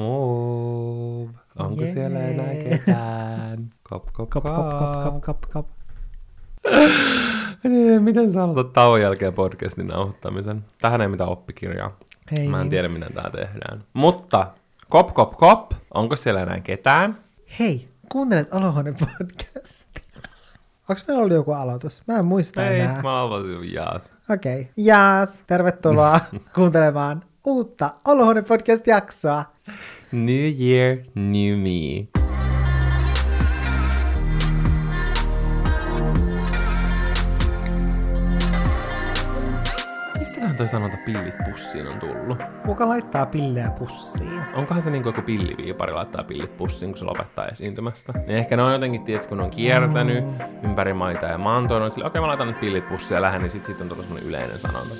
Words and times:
Move. 0.00 1.30
Onko 1.58 1.82
Jee. 1.82 1.92
siellä 1.92 2.18
enää 2.18 2.54
ketään? 2.54 3.70
Kop, 3.90 4.06
kop, 4.12 4.30
Kop, 4.30 4.44
kop, 4.44 4.54
kop, 4.70 5.02
kop, 5.04 5.20
kop, 5.22 5.38
kop. 5.52 5.66
Niin, 7.62 8.02
Miten 8.02 8.30
sä 8.32 8.42
aloitat 8.44 8.72
tauon 8.72 9.00
jälkeen 9.00 9.32
podcastin 9.32 9.86
nauhoittamisen? 9.86 10.64
Tähän 10.80 11.00
ei 11.00 11.08
mitään 11.08 11.30
oppikirjaa. 11.30 11.96
Ei 12.38 12.48
Mä 12.48 12.56
en 12.56 12.62
niin. 12.62 12.70
tiedä, 12.70 12.88
miten 12.88 13.12
tää 13.12 13.30
tehdään. 13.30 13.84
Mutta, 13.92 14.46
kop, 14.88 15.14
kop, 15.14 15.36
kop. 15.36 15.72
Onko 15.94 16.16
siellä 16.16 16.42
enää 16.42 16.60
ketään? 16.60 17.16
Hei, 17.58 17.88
kuuntelet 18.12 18.54
Olohuone 18.54 18.92
podcastia. 18.92 20.22
Onko 20.88 21.02
meillä 21.08 21.22
ollut 21.22 21.34
joku 21.36 21.52
aloitus? 21.52 22.02
Mä 22.06 22.18
en 22.18 22.24
muista 22.24 22.68
Ei, 22.68 22.80
enää. 22.80 23.02
mä 23.02 23.20
aloitin 23.20 23.72
jaas. 23.74 24.12
Okei. 24.30 24.60
Okay. 24.60 24.72
Jaas, 24.76 25.44
tervetuloa 25.46 26.20
kuuntelemaan 26.54 27.22
uutta 27.46 27.90
Olohuone 28.04 28.42
podcast-jaksoa. 28.42 29.44
New 30.12 30.60
year, 30.60 30.96
new 31.14 31.58
me. 31.58 32.08
Mistäköhän 40.18 40.56
toi 40.56 40.68
sanonta 40.68 40.96
pillit 41.06 41.34
pussiin 41.50 41.86
on 41.86 41.98
tullut? 42.00 42.38
Kuka 42.66 42.88
laittaa 42.88 43.26
pillejä 43.26 43.70
pussiin? 43.78 44.42
Onkohan 44.54 44.82
se 44.82 44.90
niin 44.90 45.02
kuin 45.02 45.14
joku 45.14 45.26
pilliviipari 45.26 45.92
laittaa 45.92 46.24
pillit 46.24 46.56
pussiin, 46.56 46.90
kun 46.90 46.98
se 46.98 47.04
lopettaa 47.04 47.46
esiintymästä? 47.46 48.12
Niin 48.12 48.38
ehkä 48.38 48.56
ne 48.56 48.62
on 48.62 48.72
jotenkin, 48.72 49.04
tiedätkö, 49.04 49.28
kun 49.28 49.38
ne 49.38 49.44
on 49.44 49.50
kiertänyt 49.50 50.24
ympäri 50.62 50.92
maita 50.94 51.26
ja 51.26 51.38
maantoon, 51.38 51.82
on 51.82 51.90
sille, 51.90 52.06
okei 52.06 52.20
mä 52.20 52.26
laitan 52.26 52.46
nyt 52.46 52.60
pillit 52.60 52.88
pussiin 52.88 53.16
ja 53.16 53.22
lähden, 53.22 53.42
niin 53.42 53.50
sit, 53.50 53.64
sit 53.64 53.80
on 53.80 53.88
tullut 53.88 54.04
semmonen 54.04 54.28
yleinen 54.28 54.58
sanonta. 54.58 54.94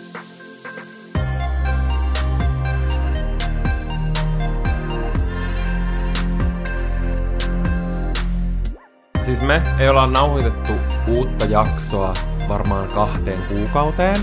Siis 9.30 9.42
me 9.42 9.62
ei 9.78 9.88
olla 9.88 10.06
nauhoitettu 10.06 10.72
uutta 11.08 11.44
jaksoa 11.44 12.14
varmaan 12.48 12.88
kahteen 12.88 13.38
kuukauteen. 13.48 14.16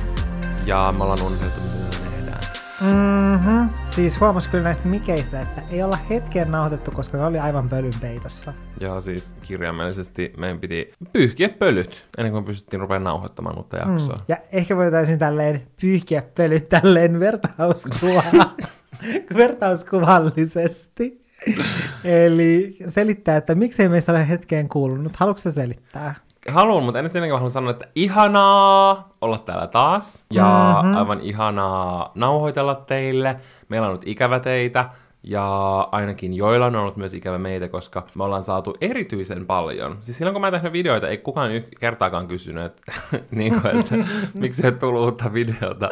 Ja 0.66 0.94
me 0.97 1.03
ollaan 1.03 1.22
unohdettu, 1.22 1.61
miten 1.61 1.80
me 1.80 2.09
tehdään. 2.09 2.39
Mm-hmm. 2.81 3.69
Siis 3.85 4.19
huomas 4.19 4.47
kyllä 4.47 4.63
näistä 4.63 4.88
mikeistä, 4.88 5.41
että 5.41 5.61
ei 5.72 5.83
olla 5.83 5.97
hetken 6.09 6.52
nauhoitettu, 6.52 6.91
koska 6.91 7.17
ne 7.17 7.25
oli 7.25 7.39
aivan 7.39 7.69
pölyn 7.69 7.94
peitossa. 8.02 8.53
Ja 8.80 9.02
siis 9.02 9.35
kirjaimellisesti 9.41 10.33
meidän 10.38 10.59
piti 10.59 10.94
pyyhkiä 11.13 11.50
pölyt 11.50 12.08
ennen 12.17 12.31
kuin 12.31 12.45
pystyttiin 12.45 12.80
rupeamaan 12.80 13.03
nauhoittamaan 13.03 13.58
uutta 13.58 13.78
jaksoa. 13.78 14.16
Mm. 14.16 14.25
Ja 14.28 14.38
ehkä 14.52 14.78
voitaisiin 14.78 15.19
tälleen 15.19 15.67
pyyhkiä 15.81 16.23
pölyt 16.35 16.69
tälleen 16.69 17.19
vertauskuva, 17.19 18.23
vertauskuvallisesti. 19.38 21.27
Eli 22.03 22.77
selittää, 22.88 23.38
että 23.38 23.55
miksei 23.55 23.89
meistä 23.89 24.11
ole 24.11 24.30
hetkeen 24.30 24.69
kuulunut. 24.69 25.16
Haluatko 25.16 25.41
sä 25.41 25.52
selittää? 25.52 26.16
Haluan, 26.49 26.83
mutta 26.83 26.99
ensinnäkin 26.99 27.33
haluan 27.33 27.52
sanoa, 27.52 27.71
että 27.71 27.88
ihanaa 27.95 29.09
olla 29.21 29.38
täällä 29.38 29.67
taas. 29.67 30.25
Ja 30.33 30.79
mm-hmm. 30.81 30.97
aivan 30.97 31.21
ihanaa 31.21 32.11
nauhoitella 32.16 32.75
teille. 32.75 33.35
Meillä 33.69 33.88
on 33.88 33.94
nyt 33.94 34.07
ikävä 34.07 34.39
teitä. 34.39 34.89
Ja 35.23 35.79
ainakin 35.91 36.33
joilla 36.33 36.65
on 36.65 36.75
ollut 36.75 36.97
myös 36.97 37.13
ikävä 37.13 37.37
meitä, 37.37 37.67
koska 37.67 38.07
me 38.15 38.23
ollaan 38.23 38.43
saatu 38.43 38.77
erityisen 38.81 39.45
paljon. 39.45 39.97
Siis 40.01 40.17
silloin 40.17 40.33
kun 40.33 40.41
mä 40.41 40.51
tehnyt 40.51 40.73
videoita, 40.73 41.07
ei 41.07 41.17
kukaan 41.17 41.51
y- 41.51 41.67
kertaakaan 41.79 42.27
kysynyt, 42.27 42.65
että, 42.65 42.93
niin 43.31 43.61
kuin, 43.61 43.79
että 43.79 43.95
miksi 44.39 44.65
ei 44.65 44.71
tullut 44.71 45.03
uutta 45.03 45.33
videota. 45.33 45.89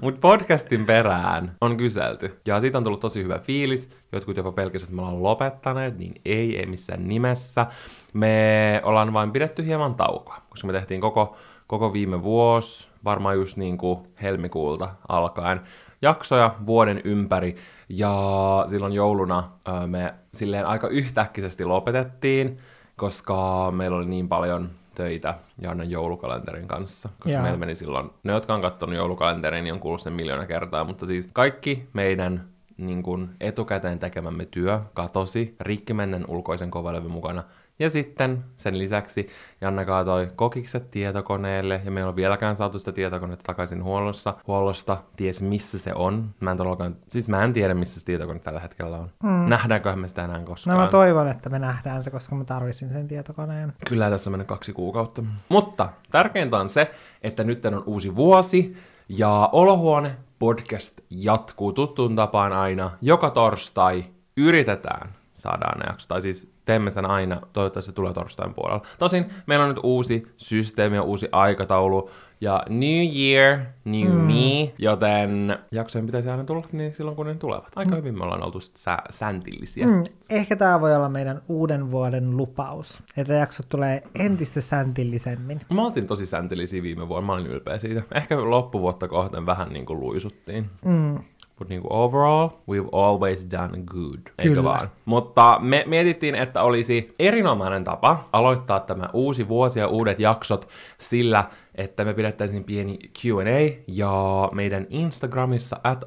Mutta 0.00 0.20
podcastin 0.20 0.86
perään 0.86 1.52
on 1.60 1.76
kyselty. 1.76 2.40
Ja 2.46 2.60
siitä 2.60 2.78
on 2.78 2.84
tullut 2.84 3.00
tosi 3.00 3.22
hyvä 3.22 3.38
fiilis. 3.38 3.90
Jotkut 4.12 4.36
jopa 4.36 4.52
pelkäsivät, 4.52 4.88
että 4.88 4.96
me 4.96 5.02
ollaan 5.02 5.22
lopettaneet, 5.22 5.98
niin 5.98 6.14
ei, 6.24 6.58
ei 6.58 6.66
missään 6.66 7.08
nimessä. 7.08 7.66
Me 8.12 8.80
ollaan 8.84 9.12
vain 9.12 9.32
pidetty 9.32 9.66
hieman 9.66 9.94
taukoa, 9.94 10.36
koska 10.48 10.66
me 10.66 10.72
tehtiin 10.72 11.00
koko, 11.00 11.36
koko 11.66 11.92
viime 11.92 12.22
vuosi, 12.22 12.88
varmaan 13.04 13.36
just 13.36 13.56
niin 13.56 13.78
kuin 13.78 13.98
helmikuulta 14.22 14.88
alkaen, 15.08 15.60
jaksoja 16.02 16.54
vuoden 16.66 17.00
ympäri, 17.04 17.56
ja 17.88 18.64
silloin 18.66 18.92
jouluna 18.92 19.50
me 19.86 20.14
silleen 20.34 20.66
aika 20.66 20.88
yhtäkkisesti 20.88 21.64
lopetettiin, 21.64 22.58
koska 22.96 23.70
meillä 23.76 23.96
oli 23.96 24.06
niin 24.06 24.28
paljon 24.28 24.70
töitä 24.94 25.34
Jannan 25.60 25.90
joulukalenterin 25.90 26.68
kanssa, 26.68 27.08
koska 27.08 27.30
Jaa. 27.30 27.42
meillä 27.42 27.58
meni 27.58 27.74
silloin, 27.74 28.10
ne 28.22 28.32
jotka 28.32 28.54
on 28.54 28.62
katsonut 28.62 28.96
joulukalenterin, 28.96 29.64
niin 29.64 29.72
on 29.74 29.80
kuullut 29.80 30.00
sen 30.00 30.12
miljoona 30.12 30.46
kertaa, 30.46 30.84
mutta 30.84 31.06
siis 31.06 31.28
kaikki 31.32 31.88
meidän 31.92 32.48
niin 32.76 33.02
kuin 33.02 33.30
etukäteen 33.40 33.98
tekemämme 33.98 34.46
työ 34.46 34.80
katosi 34.94 35.56
rikkimennen 35.60 36.24
ulkoisen 36.28 36.70
kovalevyn 36.70 37.10
mukana. 37.10 37.42
Ja 37.78 37.90
sitten 37.90 38.44
sen 38.56 38.78
lisäksi 38.78 39.28
Janne 39.60 39.84
kaatoi 39.84 40.30
kokikset 40.36 40.90
tietokoneelle, 40.90 41.80
ja 41.84 41.90
meillä 41.90 42.08
on 42.08 42.16
vieläkään 42.16 42.56
saatu 42.56 42.78
sitä 42.78 42.92
tietokonetta 42.92 43.42
takaisin 43.42 43.84
huollossa. 43.84 44.34
Huollosta 44.46 45.02
ties 45.16 45.42
missä 45.42 45.78
se 45.78 45.92
on. 45.94 46.30
Mä 46.40 46.50
en 46.50 46.56
todellakaan, 46.56 46.96
siis 47.10 47.28
mä 47.28 47.44
en 47.44 47.52
tiedä 47.52 47.74
missä 47.74 48.00
se 48.00 48.06
tietokone 48.06 48.38
tällä 48.38 48.60
hetkellä 48.60 48.96
on. 48.96 49.10
Mm. 49.22 49.48
Nähdäänköhän 49.48 49.98
me 49.98 50.08
sitä 50.08 50.24
enää 50.24 50.40
koskaan. 50.44 50.76
No 50.76 50.84
mä 50.84 50.90
toivon, 50.90 51.28
että 51.28 51.50
me 51.50 51.58
nähdään 51.58 52.02
se, 52.02 52.10
koska 52.10 52.34
mä 52.34 52.44
tarvitsin 52.44 52.88
sen 52.88 53.08
tietokoneen. 53.08 53.72
Kyllä 53.88 54.10
tässä 54.10 54.30
on 54.30 54.32
mennyt 54.32 54.48
kaksi 54.48 54.72
kuukautta. 54.72 55.22
Mutta 55.48 55.88
tärkeintä 56.10 56.56
on 56.56 56.68
se, 56.68 56.90
että 57.22 57.44
nyt 57.44 57.64
on 57.64 57.82
uusi 57.86 58.16
vuosi 58.16 58.76
ja 59.08 59.48
Olohuone 59.52 60.16
podcast 60.38 61.00
jatkuu 61.10 61.72
tuttuun 61.72 62.16
tapaan 62.16 62.52
aina. 62.52 62.90
Joka 63.00 63.30
torstai 63.30 64.04
yritetään 64.36 65.10
saada 65.36 65.72
ne 65.78 65.84
jaksot. 65.86 66.08
Tai 66.08 66.22
siis 66.22 66.52
teemme 66.64 66.90
sen 66.90 67.06
aina, 67.06 67.40
toivottavasti 67.52 67.90
se 67.90 67.94
tulee 67.94 68.12
torstain 68.12 68.54
puolella. 68.54 68.82
Tosin 68.98 69.30
meillä 69.46 69.62
on 69.62 69.68
nyt 69.68 69.80
uusi 69.82 70.26
systeemi 70.36 70.96
ja 70.96 71.02
uusi 71.02 71.28
aikataulu. 71.32 72.10
Ja 72.40 72.62
New 72.68 73.04
Year, 73.16 73.58
New 73.84 74.08
mm. 74.08 74.14
Me, 74.14 74.72
joten 74.78 75.58
jaksojen 75.72 76.06
pitäisi 76.06 76.28
aina 76.28 76.44
tulla 76.44 76.66
niin 76.72 76.94
silloin, 76.94 77.16
kun 77.16 77.26
ne 77.26 77.34
tulevat. 77.34 77.72
Aika 77.76 77.90
mm. 77.90 77.96
hyvin 77.96 78.18
me 78.18 78.24
ollaan 78.24 78.42
oltu 78.42 78.60
sä- 78.60 79.02
säntillisiä. 79.10 79.86
Mm, 79.86 80.02
ehkä 80.30 80.56
tämä 80.56 80.80
voi 80.80 80.94
olla 80.94 81.08
meidän 81.08 81.42
uuden 81.48 81.90
vuoden 81.90 82.36
lupaus, 82.36 83.02
että 83.16 83.32
jaksot 83.32 83.68
tulee 83.68 84.02
entistä 84.18 84.60
säntillisemmin. 84.60 85.60
Me 85.72 85.82
oltiin 85.82 86.06
tosi 86.06 86.26
säntillisiä 86.26 86.82
viime 86.82 87.08
vuonna, 87.08 87.26
mä 87.26 87.32
olin 87.32 87.46
ylpeä 87.46 87.78
siitä. 87.78 88.02
Ehkä 88.14 88.50
loppuvuotta 88.50 89.08
kohden 89.08 89.46
vähän 89.46 89.68
niin 89.68 89.86
kuin 89.86 90.00
luisuttiin. 90.00 90.70
Mm. 90.84 91.18
Mutta 91.58 91.74
niin 91.74 91.82
kuin 91.82 91.92
overall, 91.92 92.48
we've 92.48 92.88
always 92.92 93.48
done 93.50 93.82
good, 93.86 94.20
eikö 94.38 94.50
Kyllä. 94.50 94.62
vaan? 94.62 94.90
Mutta 95.04 95.58
me 95.60 95.84
mietittiin, 95.86 96.34
että 96.34 96.62
olisi 96.62 97.14
erinomainen 97.18 97.84
tapa 97.84 98.28
aloittaa 98.32 98.80
tämä 98.80 99.08
uusi 99.12 99.48
vuosi 99.48 99.80
ja 99.80 99.88
uudet 99.88 100.20
jaksot 100.20 100.68
sillä, 100.98 101.44
että 101.76 102.04
me 102.04 102.14
pidettäisiin 102.14 102.64
pieni 102.64 102.98
Q&A 103.20 103.82
ja 103.86 104.48
meidän 104.52 104.86
Instagramissa 104.90 105.80
at 105.84 106.04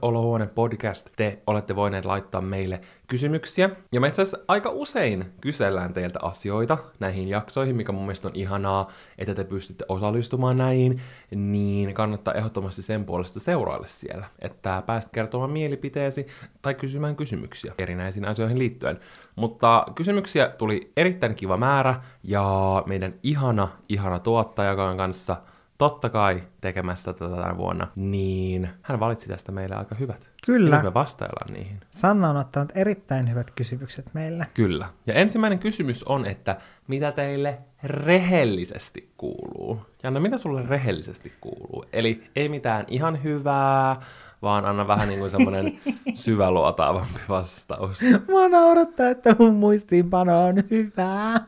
podcast 0.55 1.09
te 1.15 1.39
olette 1.47 1.75
voineet 1.75 2.05
laittaa 2.05 2.41
meille 2.41 2.81
kysymyksiä. 3.07 3.69
Ja 3.91 4.01
me 4.01 4.07
itse 4.07 4.21
asiassa 4.21 4.45
aika 4.47 4.69
usein 4.69 5.25
kysellään 5.41 5.93
teiltä 5.93 6.19
asioita 6.21 6.77
näihin 6.99 7.27
jaksoihin, 7.27 7.75
mikä 7.75 7.91
mun 7.91 8.01
mielestä 8.03 8.27
on 8.27 8.35
ihanaa, 8.35 8.91
että 9.17 9.35
te 9.35 9.43
pystytte 9.43 9.85
osallistumaan 9.89 10.57
näihin, 10.57 11.01
niin 11.35 11.93
kannattaa 11.93 12.33
ehdottomasti 12.33 12.81
sen 12.81 13.05
puolesta 13.05 13.39
seurailla 13.39 13.87
siellä, 13.87 14.25
että 14.41 14.83
pääst 14.85 15.09
kertomaan 15.11 15.51
mielipiteesi 15.51 16.27
tai 16.61 16.75
kysymään 16.75 17.15
kysymyksiä 17.15 17.73
erinäisiin 17.77 18.25
asioihin 18.25 18.59
liittyen. 18.59 18.99
Mutta 19.35 19.85
kysymyksiä 19.95 20.49
tuli 20.49 20.91
erittäin 20.97 21.35
kiva 21.35 21.57
määrä, 21.57 21.95
ja 22.23 22.83
meidän 22.85 23.13
ihana, 23.23 23.67
ihana 23.89 24.19
tuottajakaan 24.19 24.97
kanssa 24.97 25.35
totta 25.79 26.09
kai 26.09 26.43
tekemässä 26.61 27.13
tätä 27.13 27.35
tänä 27.35 27.57
vuonna, 27.57 27.87
niin 27.95 28.69
hän 28.81 28.99
valitsi 28.99 29.27
tästä 29.27 29.51
meille 29.51 29.75
aika 29.75 29.95
hyvät. 29.95 30.29
Kyllä. 30.45 30.75
Ja 30.75 30.83
me 30.83 30.93
vastaillaan 30.93 31.53
niihin. 31.53 31.79
Sanna 31.91 32.29
on 32.29 32.37
ottanut 32.37 32.71
erittäin 32.75 33.29
hyvät 33.29 33.51
kysymykset 33.51 34.05
meille. 34.13 34.47
Kyllä. 34.53 34.89
Ja 35.05 35.13
ensimmäinen 35.13 35.59
kysymys 35.59 36.03
on, 36.03 36.25
että 36.25 36.57
mitä 36.87 37.11
teille 37.11 37.57
rehellisesti 37.83 39.13
kuuluu? 39.17 39.81
Janne, 40.03 40.19
mitä 40.19 40.37
sulle 40.37 40.63
rehellisesti 40.67 41.33
kuuluu? 41.41 41.85
Eli 41.93 42.23
ei 42.35 42.49
mitään 42.49 42.85
ihan 42.87 43.23
hyvää, 43.23 44.01
vaan 44.41 44.65
anna 44.65 44.87
vähän 44.87 45.07
niin 45.07 45.19
kuin 45.19 45.31
semmoinen 45.31 45.73
syväluotaavampi 46.13 47.19
vastaus. 47.29 47.99
Mua 48.29 48.47
naurattaa, 48.49 49.09
että 49.09 49.35
mun 49.39 49.53
muistiinpano 49.55 50.45
on 50.45 50.55
hyvää. 50.71 51.45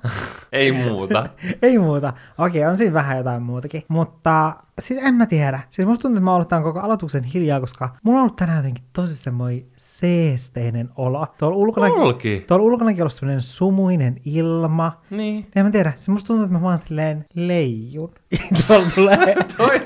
Ei 0.51 0.71
muuta. 0.71 1.25
Ei 1.61 1.77
muuta. 1.77 2.13
Okei, 2.37 2.65
on 2.65 2.77
siinä 2.77 2.93
vähän 2.93 3.17
jotain 3.17 3.43
muutakin. 3.43 3.83
Mutta 3.87 4.53
siis 4.79 5.03
en 5.03 5.13
mä 5.13 5.25
tiedä. 5.25 5.59
Siis 5.69 5.87
musta 5.87 6.01
tuntuu, 6.01 6.17
että 6.17 6.31
mä 6.31 6.45
tämän 6.45 6.63
koko 6.63 6.79
aloituksen 6.79 7.23
hiljaa, 7.23 7.59
koska 7.59 7.89
mulla 8.03 8.19
on 8.19 8.21
ollut 8.21 8.35
tänään 8.35 8.57
jotenkin 8.57 8.83
tosi 8.93 9.15
semmoinen 9.15 9.65
seesteinen 9.75 10.89
olo. 10.95 11.27
Tuolla 11.37 11.57
ulkona, 11.57 11.87
Olki. 11.87 12.43
tuolla 12.47 12.65
ulkonakin 12.65 13.01
on 13.01 13.03
ollut 13.03 13.13
semmoinen 13.13 13.41
sumuinen 13.41 14.21
ilma. 14.25 15.01
Niin. 15.09 15.47
En 15.55 15.65
mä 15.65 15.71
tiedä, 15.71 15.93
se 15.95 16.11
musta 16.11 16.27
tuntuu, 16.27 16.43
että 16.43 16.57
mä 16.57 16.61
vaan 16.61 16.77
silleen 16.77 17.25
leijun. 17.33 18.13
tuolla 18.67 18.87
tulee 18.95 19.35
Toi 19.57 19.81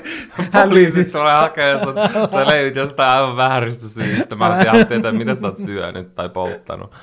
poliisit 0.52 1.12
tulee 1.12 1.32
hakee 1.34 1.78
sut. 1.84 2.30
Sä 2.30 2.46
leivit 2.46 2.76
jostain 2.76 3.08
aivan 3.08 3.36
vääristä 3.36 3.88
syistä. 3.88 4.36
Mä 4.36 4.58
en 4.58 4.66
tiedä, 4.70 4.84
tietää, 4.88 5.12
mitä 5.12 5.34
sä 5.34 5.46
oot 5.46 5.56
syönyt 5.56 6.14
tai 6.14 6.28
polttanut. 6.28 6.94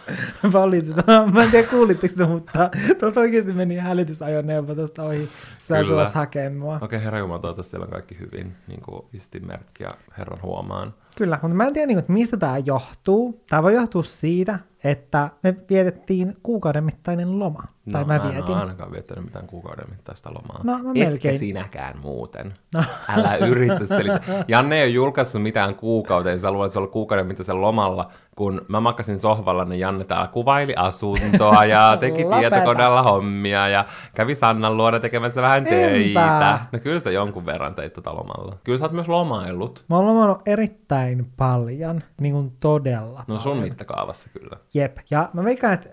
poliisit. 0.51 0.95
Mä 1.33 1.43
en 1.43 1.51
tiedä 1.51 1.67
kuulitteko 1.67 2.13
te, 2.17 2.25
mutta 2.25 2.69
tuolta 2.99 3.19
oikeasti 3.19 3.53
meni 3.53 3.75
hälytysajoneuvo 3.75 4.75
tuosta 4.75 5.03
ohi. 5.03 5.29
Sä 5.67 5.83
tulossa 5.83 6.19
hakemaan 6.19 6.53
mua. 6.57 6.79
Okei, 6.81 7.03
herra 7.03 7.19
Jumala, 7.19 7.53
siellä 7.73 7.85
on 7.85 7.91
kaikki 7.91 8.19
hyvin. 8.19 8.55
Niin 8.67 8.81
kuin 8.81 9.05
pistinmerkki 9.11 9.83
ja 9.83 9.91
herran 10.17 10.41
huomaan. 10.41 10.93
Kyllä, 11.17 11.39
mutta 11.41 11.55
mä 11.55 11.67
en 11.67 11.73
tiedä, 11.73 11.87
niin 11.87 11.95
kuin, 11.95 11.99
että 11.99 12.13
mistä 12.13 12.37
tämä 12.37 12.57
johtuu. 12.57 13.43
Tämä 13.49 13.63
voi 13.63 13.73
johtua 13.73 14.03
siitä, 14.03 14.59
että 14.83 15.29
me 15.43 15.55
vietettiin 15.69 16.37
kuukauden 16.43 16.83
mittainen 16.83 17.39
loma. 17.39 17.63
tai 17.91 18.01
no, 18.01 18.07
mä 18.07 18.17
mä 18.19 18.23
en 18.29 18.33
vietin. 18.35 18.55
ainakaan 18.55 18.91
viettänyt 18.91 19.25
mitään 19.25 19.47
kuukauden 19.47 19.85
mittaista 19.89 20.29
lomaa. 20.29 20.59
No, 20.63 20.73
mä 20.73 20.89
Etkä 20.89 20.93
melkein. 21.09 21.39
sinäkään 21.39 21.99
muuten. 22.01 22.53
Älä 23.09 23.35
yritä 23.35 23.85
selittää. 23.85 24.43
Janne 24.47 24.75
ei 24.75 24.83
ole 24.83 24.89
julkaissut 24.89 25.41
mitään 25.41 25.75
kuukauteen, 25.75 26.39
sä 26.39 26.51
luulet, 26.51 26.67
että 26.67 26.73
se 26.73 26.79
on 26.79 26.89
kuukauden 26.89 27.27
mittaisen 27.27 27.61
lomalla, 27.61 28.11
kun 28.35 28.61
mä 28.67 28.79
makasin 28.79 29.19
sohvalla, 29.19 29.65
niin 29.65 29.79
Janne 29.79 30.03
täällä 30.03 30.27
kuvaili 30.27 30.73
asuntoa 30.75 31.65
ja 31.65 31.97
teki 31.99 32.25
tietokoneella 32.39 33.01
hommia 33.03 33.67
ja 33.67 33.85
kävi 34.15 34.35
Sannan 34.35 34.77
luona 34.77 34.99
tekemässä 34.99 35.41
vähän 35.41 35.63
töitä. 35.63 36.59
No 36.71 36.79
kyllä 36.79 36.99
sä 36.99 37.11
jonkun 37.11 37.45
verran 37.45 37.75
teit 37.75 37.93
tota 37.93 38.15
lomalla. 38.15 38.57
Kyllä 38.63 38.77
sä 38.77 38.85
oot 38.85 38.91
myös 38.91 39.07
lomaillut. 39.07 39.85
Mä 39.89 39.95
oon 39.95 40.05
lomannut 40.05 40.41
erittäin 40.45 41.31
paljon, 41.37 42.03
niin 42.21 42.33
kuin 42.33 42.51
todella 42.59 43.23
No 43.27 43.37
sun 43.37 43.51
paljon. 43.51 43.63
mittakaavassa 43.69 44.29
kyllä. 44.29 44.57
Jep. 44.73 44.97
Ja 45.11 45.29
mä 45.33 45.43
veikkaan, 45.43 45.73
että 45.73 45.89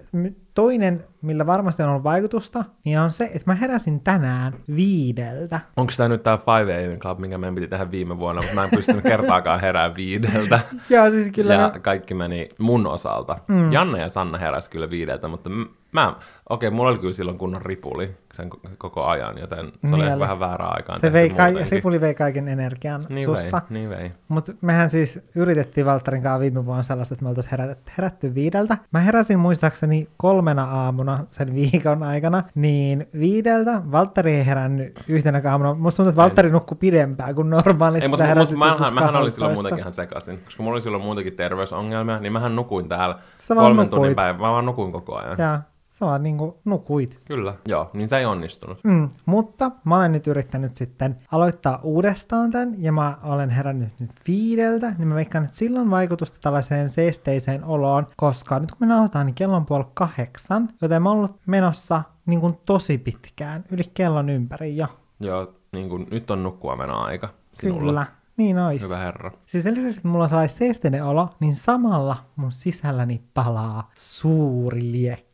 toinen, 0.55 1.05
millä 1.23 1.47
varmasti 1.47 1.82
on 1.82 1.88
ollut 1.88 2.05
vaikutusta, 2.05 2.65
niin 2.85 2.99
on 2.99 3.11
se, 3.11 3.25
että 3.25 3.43
mä 3.47 3.55
heräsin 3.55 4.00
tänään 4.00 4.55
viideltä. 4.77 5.61
Onko 5.77 5.93
tämä 5.97 6.09
nyt 6.09 6.23
tämä 6.23 6.38
5 6.67 6.73
AM 6.73 6.99
Club, 6.99 7.19
minkä 7.19 7.38
meidän 7.38 7.55
piti 7.55 7.69
tehdä 7.69 7.91
viime 7.91 8.19
vuonna, 8.19 8.43
mutta 8.43 8.55
mä 8.55 8.65
en 8.65 8.71
pystynyt 8.71 9.05
kertaakaan 9.05 9.61
herää 9.61 9.94
viideltä. 9.94 10.61
Joo, 10.91 11.11
siis 11.11 11.31
kyllä. 11.31 11.55
ja 11.55 11.73
kaikki 11.82 12.15
meni 12.15 12.49
mun 12.59 12.87
osalta. 12.87 13.38
Mm. 13.49 13.73
Janne 13.73 14.00
ja 14.00 14.09
Sanna 14.09 14.38
heräs 14.38 14.69
kyllä 14.69 14.91
viideltä, 14.91 15.29
mutta 15.29 15.50
mä, 15.93 16.17
okei, 16.50 16.70
mulla 16.70 16.91
oli 16.91 16.99
kyllä 16.99 17.12
silloin 17.12 17.38
kunnon 17.38 17.62
ripuli 17.62 18.14
sen 18.32 18.50
ko- 18.55 18.70
koko 18.79 19.05
ajan, 19.05 19.38
joten 19.38 19.67
se 19.87 19.94
oli 19.94 20.02
Niin 20.02 20.12
oli. 20.12 20.20
vähän 20.20 20.41
väärään 20.41 20.73
aikaan 20.76 21.00
Se 21.00 21.12
vei 21.12 21.29
muutenkin. 21.29 21.67
ripuli 21.70 22.00
vei 22.00 22.14
kaiken 22.14 22.49
energian 22.49 23.06
Niin 23.08 23.25
susta. 23.25 23.62
vei, 23.70 23.79
niin 23.79 23.91
vei. 23.91 24.12
Mutta 24.29 24.52
mehän 24.61 24.91
siis 24.91 25.20
yritettiin 25.35 25.87
Valtterin 25.87 26.23
kanssa 26.23 26.41
viime 26.41 26.67
vuonna 26.67 26.82
sellaista, 26.82 27.14
että 27.14 27.23
me 27.25 27.29
oltaisiin 27.29 27.50
herätty, 27.50 27.93
herätty 27.99 28.35
viideltä. 28.35 28.79
Mä 28.93 29.00
heräsin 29.00 29.38
muistaakseni 29.38 30.08
kolmena 30.17 30.64
aamuna 30.64 31.25
sen 31.29 31.55
viikon 31.61 32.02
aikana, 32.02 32.43
niin 32.55 33.08
viideltä. 33.19 33.82
Valtteri 33.93 34.35
ei 34.35 34.46
herännyt 34.46 35.00
yhtenä 35.08 35.43
aamuna. 35.50 35.75
Musta 35.75 35.96
tuntuu, 35.96 36.11
että 36.11 36.23
Valtteri 36.23 36.50
nukkui 36.50 36.76
pidempään 36.81 37.35
kuin 37.35 37.50
normaalisti. 37.50 38.05
Ei, 38.05 38.08
mutta, 38.08 38.25
heräsit 38.25 38.58
mähän, 38.58 38.94
mähän 38.94 39.17
oli 39.17 39.31
silloin 39.31 39.50
12. 39.50 39.55
muutenkin 39.55 39.79
ihan 39.79 39.93
sekaisin, 39.93 40.38
koska 40.44 40.62
mulla 40.62 40.75
oli 40.75 40.81
silloin 40.82 41.03
muutenkin 41.05 41.32
terveysongelmia, 41.37 42.19
niin 42.19 42.32
mähän 42.32 42.56
nukuin 42.56 42.88
täällä 42.88 43.19
Sä 43.37 43.55
kolmen 43.55 43.88
tunnin 43.88 44.14
päivän. 44.17 44.41
Mä 44.41 44.50
vaan 44.53 44.67
nukuin 44.67 44.93
koko 44.93 45.17
ajan. 45.17 45.37
Ja 45.38 45.61
sä 46.00 46.06
vaan 46.06 46.23
niinku 46.23 46.61
nukuit. 46.64 47.20
Kyllä, 47.25 47.55
joo, 47.69 47.91
niin 47.94 48.08
se 48.08 48.19
ei 48.19 48.25
onnistunut. 48.25 48.79
Mm, 48.85 49.08
mutta 49.26 49.70
mä 49.85 49.97
olen 49.97 50.12
nyt 50.12 50.26
yrittänyt 50.26 50.76
sitten 50.76 51.19
aloittaa 51.32 51.81
uudestaan 51.82 52.50
tämän, 52.50 52.75
ja 52.79 52.93
mä 52.93 53.19
olen 53.23 53.50
herännyt 53.50 53.88
nyt 54.00 54.11
viideltä, 54.26 54.94
niin 54.99 55.08
mä 55.08 55.14
veikkaan, 55.14 55.44
että 55.44 55.56
sillä 55.56 55.81
on 55.81 55.91
vaikutusta 55.91 56.38
tällaiseen 56.43 56.88
seesteiseen 56.88 57.64
oloon, 57.64 58.06
koska 58.17 58.58
nyt 58.58 58.70
kun 58.70 58.79
me 58.81 58.87
nauhoitetaan, 58.87 59.26
niin 59.26 59.35
kello 59.35 59.56
on 59.56 59.67
puoli 59.67 59.85
kahdeksan, 59.94 60.69
joten 60.82 61.02
mä 61.02 61.08
oon 61.08 61.19
ollut 61.19 61.37
menossa 61.47 62.03
niin 62.26 62.41
kuin 62.41 62.58
tosi 62.67 62.99
pitkään, 62.99 63.64
yli 63.70 63.82
kellon 63.94 64.31
ympäri 64.31 64.76
jo. 64.76 64.87
Joo, 65.20 65.55
niin 65.73 65.88
kuin, 65.88 66.06
nyt 66.11 66.31
on 66.31 66.43
nukkua 66.43 66.73
aika 66.73 67.29
sinulla. 67.53 67.81
Kyllä, 67.91 68.06
niin 68.37 68.58
ois. 68.58 68.82
Hyvä 68.82 68.99
herra. 68.99 69.31
Siis 69.46 69.64
sen 69.64 69.75
lisäksi, 69.75 69.96
että 69.96 70.08
mulla 70.08 70.25
on 70.25 70.29
sellainen 70.29 70.56
seesteinen 70.56 71.05
olo, 71.05 71.29
niin 71.41 71.55
samalla 71.55 72.17
mun 72.37 72.53
sisälläni 72.53 73.23
palaa 73.35 73.91
suuri 73.94 74.93
liekki. 74.93 75.30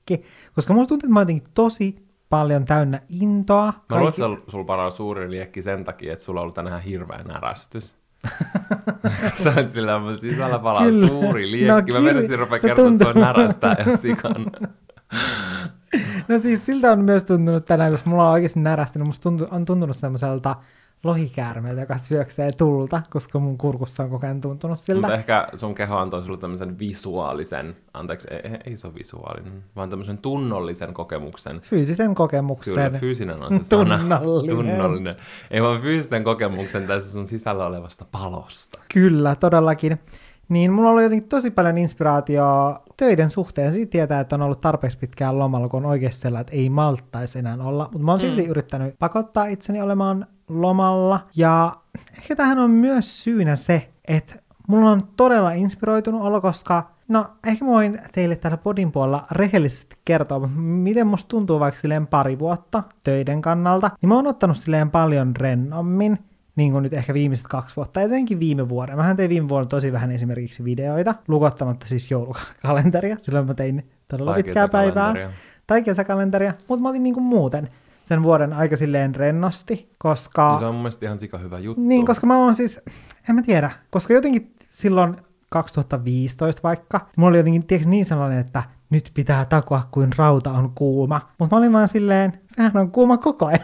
Koska 0.54 0.74
musta 0.74 0.88
tuntuu, 0.88 1.06
että 1.06 1.12
mä 1.14 1.20
oon 1.20 1.22
jotenkin 1.22 1.48
tosi 1.54 2.06
paljon 2.28 2.64
täynnä 2.64 3.00
intoa. 3.08 3.64
Mä 3.66 3.96
luulen, 3.96 4.08
että 4.08 4.26
sul- 4.26 4.50
sulla 4.50 4.64
paraa 4.64 4.90
suuri 4.90 5.30
liekki 5.30 5.62
sen 5.62 5.84
takia, 5.84 6.12
että 6.12 6.24
sulla 6.24 6.40
on 6.40 6.42
ollut 6.42 6.54
tänään 6.54 6.82
hirveä 6.82 7.22
närästys. 7.28 7.96
Sä 9.42 9.52
oot 9.56 9.68
sillä 9.68 9.98
mun 9.98 10.18
sisällä 10.18 10.58
palaa 10.58 10.82
Kyllä. 10.82 11.08
suuri 11.08 11.50
liekki. 11.50 11.92
No 11.92 11.98
Mä 12.00 12.04
menisin 12.04 12.38
rupea 12.38 12.58
Se 12.58 12.66
kertoa, 12.68 12.86
että 12.88 12.98
se 12.98 13.04
on 13.08 13.14
tuntuu. 13.14 13.22
närästää 13.22 13.76
ja 13.86 13.96
sikan. 13.96 14.36
No 16.28 16.38
siis 16.38 16.66
siltä 16.66 16.92
on 16.92 17.04
myös 17.04 17.24
tuntunut 17.24 17.64
tänään, 17.64 17.92
koska 17.92 18.10
mulla 18.10 18.26
on 18.26 18.32
oikeasti 18.32 18.60
närästänyt, 18.60 19.06
musta 19.06 19.22
tuntu, 19.22 19.46
on 19.50 19.64
tuntunut 19.64 19.96
semmoiselta 19.96 20.56
lohikäärmeeltä, 21.06 21.80
joka 21.80 21.98
syöksee 21.98 22.52
tulta, 22.52 23.02
koska 23.10 23.38
mun 23.38 23.58
kurkussa 23.58 24.02
on 24.02 24.10
koko 24.10 24.26
ajan 24.26 24.40
tuntunut 24.40 24.80
siltä. 24.80 25.00
Mutta 25.00 25.14
ehkä 25.14 25.48
sun 25.54 25.74
keho 25.74 25.96
antoi 25.96 26.24
sulle 26.24 26.38
tämmöisen 26.38 26.78
visuaalisen, 26.78 27.76
anteeksi, 27.94 28.28
ei, 28.30 28.50
ei 28.66 28.76
se 28.76 28.86
ole 28.86 28.94
visuaalinen, 28.94 29.64
vaan 29.76 29.90
tämmöisen 29.90 30.18
tunnollisen 30.18 30.94
kokemuksen. 30.94 31.60
Fyysisen 31.60 32.14
kokemuksen. 32.14 32.74
Kyllä, 32.74 32.90
fyysinen 32.90 33.42
on 33.42 33.58
se 33.58 33.64
sana. 33.64 33.98
Tunnollinen. 33.98 34.56
Tunnollinen. 34.56 35.16
Ei 35.50 35.62
vaan 35.62 35.80
fyysisen 35.80 36.24
kokemuksen 36.24 36.86
tässä 36.86 37.12
sun 37.12 37.26
sisällä 37.26 37.66
olevasta 37.66 38.04
palosta. 38.10 38.80
Kyllä, 38.94 39.34
todellakin. 39.34 39.98
Niin 40.48 40.72
mulla 40.72 40.90
oli 40.90 41.02
jotenkin 41.02 41.28
tosi 41.28 41.50
paljon 41.50 41.78
inspiraatioa 41.78 42.85
töiden 42.96 43.30
suhteen. 43.30 43.72
Siitä 43.72 43.90
tietää, 43.90 44.20
että 44.20 44.36
on 44.36 44.42
ollut 44.42 44.60
tarpeeksi 44.60 44.98
pitkään 44.98 45.38
lomalla, 45.38 45.68
kun 45.68 45.84
on 45.84 45.90
oikeasti 45.90 46.20
sellainen, 46.20 46.40
että 46.40 46.56
ei 46.56 46.70
malttaisi 46.70 47.38
enää 47.38 47.56
olla. 47.60 47.88
Mutta 47.92 48.04
mä 48.04 48.12
oon 48.12 48.20
silti 48.20 48.46
yrittänyt 48.46 48.94
pakottaa 48.98 49.46
itseni 49.46 49.80
olemaan 49.80 50.26
lomalla. 50.48 51.26
Ja 51.36 51.76
ehkä 52.18 52.36
tähän 52.36 52.58
on 52.58 52.70
myös 52.70 53.24
syynä 53.24 53.56
se, 53.56 53.90
että 54.08 54.34
mulla 54.68 54.90
on 54.90 55.02
todella 55.16 55.52
inspiroitunut 55.52 56.22
olo, 56.22 56.40
koska 56.40 56.96
No, 57.08 57.26
ehkä 57.46 57.64
mä 57.64 57.70
voin 57.70 57.98
teille 58.12 58.36
täällä 58.36 58.56
podin 58.56 58.92
puolella 58.92 59.26
rehellisesti 59.30 59.96
kertoa, 60.04 60.48
miten 60.56 61.06
musta 61.06 61.28
tuntuu 61.28 61.60
vaikka 61.60 61.80
silleen 61.80 62.06
pari 62.06 62.38
vuotta 62.38 62.82
töiden 63.04 63.42
kannalta. 63.42 63.90
Niin 64.00 64.08
mä 64.08 64.14
oon 64.14 64.26
ottanut 64.26 64.56
silleen 64.56 64.90
paljon 64.90 65.36
rennommin 65.36 66.18
niin 66.56 66.72
kuin 66.72 66.82
nyt 66.82 66.92
ehkä 66.92 67.14
viimeiset 67.14 67.46
kaksi 67.48 67.76
vuotta, 67.76 68.00
etenkin 68.00 68.40
viime 68.40 68.68
vuoden. 68.68 68.96
Mähän 68.96 69.16
tein 69.16 69.30
viime 69.30 69.48
vuonna 69.48 69.66
tosi 69.66 69.92
vähän 69.92 70.10
esimerkiksi 70.10 70.64
videoita, 70.64 71.14
lukottamatta 71.28 71.86
siis 71.86 72.10
joulukalenteria, 72.10 73.16
silloin 73.20 73.46
mä 73.46 73.54
tein 73.54 73.90
todella 74.08 74.32
Tai 74.32 74.42
pitkää 74.42 74.68
päivää, 74.68 75.14
tai 75.66 75.82
kesäkalenteria, 75.82 76.54
mutta 76.68 76.82
mä 76.82 76.88
otin 76.88 77.02
niin 77.02 77.14
kuin 77.14 77.24
muuten 77.24 77.68
sen 78.04 78.22
vuoden 78.22 78.52
aika 78.52 78.76
silleen 78.76 79.14
rennosti, 79.14 79.90
koska... 79.98 80.48
Ja 80.52 80.58
se 80.58 80.64
on 80.64 80.74
mun 80.74 80.82
mielestä 80.82 81.06
ihan 81.06 81.18
sika 81.18 81.38
hyvä 81.38 81.58
juttu. 81.58 81.82
Niin, 81.82 82.06
koska 82.06 82.26
mä 82.26 82.38
oon 82.38 82.54
siis, 82.54 82.80
en 83.28 83.34
mä 83.34 83.42
tiedä, 83.42 83.70
koska 83.90 84.14
jotenkin 84.14 84.54
silloin 84.70 85.16
2015 85.50 86.62
vaikka, 86.62 87.00
mulla 87.16 87.28
oli 87.28 87.38
jotenkin 87.38 87.66
tiiäks, 87.66 87.86
niin 87.86 88.04
sellainen, 88.04 88.38
että 88.38 88.62
nyt 88.90 89.10
pitää 89.14 89.44
takoa 89.44 89.82
kuin 89.90 90.10
rauta 90.16 90.52
on 90.52 90.72
kuuma. 90.74 91.20
Mutta 91.38 91.56
mä 91.56 91.58
olin 91.58 91.72
vaan 91.72 91.88
silleen, 91.88 92.32
sehän 92.46 92.76
on 92.76 92.90
kuuma 92.90 93.16
koko 93.16 93.46
ajan. 93.46 93.60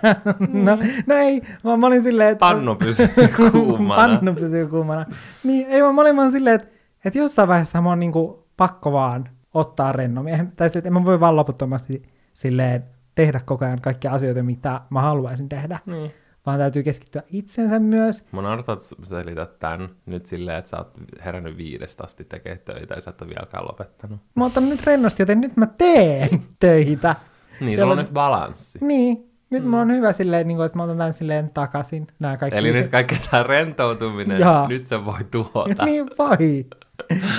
no, 0.52 0.78
no 1.06 1.14
ei, 1.14 1.42
vaan 1.64 1.80
mä 1.80 1.86
olin 1.86 2.02
silleen, 2.02 2.30
että... 2.30 2.40
Pannu 2.40 2.74
pysyy 2.74 3.08
kuumana. 3.52 4.02
Pannu 4.02 4.34
pysyy 4.34 4.66
kuumana. 4.66 5.06
Niin, 5.44 5.66
ei 5.68 5.82
vaan 5.82 5.94
mä 5.94 6.00
olin 6.00 6.16
vaan 6.16 6.30
silleen, 6.32 6.54
että, 6.54 6.68
että 7.04 7.18
jossain 7.18 7.48
vaiheessa 7.48 7.80
mä 7.82 7.88
oon 7.88 7.98
niinku 8.00 8.46
pakko 8.56 8.92
vaan 8.92 9.28
ottaa 9.54 9.92
rennommin. 9.92 10.32
Eihän- 10.32 10.52
Tai 10.56 10.68
silleen, 10.68 10.78
että 10.80 10.88
en 10.88 10.92
mä 10.94 11.04
voi 11.04 11.20
vaan 11.20 11.36
loputtomasti 11.36 12.02
silleen 12.34 12.84
tehdä 13.14 13.40
koko 13.44 13.64
ajan 13.64 13.80
kaikkia 13.80 14.12
asioita, 14.12 14.42
mitä 14.42 14.80
mä 14.90 15.02
haluaisin 15.02 15.48
tehdä. 15.48 15.78
Niin. 15.86 16.10
Vaan 16.46 16.58
täytyy 16.58 16.82
keskittyä 16.82 17.22
itsensä 17.32 17.78
myös. 17.78 18.24
Mä 18.32 18.52
odotan, 18.52 18.72
että 18.72 18.84
sä 18.84 18.96
selität 19.04 19.58
tämän 19.58 19.88
nyt 20.06 20.26
silleen, 20.26 20.58
että 20.58 20.68
sä 20.70 20.76
oot 20.76 20.90
herännyt 21.24 21.56
viidestä 21.56 22.04
asti 22.04 22.24
tekee 22.24 22.56
töitä 22.58 22.94
ja 22.94 23.00
sä 23.00 23.10
et 23.10 23.22
ole 23.22 23.30
vieläkään 23.30 23.64
lopettanut. 23.64 24.20
Mä 24.34 24.44
oon 24.44 24.68
nyt 24.68 24.82
rennosti, 24.86 25.22
joten 25.22 25.40
nyt 25.40 25.56
mä 25.56 25.66
teen 25.66 26.42
töitä. 26.60 27.16
Niin, 27.60 27.78
sulla 27.78 27.92
on 27.92 27.98
nyt 27.98 28.12
balanssi. 28.12 28.78
Niin, 28.82 29.30
nyt 29.50 29.62
mm. 29.64 29.70
mulla 29.70 29.82
on 29.82 29.92
hyvä 29.92 30.12
silleen, 30.12 30.48
niin 30.48 30.56
kuin, 30.56 30.66
että 30.66 30.78
mä 30.78 30.82
otan 30.84 30.96
tämän 30.98 31.12
silleen 31.14 31.50
takaisin. 31.54 32.06
Nämä 32.18 32.36
kaikki. 32.36 32.58
Eli 32.58 32.72
nyt 32.72 32.88
kaikki 32.88 33.16
tämä 33.30 33.42
rentoutuminen, 33.42 34.40
Jaa. 34.40 34.68
nyt 34.68 34.84
se 34.84 35.04
voi 35.04 35.24
tuhota. 35.30 35.84
niin 35.86 36.06
voi. 36.18 36.66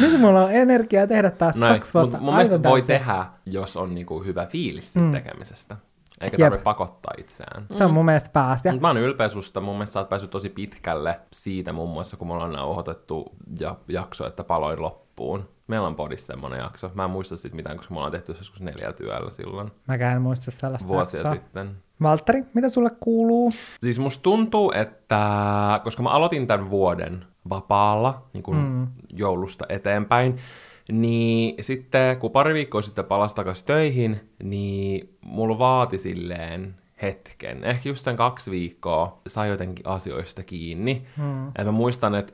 nyt 0.01 0.19
mulla 0.22 0.43
on 0.45 0.51
energiaa 0.51 1.07
tehdä 1.07 1.29
taas 1.31 1.55
Noin, 1.55 1.74
kaksi 1.74 1.93
vuotta. 1.93 2.17
mut 2.17 2.25
mun 2.25 2.33
mielestä 2.36 2.63
voi 2.63 2.81
tehdä, 2.81 3.25
jos 3.45 3.77
on 3.77 3.95
niinku 3.95 4.19
hyvä 4.24 4.45
fiilis 4.45 4.95
Mm. 4.95 5.12
tekemisestä. 5.12 5.77
Eikä 6.23 6.37
Jep. 6.37 6.45
tarvitse 6.45 6.63
pakottaa 6.63 7.13
itseään. 7.17 7.65
Se 7.71 7.85
on 7.85 7.93
mun 7.93 8.05
mielestä 8.05 8.29
päästä. 8.33 8.73
Mä 8.79 8.87
oon 8.87 8.97
ylpeä 8.97 9.29
susta. 9.29 9.61
Mun 9.61 9.75
mielestä 9.75 9.93
sä 9.93 9.99
oot 9.99 10.09
päässyt 10.09 10.31
tosi 10.31 10.49
pitkälle 10.49 11.19
siitä 11.33 11.73
muun 11.73 11.89
muassa, 11.89 12.17
kun 12.17 12.27
me 12.27 12.33
ollaan 12.33 12.53
nauhoitettu 12.53 13.35
ja 13.59 13.75
jakso, 13.87 14.27
että 14.27 14.43
paloin 14.43 14.81
loppuun. 14.81 15.49
Meillä 15.67 15.87
on 15.87 15.95
podissa 15.95 16.27
semmonen 16.27 16.59
jakso. 16.59 16.91
Mä 16.93 17.03
en 17.03 17.09
muista 17.09 17.37
siitä 17.37 17.55
mitään, 17.55 17.77
koska 17.77 17.93
me 17.93 17.97
ollaan 17.97 18.11
tehty 18.11 18.35
joskus 18.37 18.61
neljällä 18.61 18.93
työllä 18.93 19.31
silloin. 19.31 19.71
Mäkään 19.87 20.15
en 20.15 20.21
muista 20.21 20.51
sellaista 20.51 20.87
Vuosia 20.87 21.19
jaksoa. 21.19 21.35
sitten. 21.35 21.75
Valtteri, 22.01 22.43
mitä 22.53 22.69
sulle 22.69 22.89
kuuluu? 22.99 23.51
Siis 23.81 23.99
musta 23.99 24.23
tuntuu, 24.23 24.71
että 24.75 25.81
koska 25.83 26.03
mä 26.03 26.09
aloitin 26.09 26.47
tämän 26.47 26.69
vuoden 26.69 27.25
vapaalla, 27.49 28.23
niin 28.33 28.43
kuin 28.43 28.57
mm. 28.57 28.87
joulusta 29.09 29.65
eteenpäin, 29.69 30.39
niin 30.91 31.63
sitten 31.63 32.17
kun 32.17 32.31
pari 32.31 32.53
viikkoa 32.53 32.81
sitten 32.81 33.05
palasi 33.05 33.35
takaisin 33.35 33.65
töihin, 33.65 34.29
niin 34.43 35.17
mulla 35.25 35.59
vaati 35.59 35.97
silleen 35.97 36.75
hetken, 37.01 37.63
ehkä 37.63 37.89
just 37.89 38.03
sen 38.03 38.15
kaksi 38.15 38.51
viikkoa 38.51 39.21
sai 39.27 39.49
jotenkin 39.49 39.87
asioista 39.87 40.43
kiinni. 40.43 41.05
Mm. 41.17 41.47
Et 41.47 41.65
mä 41.65 41.71
muistan, 41.71 42.15
että 42.15 42.33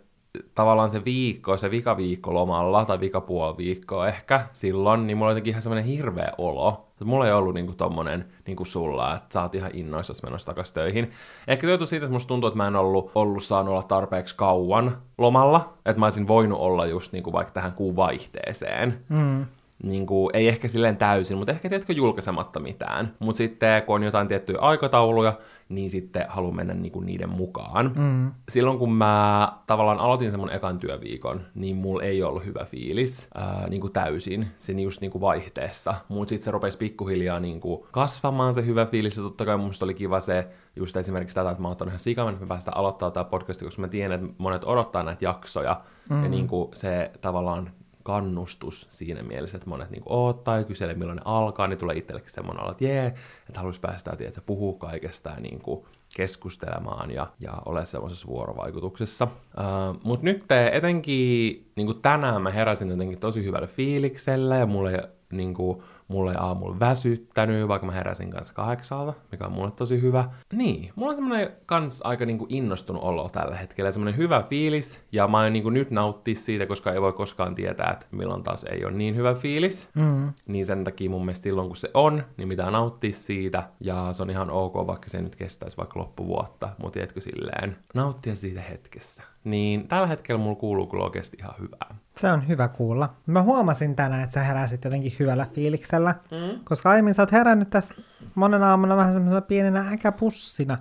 tavallaan 0.56 0.90
se 0.90 1.06
viikko, 1.06 1.58
se 1.58 1.72
vikaviikko 1.72 2.34
lomalla 2.34 2.86
tai 2.86 3.00
vikapuoli 3.00 3.58
viikkoa 3.58 4.08
ehkä 4.08 4.46
silloin, 4.54 5.08
niin 5.08 5.18
mulla 5.18 5.30
oli 5.30 5.34
jotenkin 5.34 5.52
ihan 5.52 5.62
semmoinen 5.62 5.86
hirveä 5.86 6.32
olo. 6.38 6.86
Mulla 7.04 7.26
ei 7.26 7.32
ollut 7.32 7.54
niinku 7.54 7.74
tommonen 7.74 8.26
niinku 8.48 8.66
sulla, 8.66 9.16
että 9.16 9.34
sä 9.34 9.42
oot 9.42 9.56
ihan 9.56 9.72
innoissasi 9.74 10.24
menossa 10.24 10.46
takaisin 10.46 10.74
töihin. 10.74 11.12
Ehkä 11.48 11.68
se 11.68 11.86
siitä, 11.86 12.06
että 12.06 12.14
musta 12.14 12.28
tuntuu, 12.28 12.48
että 12.48 12.58
mä 12.58 12.68
en 12.68 12.76
ollut, 12.76 13.12
ollut 13.16 13.44
saanut 13.44 13.72
olla 13.72 13.84
tarpeeksi 13.84 14.36
kauan 14.36 14.98
lomalla, 15.18 15.74
että 15.86 16.00
mä 16.00 16.06
olisin 16.06 16.28
voinut 16.28 16.60
olla 16.60 16.86
just 16.86 17.12
niinku 17.12 17.34
vaikka 17.34 17.54
tähän 17.54 17.74
kuun 17.74 17.96
vaihteeseen. 17.96 19.06
Mm 19.10 19.46
niin 19.84 20.06
kuin, 20.06 20.30
ei 20.34 20.48
ehkä 20.48 20.68
silleen 20.68 20.98
täysin, 20.98 21.38
mutta 21.38 21.52
ehkä 21.52 21.70
tiedätkö 21.70 21.94
julkaisematta 21.94 22.60
mitään. 22.60 23.14
Mutta 23.20 23.38
sitten 23.38 23.84
kun 23.84 23.96
on 23.96 24.04
jotain 24.04 24.28
tiettyjä 24.28 24.60
aikatauluja, 24.60 25.34
niin 25.70 25.90
sitten 25.90 26.26
haluan 26.28 26.56
mennä 26.56 26.74
niin 26.74 26.92
kuin 26.92 27.06
niiden 27.06 27.30
mukaan. 27.30 27.92
Mm. 27.96 28.32
Silloin 28.50 28.80
kun 28.80 28.94
mä 28.94 29.52
tavallaan 29.68 30.00
aloitin 30.00 30.32
semmonen 30.32 30.56
ekan 30.56 30.80
työviikon, 30.80 31.42
niin 31.56 31.76
mulla 31.76 32.04
ei 32.04 32.24
ollut 32.24 32.46
hyvä 32.46 32.66
fiilis 32.66 33.28
ää, 33.36 33.68
niin 33.70 33.82
kuin 33.82 33.94
täysin, 33.94 34.48
sen 34.58 34.80
just 34.80 35.02
niin 35.02 35.12
kuin 35.12 35.22
vaihteessa. 35.22 35.96
Mutta 36.08 36.30
sitten 36.30 36.46
se 36.46 36.52
rupesi 36.52 36.78
pikkuhiljaa 36.78 37.40
niin 37.40 37.60
kuin 37.60 37.84
kasvamaan 37.92 38.54
se 38.54 38.66
hyvä 38.66 38.86
fiilis, 38.86 39.18
ja 39.18 39.24
totta 39.24 39.46
kai 39.46 39.58
musta 39.58 39.86
oli 39.86 39.94
kiva 39.94 40.20
se, 40.20 40.48
just 40.76 40.98
esimerkiksi 40.98 41.36
tätä, 41.36 41.50
että 41.50 41.62
mä 41.62 41.68
oon 41.68 41.78
ihan 41.88 42.00
sikavan, 42.00 42.34
että 42.34 42.46
me 42.46 42.48
päästään 42.48 42.78
aloittaa 42.78 43.12
tämä 43.12 43.24
podcast, 43.24 43.64
koska 43.64 43.82
mä 43.82 43.88
tiedän, 43.88 44.24
että 44.24 44.36
monet 44.38 44.64
odottaa 44.64 45.04
näitä 45.04 45.26
jaksoja, 45.26 45.82
mm. 46.10 46.24
ja 46.24 46.30
niin 46.30 46.48
kuin 46.48 46.70
se 46.74 47.12
tavallaan 47.22 47.72
kannustus 48.04 48.86
siinä 48.90 49.24
mielessä, 49.24 49.58
että 49.58 49.70
monet 49.70 49.90
niin 49.90 50.04
odottaa 50.06 50.58
ja 50.58 50.64
kyselee, 50.64 50.96
milloin 50.96 51.16
ne 51.16 51.22
alkaa, 51.26 51.68
niin 51.68 51.80
tulee 51.80 51.98
itsellekin 51.98 52.30
semmoinen 52.30 52.64
olo, 52.64 52.72
että 52.72 52.84
jee, 52.84 53.06
että 53.08 53.60
haluaisi 53.60 53.80
päästä 53.80 54.12
että 54.20 54.42
puhuu 54.42 54.74
kaikesta 54.74 55.30
ja 55.30 55.40
niin 55.40 55.60
kuin 55.60 55.86
keskustelemaan 56.16 57.12
ja, 57.12 57.28
ja 57.40 57.54
ole 57.66 57.86
semmoisessa 57.86 58.28
vuorovaikutuksessa. 58.28 59.26
Uh, 59.26 60.00
Mutta 60.04 60.26
nyt 60.26 60.46
etenkin 60.72 61.72
niin 61.76 61.86
kuin 61.86 62.02
tänään 62.02 62.42
mä 62.42 62.52
heräsin 62.52 62.90
jotenkin 62.90 63.20
tosi 63.20 63.44
hyvällä 63.44 63.68
fiiliksellä 63.68 64.58
ja 64.58 64.66
mulle 64.66 65.10
niin 65.32 65.54
kuin, 65.54 65.84
mulle 66.10 66.32
ei 66.32 66.38
aamulla 66.40 66.80
väsyttänyt, 66.80 67.68
vaikka 67.68 67.86
mä 67.86 67.92
heräsin 67.92 68.32
kanssa 68.32 68.54
kahdeksalta, 68.54 69.14
mikä 69.32 69.46
on 69.46 69.52
mulle 69.52 69.72
tosi 69.72 70.02
hyvä. 70.02 70.26
Niin, 70.54 70.92
mulla 70.96 71.10
on 71.10 71.16
semmonen 71.16 71.52
kans 71.66 72.02
aika 72.04 72.26
niinku 72.26 72.46
innostunut 72.50 73.04
olo 73.04 73.30
tällä 73.30 73.56
hetkellä, 73.56 73.92
semmonen 73.92 74.18
hyvä 74.18 74.44
fiilis, 74.50 75.04
ja 75.12 75.28
mä 75.28 75.42
oon 75.42 75.54
niinku 75.54 75.70
nyt 75.70 75.92
nauttia 75.92 76.36
siitä, 76.36 76.66
koska 76.66 76.94
ei 76.94 77.02
voi 77.02 77.14
koskaan 77.14 77.56
tietää, 77.56 77.92
että 77.92 78.06
milloin 78.12 78.44
taas 78.44 78.64
ei 78.64 78.86
ole 78.86 78.94
niin 78.94 79.16
hyvä 79.16 79.34
fiilis. 79.34 79.90
Mm. 79.96 80.34
Niin 80.48 80.66
sen 80.66 80.84
takia 80.84 81.10
mun 81.10 81.26
mielestä 81.26 81.44
silloin 81.44 81.68
kun 81.68 81.78
se 81.78 81.92
on, 81.94 82.24
niin 82.38 82.50
pitää 82.50 82.72
nauttia 82.72 83.14
siitä, 83.14 83.64
ja 83.80 84.10
se 84.14 84.24
on 84.24 84.30
ihan 84.30 84.50
ok, 84.50 84.74
vaikka 84.88 85.10
se 85.10 85.22
nyt 85.22 85.36
kestäisi 85.36 85.78
vaikka 85.78 86.00
loppuvuotta, 86.00 86.70
mutta 86.78 86.94
tiedätkö 86.94 87.22
silleen, 87.22 87.78
nauttia 87.94 88.36
siitä 88.36 88.62
hetkessä. 88.62 89.24
Niin 89.50 89.88
tällä 89.88 90.08
hetkellä 90.08 90.42
mulla 90.42 90.56
kuuluu 90.56 90.88
kyllä 90.88 91.04
oikeasti 91.04 91.38
ihan 91.40 91.54
hyvää. 91.60 91.96
Se 92.18 92.32
on 92.32 92.48
hyvä 92.48 92.68
kuulla. 92.68 93.14
Mä 93.26 93.42
huomasin 93.42 93.96
tänään, 93.96 94.24
että 94.24 94.34
sä 94.34 94.44
heräsit 94.44 94.84
jotenkin 94.84 95.16
hyvällä 95.20 95.48
fiiliksellä, 95.54 96.16
mm. 96.32 96.60
koska 96.64 96.90
aiemmin 96.90 97.14
sä 97.14 97.22
oot 97.22 97.32
herännyt 97.32 97.70
tässä 97.70 97.94
monen 98.36 98.64
aamuna 98.64 98.98
vähän 98.98 99.14
semmoisena 99.14 99.42
pienenä 99.42 99.86
äkäpussina. 99.94 100.78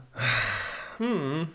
Hmm. 0.98 1.46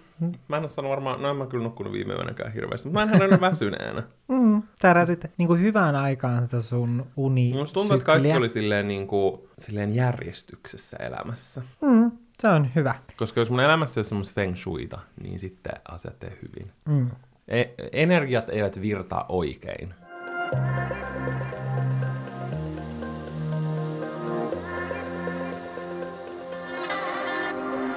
Mä 0.48 0.58
en 0.58 0.64
ole 0.64 0.68
sanonut 0.68 0.92
varmaan, 0.92 1.22
no 1.22 1.30
en 1.30 1.36
mä 1.36 1.46
kyllä 1.46 1.64
nukkunut 1.64 1.94
viime 1.94 2.14
yönäkään 2.14 2.54
hirveästi, 2.54 2.88
mutta 2.88 3.00
mä 3.00 3.04
en 3.04 3.14
herännyt 3.14 3.42
väsyneenä. 3.50 4.04
Mm, 4.28 4.64
sä 4.82 4.88
heräsit 4.88 5.26
niin 5.38 5.48
kuin 5.48 5.62
hyvään 5.62 5.96
aikaan 5.96 6.46
sitä 6.46 6.62
sun 6.62 7.06
uni 7.18 7.54
Musta 7.54 7.74
tuntuu, 7.74 7.96
että 7.96 8.06
kaikki 8.06 8.34
oli 8.34 8.50
silleen, 8.50 8.88
niin 8.88 9.08
kuin, 9.08 9.42
silleen 9.60 9.96
järjestyksessä 9.96 10.98
elämässä. 10.98 11.62
Mm, 11.82 12.12
se 12.40 12.48
on 12.48 12.70
hyvä. 12.76 12.96
Koska 13.18 13.42
jos 13.42 13.50
mun 13.50 13.60
elämässä 13.60 14.02
on 14.02 14.06
semmoista 14.06 14.34
feng 14.34 14.56
shuita, 14.56 15.00
niin 15.24 15.40
sitten 15.40 15.74
asiat 15.88 16.20
tee 16.20 16.38
hyvin. 16.42 16.72
Mm. 16.86 17.12
E- 17.48 17.74
energiat 17.92 18.50
eivät 18.50 18.82
virtaa 18.82 19.26
oikein. 19.30 19.94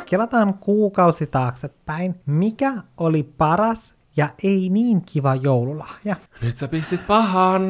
Kelataan 0.07 0.55
kuukausi 0.55 1.26
taaksepäin. 1.26 2.14
Mikä 2.26 2.73
oli 2.97 3.23
paras 3.23 3.96
ja 4.16 4.28
ei 4.42 4.68
niin 4.68 5.02
kiva 5.02 5.35
joululahja. 5.35 6.16
Nyt 6.42 6.56
sä 6.56 6.68
pistit 6.68 7.06
pahan. 7.06 7.62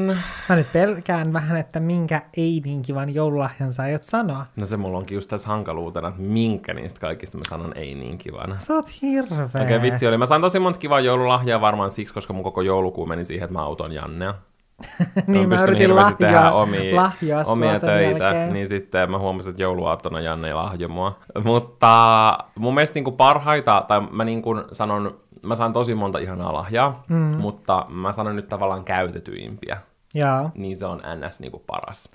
Mä 0.49 0.57
nyt 0.57 0.73
pelkään 0.73 1.33
vähän, 1.33 1.57
että 1.57 1.81
minkä 1.81 2.23
ei 2.37 2.63
niin 2.65 2.83
kivan 2.83 3.15
joululahjan 3.15 3.73
sä 3.73 3.83
aiot 3.83 4.03
sanoa. 4.03 4.47
No 4.57 4.67
se 4.67 4.77
mulla 4.77 4.99
onkin 4.99 5.15
just 5.15 5.31
tässä 5.31 5.49
hankaluutena, 5.49 6.09
että 6.09 6.23
minkä 6.23 6.75
niistä 6.75 7.01
kaikista 7.01 7.39
mä 7.39 7.45
sanon 7.49 7.73
ei 7.77 7.95
niin 7.95 8.19
kivan. 8.19 8.59
Sä 8.59 8.75
oot 8.75 9.03
hirveä. 9.03 9.45
Okei, 9.45 9.63
okay, 9.63 9.83
vitsi 9.83 10.07
oli. 10.07 10.19
Mä 10.19 10.27
sain 10.27 10.43
tosi 10.43 10.59
monta 10.59 10.79
kivaa 10.79 11.01
joululahjaa 11.01 11.61
varmaan 11.61 11.91
siksi, 11.91 12.15
koska 12.15 12.33
mun 12.33 12.45
koko 12.45 12.63
joulukuu 12.63 13.07
meni 13.07 13.25
siihen, 13.25 13.45
että 13.45 13.59
mä 13.59 13.65
auton 13.65 13.93
Jannea. 13.93 14.35
niin 15.29 15.49
mä 15.49 15.63
yritin 15.63 15.97
lahjoa, 15.97 16.17
tehdä 16.19 16.53
omia, 16.53 16.97
lahjoa 16.97 17.43
omia 17.47 17.81
töitä, 17.81 18.25
jälkeen. 18.25 18.53
niin 18.53 18.69
sitten 18.69 19.11
mä 19.11 19.19
huomasin, 19.19 19.51
että 19.51 19.63
jouluaattona 19.63 20.21
Janne 20.21 20.49
ei 20.49 20.55
lahjo 20.55 20.89
mua. 20.89 21.19
Mutta 21.45 22.39
mun 22.59 22.75
mielestä 22.75 22.95
niin 22.95 23.05
kuin 23.05 23.17
parhaita, 23.17 23.85
tai 23.89 24.01
mä 24.11 24.25
niin 24.25 24.43
kuin 24.43 24.65
sanon 24.73 25.19
mä 25.47 25.55
saan 25.55 25.73
tosi 25.73 25.95
monta 25.95 26.19
ihanaa 26.19 26.53
lahjaa, 26.53 27.05
mm. 27.09 27.17
mutta 27.17 27.87
mä 27.89 28.13
sanon 28.13 28.37
nyt 28.37 28.49
tavallaan 28.49 28.85
käytetyimpiä. 28.85 29.79
Jaa. 30.15 30.51
Niin 30.55 30.77
se 30.77 30.87
on 30.87 31.03
ns. 31.27 31.41
Niinku 31.41 31.59
paras. 31.67 32.09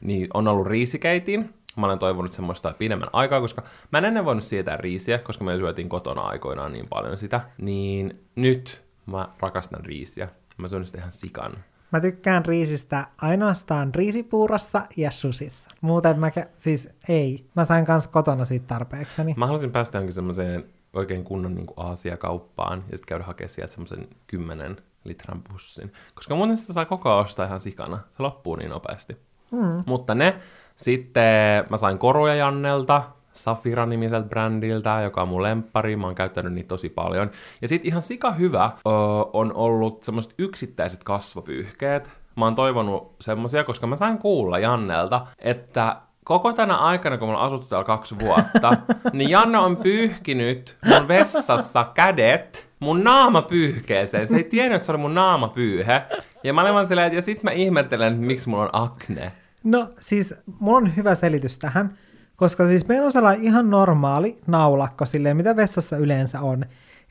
Niin 0.00 0.28
on 0.34 0.48
ollut 0.48 0.66
riisikeitin. 0.66 1.54
Mä 1.76 1.86
olen 1.86 1.98
toivonut 1.98 2.32
semmoista 2.32 2.74
pidemmän 2.78 3.08
aikaa, 3.12 3.40
koska 3.40 3.62
mä 3.92 3.98
en 3.98 4.04
ennen 4.04 4.24
voinut 4.24 4.44
sietää 4.44 4.76
riisiä, 4.76 5.18
koska 5.18 5.44
me 5.44 5.56
syötiin 5.56 5.88
kotona 5.88 6.20
aikoinaan 6.20 6.72
niin 6.72 6.86
paljon 6.88 7.18
sitä. 7.18 7.40
Niin 7.58 8.20
nyt 8.36 8.84
mä 9.06 9.28
rakastan 9.40 9.84
riisiä. 9.84 10.28
Mä 10.56 10.68
syön 10.68 10.86
sitä 10.86 10.98
ihan 10.98 11.12
sikan. 11.12 11.52
Mä 11.92 12.00
tykkään 12.00 12.44
riisistä 12.44 13.06
ainoastaan 13.18 13.94
riisipuurossa 13.94 14.82
ja 14.96 15.10
susissa. 15.10 15.70
Muuten 15.80 16.20
mä, 16.20 16.28
ke- 16.28 16.48
siis 16.56 16.88
ei. 17.08 17.44
Mä 17.56 17.64
sain 17.64 17.84
kans 17.84 18.08
kotona 18.08 18.44
siitä 18.44 18.66
tarpeekseni. 18.66 19.34
Mä 19.36 19.46
halusin 19.46 19.72
päästä 19.72 19.98
johonkin 19.98 20.14
semmoiseen 20.14 20.64
oikein 20.92 21.24
kunnon 21.24 21.54
niin 21.54 21.66
Aasia-kauppaan 21.76 22.84
ja 22.90 22.96
sitten 22.96 23.08
käydä 23.08 23.24
hakemaan 23.24 23.50
sieltä 23.50 23.72
semmoisen 23.72 24.08
10 24.26 24.76
litran 25.04 25.42
bussin. 25.52 25.92
Koska 26.14 26.34
muuten 26.34 26.56
sitä 26.56 26.72
saa 26.72 26.84
koko 26.84 27.18
ostaa 27.18 27.46
ihan 27.46 27.60
sikana. 27.60 27.98
Se 28.10 28.22
loppuu 28.22 28.56
niin 28.56 28.70
nopeasti. 28.70 29.16
Mm. 29.50 29.82
Mutta 29.86 30.14
ne, 30.14 30.38
sitten 30.76 31.64
mä 31.70 31.76
sain 31.76 31.98
koruja 31.98 32.34
Jannelta, 32.34 33.02
Safira-nimiseltä 33.32 34.28
brändiltä, 34.28 35.00
joka 35.00 35.22
on 35.22 35.28
mun 35.28 35.42
lemppari, 35.42 35.96
mä 35.96 36.06
oon 36.06 36.14
käyttänyt 36.14 36.52
niitä 36.52 36.68
tosi 36.68 36.88
paljon. 36.88 37.30
Ja 37.62 37.68
sitten 37.68 37.88
ihan 37.88 38.02
sika 38.02 38.32
hyvä 38.32 38.64
ö, 38.64 38.90
on 39.32 39.52
ollut 39.54 40.02
semmoiset 40.02 40.34
yksittäiset 40.38 41.04
kasvopyyhkeet. 41.04 42.10
Mä 42.36 42.44
oon 42.44 42.54
toivonut 42.54 43.14
semmosia, 43.20 43.64
koska 43.64 43.86
mä 43.86 43.96
sain 43.96 44.18
kuulla 44.18 44.58
Jannelta, 44.58 45.26
että 45.38 45.96
koko 46.28 46.52
tänä 46.52 46.76
aikana, 46.76 47.18
kun 47.18 47.28
mä 47.28 47.34
oon 47.34 47.42
asuttu 47.42 47.66
täällä 47.66 47.84
kaksi 47.84 48.18
vuotta, 48.18 48.76
niin 49.12 49.30
Janne 49.30 49.58
on 49.58 49.76
pyyhkinyt 49.76 50.76
mun 50.84 51.08
vessassa 51.08 51.90
kädet 51.94 52.68
mun 52.80 53.04
naamapyyhkeeseen. 53.04 54.26
Se 54.26 54.36
ei 54.36 54.44
tiennyt, 54.44 54.76
että 54.76 54.86
se 54.86 54.92
oli 54.92 54.98
mun 54.98 55.14
naamapyyhe. 55.14 56.02
Ja 56.44 56.54
mä 56.54 56.60
olen 56.60 56.74
vaan 56.74 56.86
silleen, 56.86 57.14
ja 57.14 57.22
sit 57.22 57.42
mä 57.42 57.50
ihmettelen, 57.50 58.12
että 58.12 58.26
miksi 58.26 58.48
mulla 58.48 58.62
on 58.62 58.70
akne. 58.72 59.32
No 59.64 59.90
siis, 60.00 60.34
mulla 60.60 60.76
on 60.78 60.96
hyvä 60.96 61.14
selitys 61.14 61.58
tähän. 61.58 61.98
Koska 62.36 62.66
siis 62.66 62.88
meillä 62.88 63.06
on 63.06 63.12
sellainen 63.12 63.44
ihan 63.44 63.70
normaali 63.70 64.38
naulakko 64.46 65.06
silleen, 65.06 65.36
mitä 65.36 65.56
vessassa 65.56 65.96
yleensä 65.96 66.40
on. 66.40 66.62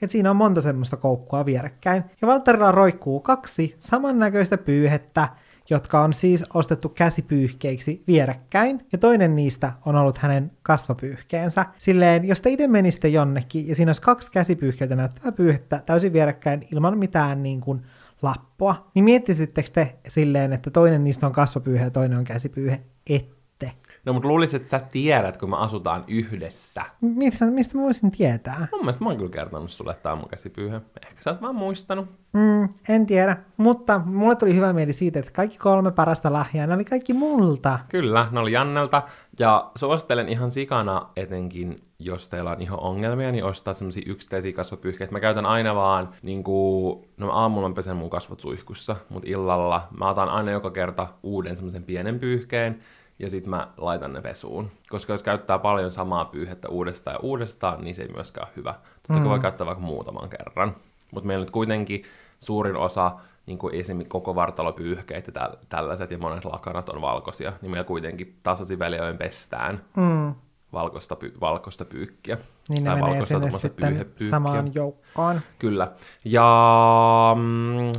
Että 0.02 0.12
siinä 0.12 0.30
on 0.30 0.36
monta 0.36 0.62
semmoista 0.62 0.98
koukkua 0.98 1.46
vierekkäin. 1.46 2.04
Ja 2.22 2.28
Valterilla 2.28 2.72
roikkuu 2.72 3.20
kaksi 3.20 3.76
samannäköistä 3.80 4.58
pyyhettä, 4.58 5.28
jotka 5.70 6.02
on 6.02 6.14
siis 6.14 6.46
ostettu 6.54 6.90
käsipyyhkeiksi 6.90 8.04
vierekkäin, 8.08 8.86
ja 8.92 8.98
toinen 8.98 9.36
niistä 9.36 9.74
on 9.86 9.96
ollut 9.96 10.18
hänen 10.18 10.52
kasvapyyhkeensä. 10.64 11.66
Silleen, 11.78 12.26
jos 12.26 12.42
te 12.42 12.50
itse 12.50 12.68
menisitte 12.68 13.08
jonnekin, 13.08 13.68
ja 13.68 13.76
siinä 13.76 13.90
olisi 13.90 14.02
kaksi 14.02 14.32
käsipyyhkeitä 14.32 14.96
näyttävää 14.96 15.32
pyyhettä 15.32 15.84
täysin 15.86 16.14
vierekkäin 16.14 16.68
ilman 16.72 16.98
mitään 16.98 17.44
niin 17.44 17.62
kuin 17.62 17.82
lappua, 18.22 18.92
niin 18.96 19.04
miettisittekö 19.04 19.70
te 19.74 19.96
silleen, 20.08 20.54
että 20.54 20.72
toinen 20.72 21.04
niistä 21.04 21.28
on 21.28 21.34
kasvapyyhe 21.34 21.84
ja 21.84 21.92
toinen 21.92 22.18
on 22.18 22.24
käsipyyhe? 22.24 22.82
Ette 23.10 23.37
sitten? 23.66 23.96
No 24.06 24.14
mutta 24.14 24.28
luulisin, 24.28 24.58
että 24.58 24.70
sä 24.70 24.80
tiedät, 24.80 25.38
kun 25.38 25.50
me 25.50 25.58
asutaan 25.58 26.04
yhdessä. 26.08 26.84
Mistä, 27.02 27.46
mistä 27.46 27.78
mä 27.78 27.84
voisin 27.84 28.12
tietää? 28.12 28.68
Mun 28.72 28.82
mielestä 28.82 29.04
mä 29.04 29.10
oon 29.10 29.18
kyllä 29.18 29.32
kertonut 29.32 29.72
sulle, 29.72 29.92
että 29.92 30.18
käsipyyhe. 30.30 30.82
Ehkä 31.08 31.22
sä 31.24 31.30
oot 31.30 31.42
vaan 31.42 31.56
muistanut. 31.56 32.10
Mm, 32.34 32.70
en 32.90 33.06
tiedä, 33.06 33.38
mutta 33.58 34.02
mulle 34.06 34.36
tuli 34.36 34.56
hyvä 34.56 34.74
mieli 34.74 34.94
siitä, 34.94 35.20
että 35.20 35.32
kaikki 35.32 35.58
kolme 35.58 35.92
parasta 35.92 36.34
lahjaa, 36.34 36.68
ne 36.68 36.74
oli 36.74 36.86
kaikki 36.86 37.14
multa. 37.14 37.80
Kyllä, 37.90 38.28
ne 38.32 38.40
oli 38.40 38.52
Jannelta. 38.52 39.04
Ja 39.40 39.72
suosittelen 39.76 40.30
ihan 40.30 40.52
sikana 40.52 41.10
etenkin, 41.16 41.76
jos 42.00 42.30
teillä 42.30 42.52
on 42.52 42.62
ihan 42.62 42.80
ongelmia, 42.80 43.32
niin 43.32 43.46
ostaa 43.46 43.74
semmosia 43.74 44.04
yksittäisiä 44.06 44.54
kasvopyyhkeitä. 44.54 45.14
Mä 45.14 45.20
käytän 45.20 45.46
aina 45.46 45.76
vaan, 45.76 46.10
niin 46.22 46.44
kuin, 46.44 47.06
no 47.18 47.32
aamulla 47.32 47.70
mä 47.70 47.76
pesen 47.76 47.98
mun 47.98 48.10
kasvot 48.10 48.40
suihkussa, 48.40 48.96
mutta 49.10 49.30
illalla 49.30 49.88
mä 50.00 50.10
otan 50.10 50.30
aina 50.30 50.52
joka 50.52 50.72
kerta 50.72 51.08
uuden 51.24 51.56
semmoisen 51.56 51.84
pienen 51.84 52.20
pyyhkeen, 52.20 52.80
ja 53.20 53.30
sitten 53.30 53.50
mä 53.50 53.68
laitan 53.78 54.14
ne 54.14 54.22
pesuun. 54.22 54.72
Koska 54.90 55.14
jos 55.14 55.24
käyttää 55.24 55.60
paljon 55.60 55.92
samaa 55.92 56.26
pyyhettä 56.26 56.70
uudestaan 56.70 57.14
ja 57.14 57.20
uudestaan, 57.20 57.84
niin 57.84 57.96
se 57.96 58.02
ei 58.02 58.14
myöskään 58.14 58.48
ole 58.48 58.54
hyvä. 58.56 58.74
Totta 59.08 59.14
kai 59.22 59.30
voi 59.30 59.40
käyttää 59.40 59.68
vaikka 59.68 59.84
muutaman 59.84 60.30
kerran. 60.30 60.76
Mutta 61.12 61.28
meillä 61.28 61.44
nyt 61.46 61.52
kuitenkin 61.52 62.04
suurin 62.40 62.76
osa 62.76 63.12
niin 63.46 63.58
kuin 63.58 63.76
esimerkiksi 63.76 64.10
koko 64.10 64.36
vartalopyyhkeet 64.36 65.28
ja 65.28 65.34
täl- 65.42 65.58
tällaiset 65.70 66.12
ja 66.12 66.18
monet 66.18 66.46
lakanat 66.46 66.90
on 66.90 67.02
valkoisia, 67.02 67.54
niin 67.62 67.72
meillä 67.72 67.88
kuitenkin 67.88 68.40
tasaisin 68.44 68.80
väliajoin 68.80 69.18
pestään 69.18 69.82
Mm. 69.96 70.36
valkoista, 70.74 71.16
py- 71.24 71.40
valkoista 71.42 71.86
pyykkiä. 71.86 72.38
Niin 72.70 72.84
ne 72.84 72.90
Tai 72.90 72.96
menee 72.96 73.10
valkoista 73.10 73.40
sinne 73.40 73.60
sitten 73.60 74.30
samaan 74.30 74.72
joukkoon. 74.74 75.42
Kyllä. 75.60 75.92
Ja 76.26 77.36
mm, 77.36 77.92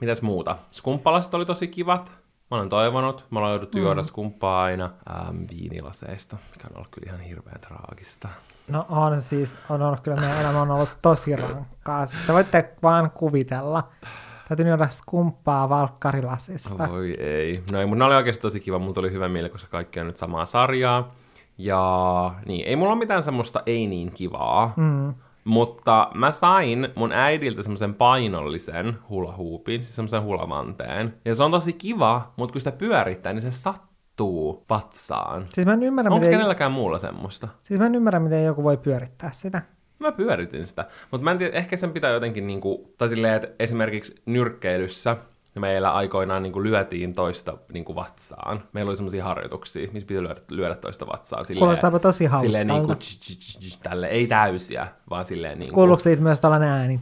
mitäs 0.00 0.22
muuta? 0.22 0.56
Skumppalaset 0.72 1.34
oli 1.34 1.46
tosi 1.46 1.68
kivat. 1.68 2.12
Mä 2.50 2.56
olen 2.56 2.68
toivonut. 2.68 3.26
Me 3.30 3.38
ollaan 3.38 3.52
jouduttu 3.52 3.78
mm. 3.78 3.84
juoda 3.84 4.02
skumppaa 4.02 4.62
aina 4.62 4.90
ähm, 5.10 5.36
viinilaseista, 5.50 6.36
mikä 6.52 6.68
on 6.70 6.76
ollut 6.76 6.88
kyllä 6.90 7.06
ihan 7.06 7.20
hirveän 7.20 7.60
traagista. 7.60 8.28
No 8.68 8.86
on 8.88 9.20
siis, 9.20 9.54
on 9.68 9.82
ollut 9.82 10.00
kyllä 10.00 10.20
meidän 10.20 10.40
elämä 10.40 10.62
on 10.62 10.70
ollut 10.70 10.90
tosi 11.02 11.36
rankkaa. 11.36 12.06
Sitten 12.06 12.34
voitte 12.34 12.74
vaan 12.82 13.10
kuvitella. 13.10 13.88
Täytyy 14.48 14.68
juoda 14.68 14.88
skumppaa 14.90 15.68
valkkarilasista. 15.68 16.88
Voi 16.88 17.14
ei. 17.20 17.62
No 17.72 17.80
ei, 17.80 17.86
mutta 17.86 17.98
ne 17.98 18.04
oli 18.04 18.14
oikeasti 18.14 18.42
tosi 18.42 18.60
kiva. 18.60 18.78
Mulla 18.78 18.94
tuli 18.94 19.12
hyvä 19.12 19.28
mieli, 19.28 19.48
koska 19.48 19.70
kaikki 19.70 20.00
on 20.00 20.06
nyt 20.06 20.16
samaa 20.16 20.46
sarjaa. 20.46 21.14
Ja 21.58 22.34
niin, 22.46 22.66
ei 22.66 22.76
mulla 22.76 22.92
ole 22.92 22.98
mitään 22.98 23.22
semmoista 23.22 23.62
ei 23.66 23.86
niin 23.86 24.12
kivaa. 24.12 24.72
Mm. 24.76 25.14
Mutta 25.46 26.10
mä 26.14 26.30
sain 26.30 26.88
mun 26.94 27.12
äidiltä 27.12 27.62
semmoisen 27.62 27.94
painollisen 27.94 28.98
hulahuupin, 29.08 29.84
siis 29.84 29.96
semmoisen 29.96 30.22
hulavanteen. 30.22 31.14
Ja 31.24 31.34
se 31.34 31.42
on 31.42 31.50
tosi 31.50 31.72
kiva, 31.72 32.32
mutta 32.36 32.52
kun 32.52 32.60
sitä 32.60 32.72
pyörittää, 32.72 33.32
niin 33.32 33.42
se 33.42 33.50
sattuu 33.50 34.64
patsaan. 34.68 35.46
Siis 35.52 35.66
mä 35.66 35.72
en 35.72 35.82
ymmärrä, 35.82 36.08
Onko 36.10 36.18
miten, 36.20 36.34
kenelläkään 36.38 36.72
muulla 36.72 36.98
semmoista? 36.98 37.48
siis 37.62 37.80
mä 37.80 37.86
en 37.86 37.94
ymmärrä, 37.94 38.20
miten 38.20 38.44
joku 38.44 38.62
voi 38.62 38.76
pyörittää 38.76 39.30
sitä. 39.32 39.62
Mä 39.98 40.12
pyöritin 40.12 40.66
sitä. 40.66 40.84
Mutta 41.10 41.24
mä 41.24 41.30
en 41.30 41.38
tiedä, 41.38 41.56
ehkä 41.56 41.76
sen 41.76 41.92
pitää 41.92 42.10
jotenkin 42.10 42.46
niinku, 42.46 42.94
tai 42.98 43.08
silleen, 43.08 43.34
että 43.34 43.48
esimerkiksi 43.58 44.22
nyrkkeilyssä 44.26 45.16
meillä 45.60 45.92
aikoinaan 45.92 46.42
niinku 46.42 46.62
lyötiin 46.62 47.14
toista 47.14 47.58
niinku 47.72 47.94
vatsaan. 47.94 48.62
Meillä 48.72 48.88
oli 48.88 48.96
semmoisia 48.96 49.24
harjoituksia, 49.24 49.88
missä 49.92 50.06
piti 50.06 50.22
lyödä, 50.22 50.40
lyödä 50.50 50.74
toista 50.74 51.06
vatsaan. 51.06 51.46
Silleen, 51.46 51.60
Kuulostaapa 51.60 51.98
tosi 51.98 52.28
Silleen 52.40 52.66
niinku, 52.66 52.88
hauskalta. 52.88 53.00
tsch, 53.00 53.20
tsch, 53.20 53.58
tsch, 53.58 53.80
tälle, 53.82 54.06
ei 54.06 54.26
täysiä, 54.26 54.88
vaan 55.10 55.24
silleen 55.24 55.58
niinku... 55.58 55.74
Kuuluuko 55.74 56.00
siitä 56.00 56.22
myös 56.22 56.40
tällainen 56.40 56.68
ääni? 56.68 57.00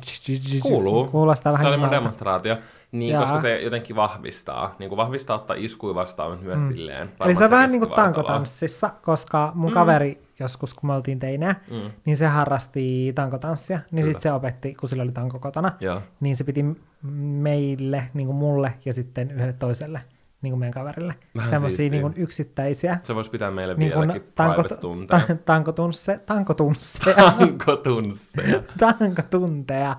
Kuuluu. 0.62 1.04
Kuulostaa 1.04 1.52
vähän 1.52 1.64
Se 1.64 1.68
oli 1.68 1.76
mun 1.76 1.90
demonstraatio. 1.90 2.56
Niin, 2.92 3.12
Jaa. 3.12 3.22
koska 3.22 3.38
se 3.38 3.60
jotenkin 3.60 3.96
vahvistaa. 3.96 4.74
Niin 4.78 4.88
kuin 4.88 4.96
vahvistaa 4.96 5.36
ottaa 5.36 5.56
iskui 5.58 5.94
vastaan, 5.94 6.38
myös 6.42 6.62
mm. 6.62 6.68
silleen. 6.68 7.12
Eli 7.24 7.36
se 7.36 7.44
on 7.44 7.50
vähän 7.50 7.70
niin 7.70 7.80
kuin 7.80 7.92
tankotanssissa, 7.92 8.90
koska 9.02 9.52
mun 9.54 9.70
mm. 9.70 9.74
kaveri 9.74 10.23
joskus, 10.38 10.74
kun 10.74 10.86
me 10.90 10.94
oltiin 10.94 11.18
teinejä, 11.18 11.54
mm. 11.70 11.90
niin 12.04 12.16
se 12.16 12.26
harrasti 12.26 13.12
tankotanssia. 13.14 13.80
Niin 13.90 14.04
sitten 14.04 14.22
se 14.22 14.32
opetti, 14.32 14.74
kun 14.74 14.88
sillä 14.88 15.02
oli 15.02 15.12
tanko 15.12 15.38
kotona, 15.38 15.72
Joo. 15.80 16.02
niin 16.20 16.36
se 16.36 16.44
piti 16.44 16.64
meille, 17.02 18.04
niin 18.14 18.26
kuin 18.26 18.36
mulle 18.36 18.74
ja 18.84 18.92
sitten 18.92 19.30
yhdelle 19.30 19.52
toiselle, 19.52 20.00
niin 20.44 20.52
kuin 20.52 20.58
meidän 20.60 20.72
kaverille, 20.74 21.14
semmoisia 21.50 21.90
niin 21.90 22.02
kuin 22.02 22.14
yksittäisiä 22.16 22.98
Se 23.02 23.14
voisi 23.14 23.30
pitää 23.30 23.50
meille 23.50 23.74
niin 23.74 23.92
vieläkin 23.92 24.22
private 24.34 24.76
tunteja. 24.76 25.20
ta- 25.26 25.36
tankotunsse, 25.44 26.18
tankotunsseja. 26.26 27.16
Tankotunsseja. 27.38 28.62
tankotunteja, 28.98 29.96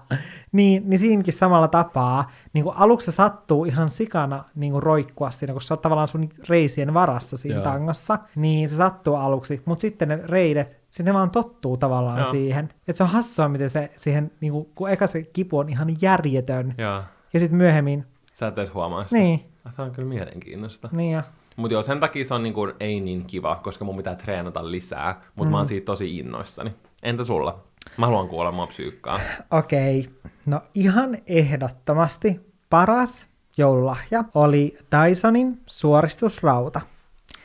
niin, 0.52 0.90
niin 0.90 1.00
siinäkin 1.00 1.34
samalla 1.34 1.68
tapaa, 1.68 2.32
niin 2.54 2.64
kuin 2.64 2.75
aluksi 2.78 3.06
se 3.12 3.16
sattuu 3.16 3.66
ihan 3.66 3.90
sikana 3.90 4.44
niin 4.56 4.72
kuin 4.72 4.84
roikkua 4.84 5.32
siinä, 5.32 5.54
kun 5.54 5.62
sä 5.62 5.74
oot 5.74 5.82
tavallaan 5.82 6.08
sun 6.08 6.30
reisien 6.50 6.94
varassa 6.94 7.38
siinä 7.38 7.56
Joo. 7.56 7.64
tangossa, 7.64 8.20
niin 8.36 8.70
se 8.70 8.75
sattuu 8.75 9.16
aluksi, 9.16 9.62
mutta 9.66 9.82
sitten 9.82 10.08
ne 10.08 10.20
reidet, 10.25 10.80
sitten 10.90 11.06
ne 11.06 11.14
vaan 11.14 11.30
tottuu 11.30 11.78
tavallaan 11.78 12.20
Joo. 12.20 12.32
siihen. 12.32 12.66
Että 12.88 12.94
se 12.98 13.04
on 13.04 13.10
hassua, 13.10 13.50
miten 13.50 13.70
se 13.70 13.92
siihen, 13.96 14.32
niin 14.42 14.54
kuin, 14.54 14.68
kun 14.75 14.90
eka 14.90 15.08
se 15.08 15.24
kipu 15.24 15.58
on 15.58 15.70
ihan 15.70 15.88
järjetön, 16.02 16.75
Joo. 16.78 17.02
ja 17.34 17.40
sitten 17.40 17.58
myöhemmin, 17.58 18.06
Sä 18.34 18.48
et 18.48 18.58
edes 18.58 18.74
huomaa 18.74 19.04
sitä. 19.04 19.16
niin, 19.16 19.46
Tämä 19.75 19.86
on 19.86 19.91
kyllä 19.91 20.07
mielenkiintoista. 20.07 20.89
niin 20.91 21.12
ja, 21.12 21.24
Mutta 21.55 21.74
joo, 21.74 21.84
sen 21.84 22.00
takia 22.00 22.25
se 22.25 22.34
on 22.34 22.43
niin 22.43 22.53
kuin, 22.53 22.74
ei 22.79 23.00
niin 23.00 23.25
kiva, 23.25 23.60
koska 23.63 23.86
mun 23.86 23.98
pitää 23.98 24.15
treenata 24.15 24.72
lisää. 24.72 25.22
Mutta 25.36 25.50
mm. 25.50 25.51
mä 25.51 25.57
oon 25.57 25.65
siitä 25.65 25.86
tosi 25.86 26.17
innoissani. 26.17 26.75
Entä 27.04 27.23
sulla? 27.23 27.63
Mä 27.97 28.06
haluan 28.06 28.28
kuolla 28.28 28.51
mua 28.51 28.67
psyykkaa. 28.67 29.19
okei, 29.51 30.10
no 30.45 30.62
ihan 30.73 31.17
ehdottomasti 31.28 32.39
paras 32.69 33.28
joululahja 33.58 34.23
oli 34.34 34.78
Dysonin 34.91 35.62
suoristusrauta. 35.65 36.82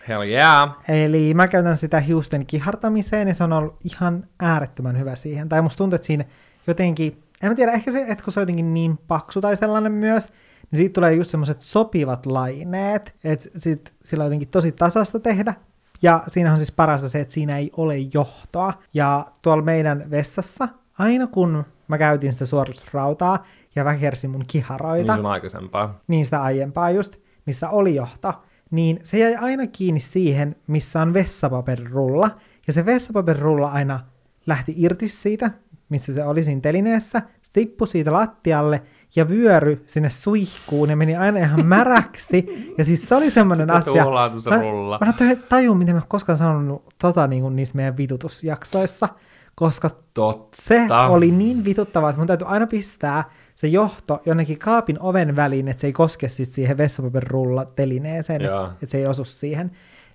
Hell 0.09 0.22
yeah! 0.22 0.76
Eli 0.88 1.35
mä 1.35 1.48
käytän 1.48 1.76
sitä 1.76 2.00
hiusten 2.00 2.46
kihartamiseen 2.46 3.28
ja 3.28 3.35
se 3.35 3.44
on 3.44 3.52
ollut 3.52 3.76
ihan 3.85 4.24
äärettömän 4.40 4.98
hyvä 4.98 5.14
siihen. 5.14 5.48
Tai 5.48 5.62
musta 5.62 5.78
tuntuu, 5.78 5.94
että 5.94 6.06
siinä 6.06 6.24
jotenkin, 6.66 7.22
en 7.42 7.50
mä 7.50 7.54
tiedä, 7.54 7.72
ehkä 7.72 7.92
se, 7.92 8.04
että 8.09 8.24
kun 8.24 8.33
se 8.33 8.40
on 8.40 8.42
jotenkin 8.42 8.74
niin 8.74 8.98
paksu 9.09 9.40
tai 9.40 9.56
sellainen 9.56 9.92
myös, 9.92 10.33
niin 10.70 10.76
siitä 10.76 10.92
tulee 10.92 11.12
just 11.14 11.30
semmoiset 11.30 11.61
sopivat 11.61 12.26
laineet, 12.26 13.14
että 13.24 13.48
sit 13.56 13.94
sillä 14.04 14.22
on 14.24 14.26
jotenkin 14.26 14.48
tosi 14.48 14.72
tasasta 14.72 15.20
tehdä. 15.20 15.54
Ja 16.02 16.22
siinä 16.26 16.50
on 16.50 16.56
siis 16.56 16.72
parasta 16.72 17.09
se, 17.09 17.20
että 17.20 17.35
siinä 17.35 17.59
ei 17.59 17.70
ole 17.76 17.96
johtoa. 18.14 18.72
Ja 18.94 19.26
tuolla 19.42 19.62
meidän 19.62 20.11
vessassa, 20.11 20.68
aina 20.98 21.26
kun 21.26 21.64
mä 21.88 21.98
käytin 21.98 22.33
sitä 22.33 22.46
suoritusrautaa 22.46 23.44
ja 23.74 23.85
väkersin 23.85 24.30
mun 24.30 24.44
kiharoita, 24.46 25.12
Niin 25.12 25.22
sun 25.22 25.30
aikaisempaa. 25.33 26.00
niin 26.09 26.24
sitä 26.24 26.42
aiempaa 26.42 26.90
just, 26.90 27.16
missä 27.46 27.68
oli 27.68 27.94
johto, 27.94 28.33
niin 28.70 28.98
se 29.02 29.18
jäi 29.18 29.37
aina 29.37 29.66
kiinni 29.66 30.00
siihen, 30.00 30.56
missä 30.66 31.00
on 31.00 31.14
vessapaperirulla. 31.14 32.30
Ja 32.66 32.72
se 32.72 32.87
vessapaperirulla 32.87 33.68
aina 33.70 34.00
lähti 34.46 34.74
irti 34.76 35.09
siitä, 35.09 35.50
missä 35.88 36.14
se 36.14 36.24
oli 36.24 36.44
siinä 36.44 36.61
telineessä, 36.61 37.22
se 37.42 37.50
tippui 37.52 37.87
siitä 37.88 38.12
lattialle 38.12 38.83
ja 39.16 39.29
vyöry 39.29 39.85
sinne 39.87 40.11
suihkuun 40.11 40.90
ja 40.90 40.96
meni 40.96 41.16
aina 41.16 41.38
ihan 41.38 41.66
märäksi. 41.66 42.46
Ja 42.79 42.85
siis 42.85 43.09
se 43.09 43.14
oli 43.14 43.31
semmoinen 43.31 43.68
Sitten 43.68 43.92
asia. 43.92 44.40
se 44.40 44.51
mä, 44.51 44.62
rulla. 44.62 44.99
mä 45.01 45.14
en 45.31 45.42
tajua, 45.49 45.75
miten 45.75 45.94
mä 45.94 46.03
koskaan 46.09 46.37
sanonut 46.37 46.85
tota 46.99 47.27
niin 47.27 47.42
kuin 47.42 47.57
niissä 47.57 47.77
meidän 47.77 47.96
vitutusjaksoissa, 47.96 49.09
koska 49.55 49.90
Totta. 50.14 50.57
se 50.62 50.87
oli 51.09 51.31
niin 51.31 51.64
vituttavaa, 51.64 52.11
että 52.11 52.20
mun 52.20 52.27
täytyy 52.27 52.49
aina 52.49 52.66
pistää 52.66 53.25
se 53.55 53.66
johto 53.68 54.23
jonnekin 54.27 54.59
kaapin 54.59 55.01
oven 55.01 55.37
väliin, 55.37 55.68
että 55.68 55.81
se 55.81 55.87
ei 55.87 55.92
koske 55.92 56.29
sit 56.29 56.49
siihen 56.49 56.77
vessapaperirulla 56.79 57.64
telineeseen, 57.64 58.42
että, 58.42 58.70
että 58.83 58.87
se 58.92 58.99
ei 58.99 59.07
osu 59.07 59.25
siihen. 59.25 59.70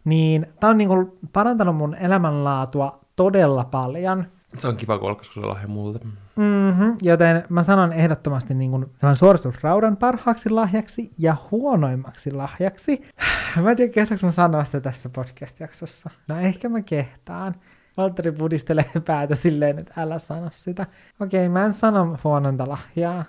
Niin 0.05 0.47
tää 0.59 0.69
on 0.69 0.77
niinku 0.77 1.17
parantanut 1.33 1.75
mun 1.75 1.95
elämänlaatua 1.95 2.99
todella 3.15 3.63
paljon. 3.63 4.25
Se 4.57 4.67
on 4.67 4.77
kiva 4.77 4.99
koska 4.99 5.33
se 5.33 5.39
lahja 5.39 5.67
multa. 5.67 5.99
Mm-hmm, 6.35 6.97
joten 7.01 7.43
mä 7.49 7.63
sanon 7.63 7.93
ehdottomasti 7.93 8.53
niin 8.53 8.71
kuin 8.71 8.85
tämän 8.99 9.17
suoritusraudan 9.17 9.97
parhaaksi 9.97 10.49
lahjaksi 10.49 11.11
ja 11.19 11.35
huonoimmaksi 11.51 12.31
lahjaksi. 12.31 13.01
Mä 13.61 13.71
en 13.71 13.77
tiedä, 13.77 13.93
kehtaanko 13.93 14.25
mä 14.25 14.31
sanoa 14.31 14.63
sitä 14.63 14.81
tässä 14.81 15.09
podcast-jaksossa. 15.09 16.09
No 16.27 16.39
ehkä 16.39 16.69
mä 16.69 16.81
kehtaan. 16.81 17.55
Valtteri 17.97 18.31
pudistelee 18.31 18.85
päätä 19.07 19.35
silleen, 19.35 19.79
että 19.79 19.93
älä 19.97 20.19
sano 20.19 20.47
sitä. 20.51 20.85
Okei, 21.19 21.49
mä 21.49 21.65
en 21.65 21.73
sano 21.73 22.17
huonointa 22.23 22.69
lahjaa. 22.69 23.23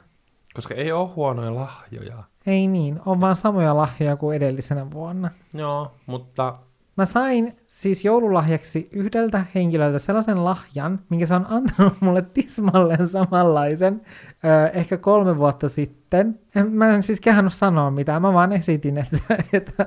Koska 0.55 0.75
ei 0.75 0.93
ole 0.93 1.09
huonoja 1.09 1.55
lahjoja. 1.55 2.23
Ei 2.47 2.67
niin, 2.67 3.01
on 3.07 3.21
vaan 3.21 3.37
samoja 3.37 3.77
lahjoja 3.77 4.17
kuin 4.17 4.37
edellisenä 4.37 4.91
vuonna. 4.91 5.31
Joo, 5.55 5.95
mutta 6.07 6.53
Mä 6.97 7.05
sain 7.05 7.57
siis 7.67 8.05
joululahjaksi 8.05 8.89
yhdeltä 8.93 9.45
henkilöltä 9.55 9.99
sellaisen 9.99 10.45
lahjan, 10.45 11.01
minkä 11.09 11.27
se 11.27 11.35
on 11.35 11.47
antanut 11.51 11.95
mulle 12.01 12.23
tismalleen 12.23 13.09
samanlaisen 13.09 14.01
ö, 14.29 14.69
ehkä 14.73 14.97
kolme 14.97 15.37
vuotta 15.37 15.69
sitten. 15.69 16.41
En, 16.55 16.73
mä 16.73 16.95
en 16.95 17.03
siis 17.03 17.21
kehannut 17.21 17.53
sanoa 17.53 17.91
mitään, 17.91 18.23
mä 18.23 18.33
vaan 18.33 18.53
esitin, 18.53 18.99
että, 19.13 19.19
että, 19.53 19.87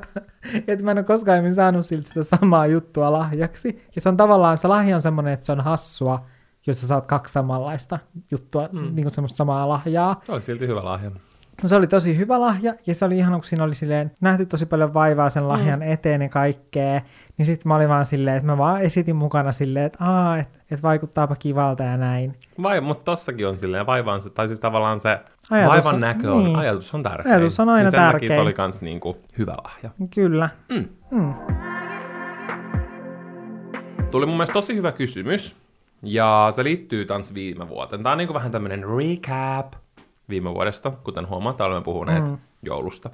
että 0.67 0.85
mä 0.85 0.91
en 0.91 0.97
ole 0.97 1.05
koskaan 1.05 1.33
aiemmin 1.33 1.53
saanut 1.53 1.85
siltä 1.85 2.07
sitä 2.07 2.23
samaa 2.23 2.67
juttua 2.67 3.11
lahjaksi. 3.11 3.83
Ja 3.95 4.01
se 4.01 4.09
on 4.09 4.17
tavallaan, 4.17 4.57
se 4.57 4.67
lahja 4.67 4.95
on 4.95 5.01
semmoinen, 5.01 5.33
että 5.33 5.45
se 5.45 5.51
on 5.51 5.61
hassua, 5.61 6.25
jos 6.67 6.81
sä 6.81 6.87
saat 6.87 7.05
kaksi 7.05 7.31
samanlaista 7.31 7.99
juttua, 8.31 8.69
mm. 8.71 8.79
niin 8.79 9.03
kuin 9.03 9.11
semmoista 9.11 9.37
samaa 9.37 9.69
lahjaa. 9.69 10.21
se 10.25 10.31
oli 10.31 10.41
silti 10.41 10.67
hyvä 10.67 10.85
lahja. 10.85 11.11
No 11.63 11.69
se 11.69 11.75
oli 11.75 11.87
tosi 11.87 12.17
hyvä 12.17 12.39
lahja, 12.41 12.73
ja 12.87 12.95
se 12.95 13.05
oli 13.05 13.17
ihan, 13.17 13.33
kun 13.33 13.43
siinä 13.43 13.63
oli 13.63 13.73
silleen 13.73 14.11
nähty 14.21 14.45
tosi 14.45 14.65
paljon 14.65 14.93
vaivaa 14.93 15.29
sen 15.29 15.47
lahjan 15.47 15.79
mm. 15.79 15.91
eteen 15.91 16.21
ja 16.21 16.29
kaikkea, 16.29 17.01
niin 17.37 17.45
sitten 17.45 17.67
mä 17.67 17.75
olin 17.75 17.89
vaan 17.89 18.05
silleen, 18.05 18.35
että 18.37 18.47
mä 18.47 18.57
vaan 18.57 18.81
esitin 18.81 19.15
mukana 19.15 19.51
silleen, 19.51 19.85
että 19.85 20.05
aa, 20.05 20.37
että 20.37 20.59
et 20.71 20.83
vaikuttaapa 20.83 21.35
kivalta 21.35 21.83
ja 21.83 21.97
näin. 21.97 22.35
Vai, 22.61 22.81
mutta 22.81 23.03
tossakin 23.03 23.47
on 23.47 23.57
silleen, 23.59 23.85
vaiva 23.85 24.13
on 24.13 24.21
se, 24.21 24.29
tai 24.29 24.47
siis 24.47 24.59
tavallaan 24.59 24.99
se 24.99 25.19
Ajatus 25.49 25.73
vaivan 25.75 25.93
on- 25.93 25.99
näkö 26.01 26.31
on, 26.31 26.43
niin. 26.43 26.55
ajatus 26.55 26.93
on 26.93 27.03
tärkeä. 27.03 27.31
Ajatus 27.31 27.59
on 27.59 27.69
aina 27.69 27.83
niin 27.83 27.91
sen 27.91 27.99
takia 27.99 28.11
tärkein. 28.11 28.31
se 28.31 28.39
oli 28.39 28.53
kans 28.53 28.81
niinku 28.81 29.17
hyvä 29.37 29.55
lahja. 29.63 29.89
Kyllä. 30.15 30.49
Mm. 30.69 30.85
Mm. 31.11 31.33
Tuli 34.11 34.25
mun 34.25 34.35
mielestä 34.35 34.53
tosi 34.53 34.75
hyvä 34.75 34.91
kysymys, 34.91 35.55
ja 36.03 36.47
se 36.51 36.63
liittyy 36.63 37.05
kans 37.05 37.33
viime 37.33 37.69
vuoteen. 37.69 38.03
Tää 38.03 38.11
on 38.11 38.17
niinku 38.17 38.33
vähän 38.33 38.51
tämmönen 38.51 38.83
recap 38.97 39.73
viime 40.29 40.53
vuodesta, 40.53 40.91
kuten 40.91 41.29
huomaat, 41.29 41.61
olemme 41.61 41.83
puhuneet 41.83 42.25
mm. 42.25 42.37
joulusta. 42.63 43.09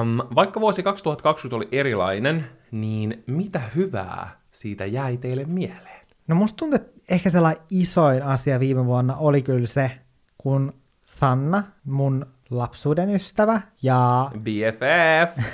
Um, 0.00 0.18
vaikka 0.34 0.60
vuosi 0.60 0.82
2020 0.82 1.56
oli 1.56 1.68
erilainen, 1.72 2.46
niin 2.70 3.24
mitä 3.26 3.60
hyvää 3.74 4.30
siitä 4.50 4.86
jäi 4.86 5.16
teille 5.16 5.44
mieleen? 5.44 6.06
No 6.28 6.34
musta 6.34 6.56
tuntuu, 6.56 6.76
että 6.76 7.00
ehkä 7.08 7.30
sellainen 7.30 7.62
isoin 7.70 8.22
asia 8.22 8.60
viime 8.60 8.86
vuonna 8.86 9.16
oli 9.16 9.42
kyllä 9.42 9.66
se, 9.66 9.90
kun 10.38 10.72
Sanna, 11.06 11.62
mun 11.84 12.26
lapsuuden 12.50 13.10
ystävä 13.10 13.60
ja 13.82 14.30
BFF! 14.38 15.44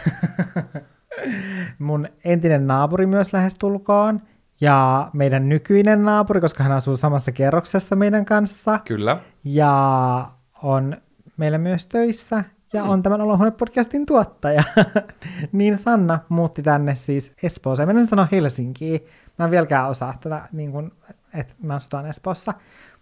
mun 1.78 2.08
entinen 2.24 2.66
naapuri 2.66 3.06
myös 3.06 3.32
lähestulkoon 3.32 4.20
ja 4.60 5.10
meidän 5.12 5.48
nykyinen 5.48 6.04
naapuri, 6.04 6.40
koska 6.40 6.62
hän 6.62 6.72
asuu 6.72 6.96
samassa 6.96 7.32
kerroksessa 7.32 7.96
meidän 7.96 8.24
kanssa 8.24 8.78
Kyllä. 8.78 9.18
ja 9.44 10.30
on 10.62 10.96
meillä 11.36 11.58
myös 11.58 11.86
töissä 11.86 12.44
ja 12.72 12.84
on 12.84 13.02
tämän 13.02 13.20
Olohuone-podcastin 13.20 14.06
tuottaja. 14.06 14.62
niin 15.52 15.78
Sanna 15.78 16.18
muutti 16.28 16.62
tänne 16.62 16.94
siis 16.94 17.32
Espooseen. 17.42 17.94
Mä 17.94 18.00
en 18.00 18.06
sano 18.06 18.26
Helsinkiin. 18.32 19.00
Mä 19.38 19.44
en 19.44 19.50
vieläkään 19.50 19.88
osaa 19.88 20.14
tätä, 20.20 20.48
niin 20.52 20.72
kun, 20.72 20.92
että 21.34 21.54
mä 21.62 21.74
asutaan 21.74 22.06
Espoossa. 22.06 22.54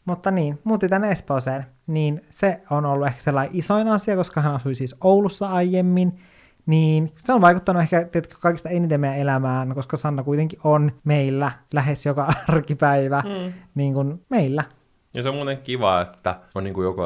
Mutta 0.05 0.31
niin, 0.31 0.59
muutti 0.65 0.89
tänne 0.89 1.11
Espooseen. 1.11 1.67
Niin 1.87 2.21
se 2.31 2.63
on 2.71 2.87
ollut 2.87 3.07
ehkä 3.07 3.21
sellainen 3.21 3.57
isoin 3.57 3.89
asia, 3.89 4.17
koska 4.17 4.41
hän 4.41 4.55
asui 4.55 4.75
siis 4.75 4.97
Oulussa 5.01 5.47
aiemmin. 5.47 6.21
Niin 6.67 7.13
se 7.25 7.33
on 7.33 7.41
vaikuttanut 7.41 7.83
ehkä 7.83 8.05
tietysti 8.05 8.37
kaikista 8.41 8.69
eniten 8.69 9.01
meidän 9.01 9.19
elämään, 9.19 9.75
koska 9.75 9.97
Sanna 9.97 10.23
kuitenkin 10.23 10.59
on 10.65 10.93
meillä 11.05 11.53
lähes 11.75 12.07
joka 12.07 12.33
arkipäivä. 12.49 13.23
Mm. 13.27 13.53
Niin 13.75 13.95
kuin 13.95 14.27
meillä. 14.29 14.65
Ja 15.15 15.23
se 15.23 15.29
on 15.29 15.35
muuten 15.35 15.59
kiva, 15.59 16.01
että 16.01 16.37
on 16.55 16.65
niin 16.65 16.75
kuin 16.75 16.85
joku, 16.85 17.03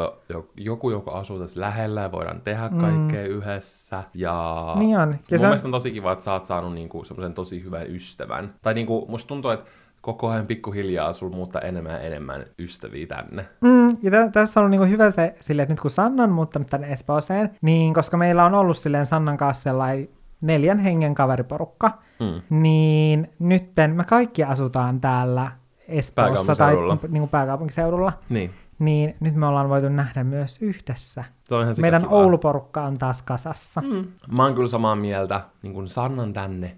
joku, 0.56 0.90
joka 0.90 1.10
asuu 1.10 1.38
tässä 1.38 1.60
lähellä 1.60 2.00
ja 2.00 2.12
voidaan 2.12 2.40
tehdä 2.40 2.68
kaikkea 2.80 3.24
mm. 3.24 3.30
yhdessä. 3.30 4.02
Ja, 4.14 4.74
Niin 4.78 4.98
on. 4.98 5.08
Ja 5.30 5.38
mun 5.38 5.40
on- 5.40 5.46
mielestä 5.46 5.68
on 5.68 5.72
tosi 5.72 5.90
kiva, 5.90 6.12
että 6.12 6.24
sä 6.24 6.32
oot 6.32 6.44
saanut 6.44 6.74
niin 6.74 6.88
kuin 6.88 7.06
semmoisen 7.06 7.34
tosi 7.34 7.64
hyvän 7.64 7.86
ystävän. 7.90 8.54
Tai 8.62 8.74
niin 8.74 8.86
kuin, 8.86 9.10
musta 9.10 9.28
tuntuu, 9.28 9.50
että 9.50 9.70
koko 10.00 10.28
ajan 10.28 10.46
pikkuhiljaa 10.46 11.12
sulla 11.12 11.36
muuttaa 11.36 11.60
enemmän 11.62 11.92
ja 11.92 11.98
enemmän 12.00 12.44
ystäviä 12.58 13.06
tänne. 13.06 13.46
Mm, 13.60 13.88
ja 14.02 14.10
tä- 14.10 14.28
tässä 14.32 14.60
on 14.60 14.62
ollut 14.66 14.70
niinku 14.70 14.86
hyvä 14.92 15.10
se, 15.10 15.34
sille, 15.40 15.62
että 15.62 15.72
nyt 15.72 15.80
kun 15.80 15.90
Sanna 15.90 16.22
on 16.24 16.30
muuttanut 16.30 16.68
tänne 16.70 16.86
Espooseen, 16.92 17.50
niin 17.62 17.94
koska 17.94 18.16
meillä 18.16 18.44
on 18.44 18.54
ollut 18.54 18.76
silleen 18.78 19.06
Sannan 19.06 19.36
kanssa 19.36 19.62
sellainen 19.62 20.08
neljän 20.40 20.78
hengen 20.78 21.14
kaveriporukka, 21.14 21.98
Mm. 22.20 22.58
niin 22.60 23.30
nytten 23.38 23.90
me 23.96 24.04
kaikki 24.04 24.44
asutaan 24.44 25.00
täällä 25.00 25.52
Espoossa 25.88 26.54
tai 26.54 26.74
niin 27.08 27.28
pääkaupunkiseudulla, 27.28 28.12
Niin. 28.28 28.50
niin 28.78 29.16
nyt 29.20 29.34
me 29.34 29.46
ollaan 29.46 29.68
voitu 29.68 29.88
nähdä 29.88 30.24
myös 30.24 30.58
yhdessä. 30.62 31.24
Se 31.44 31.54
on 31.54 31.62
ihan 31.62 31.74
Meidän. 31.80 32.08
Ouluporukka 32.08 32.82
on 32.82 32.98
taas 32.98 33.22
kasassa. 33.22 33.80
Mm. 33.80 34.04
Mä 34.32 34.42
oon 34.44 34.54
kyllä 34.54 34.68
samaa 34.68 34.96
mieltä. 34.96 35.40
Niin 35.62 35.72
kuin 35.74 35.88
Sannan 35.88 36.32
tänne 36.32 36.76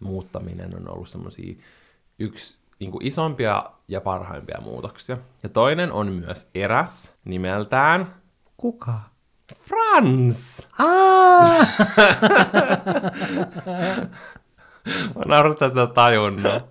muuttaminen 0.00 0.76
on 0.76 0.90
ollut 0.94 1.08
semmosia 1.08 1.54
yksi 2.18 2.58
niin 2.80 2.90
kuin 2.90 3.06
isompia 3.06 3.64
ja 3.88 4.00
parhaimpia 4.00 4.58
muutoksia. 4.64 5.16
Ja 5.42 5.48
toinen 5.48 5.92
on 5.92 6.12
myös 6.12 6.50
eräs 6.54 7.14
nimeltään 7.24 8.14
Kuka? 8.56 9.00
Frans. 9.54 10.66
Aa! 10.78 11.54
Mä 15.16 15.22
naurattaa, 15.26 15.66
että 15.68 15.74
sä 15.74 15.80
oot 15.80 15.94
tajunnut. 15.94 16.62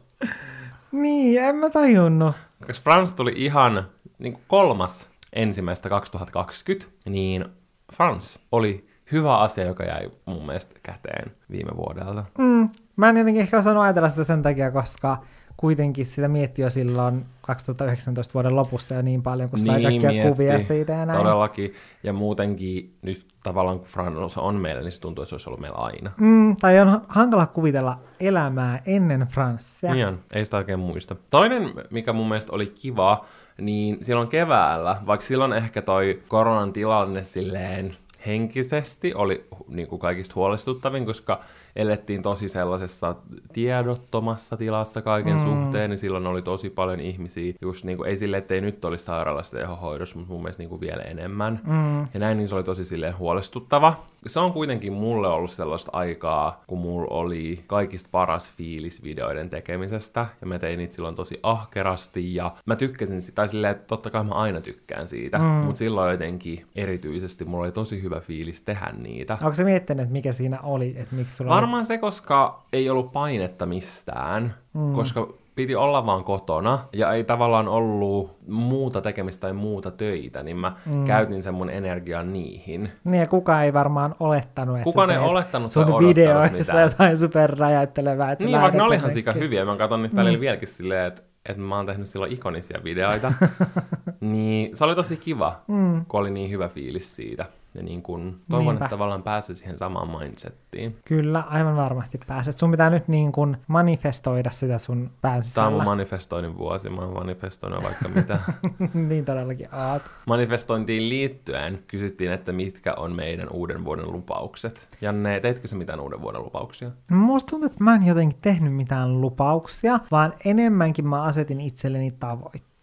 Niin, 0.91 1.41
en 1.41 1.55
mä 1.55 1.69
tajunnut. 1.69 2.35
Koska 2.67 2.83
Frans 2.83 3.13
tuli 3.13 3.33
ihan 3.35 3.87
niin 4.19 4.33
kuin 4.33 4.43
kolmas 4.47 5.09
ensimmäistä 5.33 5.89
2020, 5.89 6.87
niin 7.05 7.45
Frans 7.93 8.39
oli 8.51 8.87
hyvä 9.11 9.37
asia, 9.37 9.65
joka 9.65 9.83
jäi 9.83 10.11
mun 10.25 10.45
mielestä 10.45 10.79
käteen 10.83 11.31
viime 11.51 11.71
vuodelta. 11.77 12.25
Mm, 12.37 12.69
mä 12.95 13.09
en 13.09 13.17
jotenkin 13.17 13.41
ehkä 13.41 13.57
osannut 13.57 13.83
ajatella 13.83 14.09
sitä 14.09 14.23
sen 14.23 14.41
takia, 14.41 14.71
koska 14.71 15.17
kuitenkin 15.57 16.05
sitä 16.05 16.27
mietti 16.27 16.61
jo 16.61 16.69
silloin 16.69 17.25
2019 17.41 18.33
vuoden 18.33 18.55
lopussa 18.55 18.95
jo 18.95 19.01
niin 19.01 19.23
paljon, 19.23 19.49
kun 19.49 19.59
sai 19.59 19.83
kaikkia 19.83 20.09
mietti, 20.09 20.29
kuvia 20.29 20.59
siitä 20.59 20.93
ja 20.93 21.05
näin. 21.05 21.19
Todellakin. 21.19 21.73
Ja 22.03 22.13
muutenkin 22.13 22.93
nyt 23.01 23.25
tavallaan 23.47 23.79
kun 23.79 23.87
Frans 23.87 24.37
on 24.37 24.55
meillä, 24.55 24.81
niin 24.81 24.91
se 24.91 25.01
tuntuu, 25.01 25.21
että 25.21 25.29
se 25.29 25.35
olisi 25.35 25.49
ollut 25.49 25.59
meillä 25.59 25.77
aina. 25.77 26.11
Mm, 26.17 26.55
tai 26.55 26.79
on 26.79 27.01
hankala 27.07 27.45
kuvitella 27.45 27.97
elämää 28.19 28.81
ennen 28.85 29.27
Franssia. 29.31 29.93
Niin 29.93 30.19
ei 30.33 30.45
sitä 30.45 30.57
oikein 30.57 30.79
muista. 30.79 31.15
Toinen, 31.29 31.73
mikä 31.91 32.13
mun 32.13 32.27
mielestä 32.27 32.53
oli 32.53 32.67
kiva, 32.67 33.25
niin 33.61 33.97
silloin 34.01 34.27
keväällä, 34.27 34.97
vaikka 35.05 35.25
silloin 35.25 35.53
ehkä 35.53 35.81
toi 35.81 36.21
koronan 36.27 36.73
tilanne 36.73 37.23
silleen 37.23 37.97
henkisesti 38.25 39.13
oli 39.13 39.45
niin 39.67 39.87
kuin 39.87 39.99
kaikista 39.99 40.35
huolestuttavin, 40.35 41.05
koska 41.05 41.39
elettiin 41.77 42.21
tosi 42.21 42.49
sellaisessa 42.49 43.15
tiedottomassa 43.53 44.57
tilassa 44.57 45.01
kaiken 45.01 45.35
mm. 45.35 45.43
suhteen, 45.43 45.89
niin 45.89 45.97
silloin 45.97 46.27
oli 46.27 46.41
tosi 46.41 46.69
paljon 46.69 46.99
ihmisiä, 46.99 47.53
just 47.61 47.83
niin 47.85 47.97
kuin, 47.97 48.09
ei 48.09 48.17
silleen, 48.17 48.41
että 48.41 48.53
ei 48.53 48.61
nyt 48.61 48.85
olisi 48.85 49.05
sairaalassa 49.05 49.57
tehohoidossa, 49.57 50.17
mutta 50.17 50.33
mun 50.33 50.41
mielestä 50.41 50.63
niin 50.63 50.69
kuin 50.69 50.81
vielä 50.81 51.03
enemmän. 51.03 51.59
Mm. 51.63 51.99
Ja 51.99 52.19
näin, 52.19 52.37
niin 52.37 52.47
se 52.47 52.55
oli 52.55 52.63
tosi 52.63 52.85
silleen 52.85 53.17
huolestuttava. 53.17 54.03
Se 54.25 54.39
on 54.39 54.53
kuitenkin 54.53 54.93
mulle 54.93 55.27
ollut 55.27 55.51
sellaista 55.51 55.89
aikaa, 55.93 56.63
kun 56.67 56.79
mulla 56.79 57.07
oli 57.09 57.63
kaikista 57.67 58.09
paras 58.11 58.51
fiilis 58.51 59.03
videoiden 59.03 59.49
tekemisestä, 59.49 60.25
ja 60.41 60.47
mä 60.47 60.59
tein 60.59 60.77
niitä 60.77 60.93
silloin 60.93 61.15
tosi 61.15 61.39
ahkerasti, 61.43 62.35
ja 62.35 62.51
mä 62.65 62.75
tykkäsin 62.75 63.21
sitä, 63.21 63.35
tai 63.35 63.49
silleen, 63.49 63.71
että 63.71 63.87
totta 63.87 64.09
kai 64.09 64.23
mä 64.23 64.33
aina 64.33 64.61
tykkään 64.61 65.07
siitä, 65.07 65.37
mm. 65.37 65.43
mutta 65.43 65.79
silloin 65.79 66.11
jotenkin 66.11 66.65
erityisesti 66.75 67.45
mulla 67.45 67.63
oli 67.63 67.71
tosi 67.71 68.03
hyvä 68.03 68.19
fiilis 68.19 68.61
tehdä 68.61 68.91
niitä. 68.97 69.33
Onko 69.33 69.53
se 69.53 69.63
miettinyt, 69.63 70.03
että 70.03 70.13
mikä 70.13 70.31
siinä 70.31 70.59
oli, 70.61 70.95
että 70.97 71.15
miksi 71.15 71.35
sulla 71.35 71.51
oli... 71.51 71.66
Varmaan 71.67 71.85
se, 71.85 71.97
koska 71.97 72.63
ei 72.73 72.89
ollut 72.89 73.11
painetta 73.11 73.65
mistään, 73.65 74.53
mm. 74.73 74.93
koska 74.93 75.27
piti 75.55 75.75
olla 75.75 76.05
vaan 76.05 76.23
kotona 76.23 76.79
ja 76.93 77.13
ei 77.13 77.23
tavallaan 77.23 77.67
ollut 77.67 78.37
muuta 78.47 79.01
tekemistä 79.01 79.41
tai 79.41 79.53
muuta 79.53 79.91
töitä, 79.91 80.43
niin 80.43 80.57
mä 80.57 80.73
mm. 80.85 81.05
käytin 81.05 81.43
sen 81.43 81.53
mun 81.53 81.69
energian 81.69 82.33
niihin. 82.33 82.91
Niin, 83.03 83.19
ja 83.19 83.27
kukaan 83.27 83.63
ei 83.63 83.73
varmaan 83.73 84.15
olettanut, 84.19 84.75
että 84.75 84.83
Kukaan 84.83 85.11
ei 85.11 85.17
olettanut 85.17 85.71
sun 85.71 85.85
videoissa 85.85 86.79
jotain 86.79 87.17
superräjäyttelevää. 87.17 88.31
Että 88.31 88.45
Niin, 88.45 88.61
vaikka 88.61 88.77
ne 88.77 88.83
olihan 88.83 89.13
sika 89.13 89.31
hyviä. 89.31 89.65
Mä 89.65 89.75
katson 89.75 90.01
nyt 90.01 90.15
välillä 90.15 90.39
vieläkin 90.39 90.67
silleen, 90.67 91.05
että, 91.07 91.21
että 91.45 91.61
mä 91.61 91.75
oon 91.75 91.85
tehnyt 91.85 92.07
silloin 92.07 92.33
ikonisia 92.33 92.79
videoita. 92.83 93.33
niin 94.21 94.75
se 94.75 94.85
oli 94.85 94.95
tosi 94.95 95.17
kiva, 95.17 95.61
mm. 95.67 96.05
kun 96.05 96.19
oli 96.19 96.29
niin 96.29 96.51
hyvä 96.51 96.69
fiilis 96.69 97.15
siitä. 97.15 97.45
Ja 97.77 97.83
niin 97.83 98.01
kun, 98.01 98.39
toivon, 98.49 98.65
Niinpä. 98.65 98.85
että 98.85 98.95
tavallaan 98.95 99.23
pääsee 99.23 99.55
siihen 99.55 99.77
samaan 99.77 100.19
mindsettiin. 100.19 100.97
Kyllä, 101.05 101.39
aivan 101.39 101.75
varmasti 101.75 102.19
pääset. 102.27 102.57
Sun 102.57 102.71
pitää 102.71 102.89
nyt 102.89 103.07
niin 103.07 103.31
kuin 103.31 103.57
manifestoida 103.67 104.51
sitä 104.51 104.77
sun 104.77 105.11
pään 105.21 105.43
Tämä 105.53 105.67
on 105.67 105.73
mun 105.73 105.83
manifestoinnin 105.83 106.57
vuosi. 106.57 106.89
Mä 106.89 107.01
oon 107.01 107.13
manifestoinut 107.13 107.83
vaikka 107.83 108.09
mitä. 108.09 108.39
niin 109.09 109.25
todellakin 109.25 109.69
aat. 109.71 110.01
Manifestointiin 110.25 111.09
liittyen 111.09 111.79
kysyttiin, 111.87 112.31
että 112.31 112.51
mitkä 112.51 112.93
on 112.93 113.15
meidän 113.15 113.47
uuden 113.51 113.85
vuoden 113.85 114.11
lupaukset. 114.11 114.87
Janne, 115.01 115.39
teitkö 115.39 115.67
sä 115.67 115.75
mitään 115.75 115.99
uuden 115.99 116.21
vuoden 116.21 116.43
lupauksia? 116.43 116.91
No, 117.11 117.17
Musta 117.17 117.49
tuntuu, 117.49 117.65
että 117.67 117.83
mä 117.83 117.95
en 117.95 118.05
jotenkin 118.05 118.39
tehnyt 118.41 118.73
mitään 118.73 119.21
lupauksia, 119.21 119.99
vaan 120.11 120.33
enemmänkin 120.45 121.07
mä 121.07 121.23
asetin 121.23 121.61
itselleni 121.61 122.11
tavoitteita. 122.11 122.76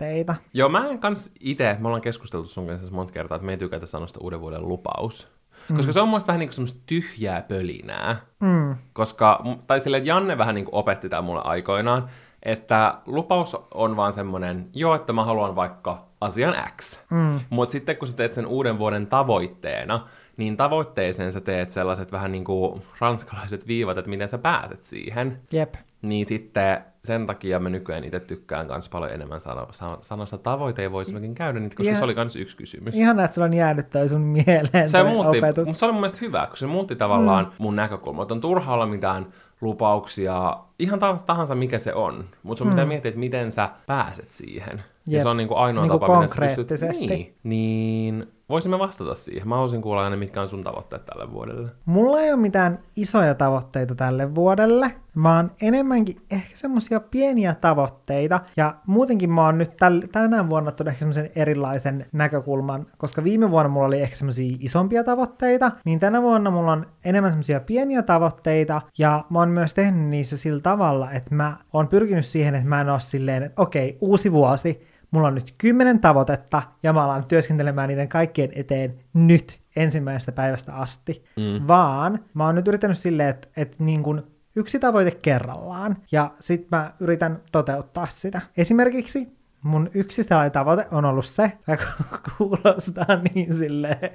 Joo, 0.54 0.68
mä 0.68 0.88
en 0.88 0.98
kans 0.98 1.32
itse, 1.40 1.76
me 1.80 1.86
ollaan 1.86 2.02
keskusteltu 2.02 2.48
sun 2.48 2.66
kanssa 2.66 2.90
monta 2.90 3.12
kertaa, 3.12 3.36
että 3.36 3.46
me 3.46 3.52
ei 3.52 3.58
tykätä 3.58 3.86
sanoa 3.86 4.06
sitä 4.06 4.20
uuden 4.20 4.40
vuoden 4.40 4.68
lupaus. 4.68 5.34
Koska 5.76 5.92
se 5.92 6.00
on 6.00 6.08
muista 6.08 6.26
vähän 6.26 6.40
niin 6.40 6.48
kuin 6.48 6.54
semmoista 6.54 6.80
tyhjää 6.86 7.42
pölinää. 7.42 8.16
Mm. 8.40 8.76
Koska, 8.92 9.44
tai 9.66 9.80
sille, 9.80 9.96
että 9.96 10.08
Janne 10.08 10.38
vähän 10.38 10.54
niin 10.54 10.64
kuin 10.64 10.74
opetti 10.74 11.08
tämän 11.08 11.24
mulle 11.24 11.42
aikoinaan, 11.44 12.08
että 12.42 12.94
lupaus 13.06 13.56
on 13.74 13.96
vaan 13.96 14.12
semmoinen, 14.12 14.68
joo, 14.74 14.94
että 14.94 15.12
mä 15.12 15.24
haluan 15.24 15.56
vaikka 15.56 16.06
asian 16.20 16.54
X. 16.76 17.00
Mm. 17.10 17.40
Mutta 17.50 17.72
sitten 17.72 17.96
kun 17.96 18.08
sä 18.08 18.16
teet 18.16 18.32
sen 18.32 18.46
uuden 18.46 18.78
vuoden 18.78 19.06
tavoitteena, 19.06 20.08
niin 20.36 20.56
tavoitteeseen 20.56 21.32
sä 21.32 21.40
teet 21.40 21.70
sellaiset 21.70 22.12
vähän 22.12 22.32
niin 22.32 22.44
kuin 22.44 22.82
ranskalaiset 22.98 23.66
viivat, 23.66 23.98
että 23.98 24.10
miten 24.10 24.28
sä 24.28 24.38
pääset 24.38 24.84
siihen. 24.84 25.40
Jep. 25.52 25.74
Niin 26.02 26.26
sitten 26.26 26.84
sen 27.04 27.26
takia 27.26 27.60
mä 27.60 27.68
nykyään 27.68 28.04
itse 28.04 28.20
tykkään 28.20 28.66
myös 28.66 28.88
paljon 28.88 29.12
enemmän 29.12 29.40
sano, 29.40 29.68
sa- 29.70 29.98
sanoista 30.00 30.38
tavoite 30.38 30.82
ja 30.82 30.92
voisimmekin 30.92 31.34
käydä 31.34 31.60
niitä, 31.60 31.76
koska 31.76 31.90
Ihan- 31.90 31.98
se 31.98 32.04
oli 32.04 32.14
myös 32.14 32.36
yksi 32.36 32.56
kysymys. 32.56 32.94
Ihan 32.94 33.20
että 33.20 33.34
sulla 33.34 33.46
on 33.46 33.56
jäänyt 33.56 33.90
toi 33.90 34.08
sun 34.08 34.20
mieleen 34.20 34.88
se 34.88 35.02
muutti, 35.02 35.38
opetus. 35.38 35.66
mutta 35.68 35.78
se 35.78 35.84
oli 35.84 35.92
mun 35.92 36.00
mielestä 36.00 36.18
hyvä, 36.20 36.40
koska 36.40 36.56
se 36.56 36.66
muutti 36.66 36.96
tavallaan 36.96 37.44
mm. 37.44 37.52
mun 37.58 37.76
näkökulmaa. 37.76 38.22
Että 38.22 38.34
on 38.34 38.40
turha 38.40 38.74
olla 38.74 38.86
mitään 38.86 39.26
lupauksia, 39.60 40.56
ihan 40.78 40.98
tahansa, 41.26 41.54
mikä 41.54 41.78
se 41.78 41.94
on, 41.94 42.24
mutta 42.42 42.58
sun 42.58 42.66
mm. 42.66 42.70
pitää 42.70 42.86
miettiä, 42.86 43.08
että 43.08 43.18
miten 43.18 43.52
sä 43.52 43.68
pääset 43.86 44.30
siihen. 44.30 44.82
Ja 45.06 45.12
Jep. 45.12 45.22
se 45.22 45.28
on 45.28 45.36
niin 45.36 45.48
kuin 45.48 45.58
ainoa 45.58 45.84
Niinku 45.84 45.98
tapa, 45.98 46.20
miten 46.20 46.28
sä 46.28 46.86
pystyt... 46.86 47.08
Niin, 47.08 47.34
niin 47.42 48.33
voisimme 48.48 48.78
vastata 48.78 49.14
siihen. 49.14 49.48
Mä 49.48 49.54
haluaisin 49.54 49.82
kuulla 49.82 50.04
aina, 50.04 50.16
mitkä 50.16 50.40
on 50.40 50.48
sun 50.48 50.62
tavoitteet 50.62 51.04
tälle 51.06 51.32
vuodelle. 51.32 51.70
Mulla 51.84 52.20
ei 52.20 52.32
ole 52.32 52.40
mitään 52.40 52.78
isoja 52.96 53.34
tavoitteita 53.34 53.94
tälle 53.94 54.34
vuodelle, 54.34 54.90
vaan 55.22 55.50
enemmänkin 55.62 56.16
ehkä 56.30 56.56
semmosia 56.56 57.00
pieniä 57.00 57.54
tavoitteita. 57.54 58.40
Ja 58.56 58.74
muutenkin 58.86 59.30
mä 59.30 59.44
oon 59.44 59.58
nyt 59.58 59.70
täl- 59.70 60.08
tänä 60.12 60.50
vuonna 60.50 60.68
ottanut 60.68 60.88
ehkä 60.88 60.98
semmoisen 60.98 61.30
erilaisen 61.36 62.06
näkökulman, 62.12 62.86
koska 62.98 63.24
viime 63.24 63.50
vuonna 63.50 63.68
mulla 63.68 63.86
oli 63.86 64.00
ehkä 64.00 64.16
semmosia 64.16 64.56
isompia 64.60 65.04
tavoitteita, 65.04 65.70
niin 65.84 65.98
tänä 65.98 66.22
vuonna 66.22 66.50
mulla 66.50 66.72
on 66.72 66.86
enemmän 67.04 67.32
semmosia 67.32 67.60
pieniä 67.60 68.02
tavoitteita, 68.02 68.82
ja 68.98 69.24
mä 69.30 69.38
oon 69.38 69.48
myös 69.50 69.74
tehnyt 69.74 70.08
niissä 70.08 70.36
sillä 70.36 70.60
tavalla, 70.60 71.12
että 71.12 71.34
mä 71.34 71.56
oon 71.72 71.88
pyrkinyt 71.88 72.26
siihen, 72.26 72.54
että 72.54 72.68
mä 72.68 72.80
en 72.80 72.88
oo 72.88 72.98
silleen, 72.98 73.42
että 73.42 73.62
okei, 73.62 73.98
uusi 74.00 74.32
vuosi, 74.32 74.93
mulla 75.14 75.28
on 75.28 75.34
nyt 75.34 75.54
kymmenen 75.58 76.00
tavoitetta, 76.00 76.62
ja 76.82 76.92
mä 76.92 77.04
alan 77.04 77.24
työskentelemään 77.24 77.88
niiden 77.88 78.08
kaikkien 78.08 78.50
eteen 78.54 78.94
nyt 79.12 79.60
ensimmäisestä 79.76 80.32
päivästä 80.32 80.74
asti, 80.74 81.24
Mm. 81.36 81.68
vaan 81.68 82.18
mä 82.34 82.46
oon 82.46 82.54
nyt 82.54 82.68
yrittänyt 82.68 82.98
silleen, 82.98 83.28
että, 83.28 83.48
että 83.56 83.76
niin 83.84 84.02
kuin 84.02 84.22
yksi 84.56 84.78
tavoite 84.78 85.10
kerrallaan, 85.10 85.96
ja 86.12 86.30
sit 86.40 86.66
mä 86.70 86.92
yritän 87.00 87.40
toteuttaa 87.52 88.06
sitä. 88.06 88.40
Esimerkiksi 88.56 89.28
mun 89.62 89.90
yksi 89.94 90.24
tällainen 90.24 90.52
tavoite 90.52 90.86
on 90.90 91.04
ollut 91.04 91.26
se, 91.26 91.52
joka 91.68 91.84
kuulostaa 92.38 93.06
niin 93.34 93.54
silleen 93.54 94.10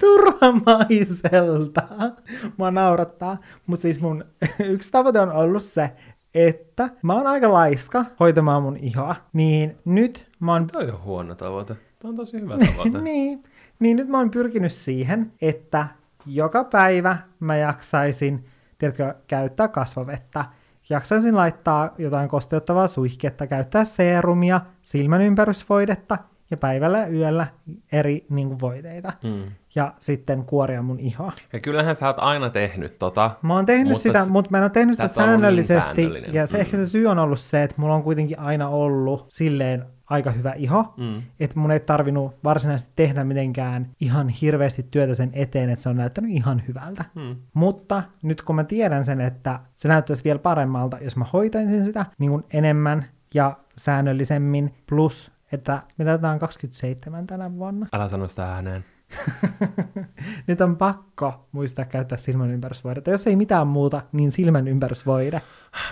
turhamaiselta, 0.00 1.82
mua 2.56 2.70
naurattaa, 2.70 3.38
mutta 3.66 3.82
siis 3.82 4.00
mun 4.00 4.24
yksi 4.74 4.90
tavoite 4.90 5.20
on 5.20 5.32
ollut 5.32 5.62
se, 5.62 5.90
että 6.34 6.88
mä 7.02 7.12
oon 7.12 7.26
aika 7.26 7.52
laiska 7.52 8.04
hoitamaan 8.20 8.62
mun 8.62 8.76
ihoa, 8.76 9.16
niin 9.32 9.78
nyt 9.84 10.26
mä 10.40 10.52
oon 10.52 10.66
Toi 10.66 10.90
on 10.90 11.02
huono 11.02 11.34
tavoite. 11.34 11.76
Tämä 11.98 12.10
on 12.10 12.16
tosi 12.16 12.40
hyvä 12.40 12.56
tavoite. 12.66 13.00
niin, 13.00 13.42
niin 13.78 13.96
nyt 13.96 14.08
mä 14.08 14.18
oon 14.18 14.30
pyrkinyt 14.30 14.72
siihen, 14.72 15.32
että 15.42 15.86
joka 16.26 16.64
päivä 16.64 17.18
mä 17.40 17.56
jaksaisin, 17.56 18.44
tiedätkö, 18.78 19.14
käyttää 19.26 19.68
kasvovettä. 19.68 20.44
Jaksaisin 20.90 21.36
laittaa 21.36 21.94
jotain 21.98 22.28
kosteuttavaa 22.28 22.88
suihketta, 22.88 23.46
käyttää 23.46 23.84
seerumia, 23.84 24.60
silmänympärysvoidetta 24.82 26.18
ja 26.50 26.56
päivällä 26.56 26.98
ja 26.98 27.06
yöllä 27.08 27.46
eri 27.92 28.26
niin 28.30 28.48
kuin, 28.48 28.60
voiteita. 28.60 29.12
Mm. 29.24 29.42
Ja 29.74 29.94
sitten 29.98 30.44
kuoria 30.44 30.82
mun 30.82 31.00
ihoa. 31.00 31.32
Ja 31.52 31.60
kyllähän 31.60 31.96
sä 31.96 32.06
oot 32.06 32.16
aina 32.18 32.50
tehnyt 32.50 32.98
tota. 32.98 33.30
Mä 33.42 33.54
oon 33.54 33.66
tehnyt 33.66 33.88
Mutta 33.88 34.02
sitä, 34.02 34.24
s- 34.24 34.28
mutta 34.28 34.50
mä 34.50 34.58
en 34.58 34.64
ole 34.64 34.70
tehnyt 34.70 34.94
sitä 34.94 35.02
niin 35.04 35.14
säännöllisesti. 35.14 35.84
säännöllinen. 36.02 36.34
ja 36.34 36.46
se 36.46 36.54
Mm. 36.54 36.60
ehkä 36.60 36.76
se 36.76 36.86
syy 36.86 37.06
on 37.06 37.18
ollut 37.18 37.40
se, 37.40 37.62
että 37.62 37.74
mulla 37.78 37.94
on 37.94 38.02
kuitenkin 38.02 38.38
aina 38.38 38.68
ollut 38.68 39.24
silleen 39.28 39.84
aika 40.10 40.30
hyvä 40.30 40.52
iho. 40.52 40.94
Mm. 40.96 41.22
Että 41.40 41.58
mun 41.58 41.70
ei 41.70 41.80
tarvinnut 41.80 42.34
varsinaisesti 42.44 42.92
tehdä 42.96 43.24
mitenkään 43.24 43.88
ihan 44.00 44.28
hirveästi 44.28 44.86
työtä 44.90 45.14
sen 45.14 45.30
eteen, 45.32 45.70
että 45.70 45.82
se 45.82 45.88
on 45.88 45.96
näyttänyt 45.96 46.30
ihan 46.30 46.62
hyvältä. 46.68 47.04
Mm. 47.14 47.36
Mutta 47.54 48.02
nyt 48.22 48.42
kun 48.42 48.56
mä 48.56 48.64
tiedän 48.64 49.04
sen, 49.04 49.20
että 49.20 49.60
se 49.74 49.88
näyttäisi 49.88 50.24
vielä 50.24 50.38
paremmalta, 50.38 50.98
jos 51.00 51.16
mä 51.16 51.24
hoitaisin 51.32 51.84
sitä 51.84 52.06
niin 52.18 52.30
kuin 52.30 52.44
enemmän 52.50 53.04
ja 53.34 53.56
säännöllisemmin, 53.76 54.74
plus 54.88 55.30
että 55.54 55.82
me 55.98 56.04
täytetään 56.04 56.38
27 56.38 57.26
tänä 57.26 57.52
vuonna. 57.52 57.86
Älä 57.92 58.08
sano 58.08 58.28
sitä 58.28 58.54
ääneen. 58.54 58.84
Nyt 60.46 60.60
on 60.60 60.76
pakko 60.76 61.46
muistaa 61.52 61.84
käyttää 61.84 62.18
silmän 62.18 62.50
ympärysvoidetta. 62.50 63.10
Jos 63.10 63.26
ei 63.26 63.36
mitään 63.36 63.66
muuta, 63.66 64.02
niin 64.12 64.30
silmän 64.30 64.68
ympärysvoide. 64.68 65.42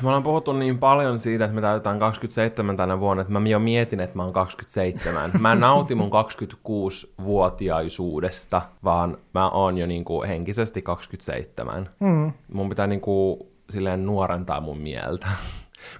Me 0.03 0.09
ollaan 0.09 0.23
puhuttu 0.23 0.53
niin 0.53 0.79
paljon 0.79 1.19
siitä, 1.19 1.45
että 1.45 1.55
me 1.55 1.61
täytetään 1.61 1.99
27 1.99 2.77
tänä 2.77 3.01
vuonna, 3.01 3.21
että 3.21 3.33
mä 3.33 3.49
jo 3.49 3.59
mietin, 3.59 4.01
että 4.01 4.17
mä 4.17 4.23
oon 4.23 4.33
27. 4.33 5.31
Mä 5.41 5.53
en 5.53 5.61
nauti 5.61 5.95
mun 5.95 6.11
26-vuotiaisuudesta, 6.11 8.63
vaan 8.85 9.19
mä 9.35 9.49
oon 9.49 9.79
jo 9.79 9.87
niinku 9.87 10.23
henkisesti 10.23 10.83
27. 10.83 11.89
Mm. 12.01 12.33
Mun 12.53 12.69
pitää 12.69 12.87
niinku 12.87 13.47
silleen 13.71 14.07
nuorentaa 14.07 14.61
mun 14.61 14.79
mieltä. 14.79 15.27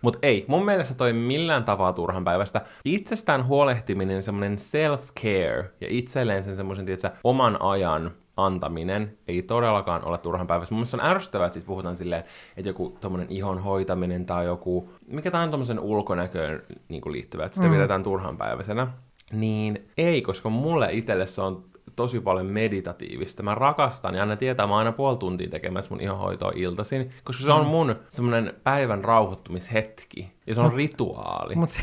Mutta 0.03 0.19
ei, 0.23 0.45
mun 0.49 0.65
mielestä 0.65 0.95
toi 0.95 1.13
millään 1.13 1.65
tapaa 1.65 1.93
turhan 1.93 2.25
päivästä. 2.25 2.61
Itsestään 2.85 3.47
huolehtiminen, 3.47 4.23
semmoinen 4.23 4.57
self-care 4.57 5.65
ja 5.81 5.87
itselleen 5.91 6.45
sen 6.45 6.57
semmoisen, 6.57 6.87
tietsä, 6.87 7.13
oman 7.25 7.57
ajan 7.61 8.11
antaminen 8.37 9.19
ei 9.29 9.43
todellakaan 9.43 10.05
ole 10.05 10.19
turhan 10.19 10.47
päivästä. 10.47 10.75
Mun 10.75 10.79
mielestä 10.79 10.97
on 10.97 11.07
ärsyttävää, 11.07 11.47
että 11.47 11.55
sit 11.55 11.67
puhutaan 11.67 11.97
silleen, 11.97 12.25
että 12.57 12.69
joku 12.69 12.97
tommonen 13.01 13.31
ihon 13.31 13.63
hoitaminen 13.63 14.27
tai 14.27 14.47
joku, 14.47 14.93
mikä 15.07 15.31
tää 15.31 15.43
on 15.43 15.51
tommosen 15.51 15.81
ulkonäköön 15.81 16.63
niin 16.89 17.03
liittyvä, 17.07 17.45
että 17.45 17.57
sitä 17.57 17.69
mm. 17.69 17.75
pidetään 17.75 18.03
turhan 18.03 18.37
päiväisenä. 18.37 18.87
Niin 19.33 19.89
ei, 19.97 20.23
koska 20.23 20.49
mulle 20.49 20.89
itselle 20.93 21.27
se 21.27 21.43
on 21.43 21.65
tosi 21.97 22.21
paljon 22.21 22.47
meditatiivista. 22.47 23.43
Mä 23.43 23.55
rakastan, 23.55 24.15
ja 24.15 24.21
aina 24.21 24.37
tietää, 24.37 24.67
mä 24.67 24.73
oon 24.73 24.79
aina 24.79 24.93
puoli 24.93 25.17
tuntia 25.17 25.51
tekemässä 25.51 25.91
mun 25.91 26.01
ihonhoitoa 26.01 26.53
iltaisin, 26.55 27.11
koska 27.25 27.45
se 27.45 27.53
on 27.53 27.67
mun 27.67 27.97
semmonen 28.11 28.55
päivän 28.65 29.05
rauhoittumishetki, 29.05 30.33
ja 30.47 30.55
se 30.55 30.61
on 30.61 30.73
rituaali. 30.73 31.55
Mutta 31.55 31.77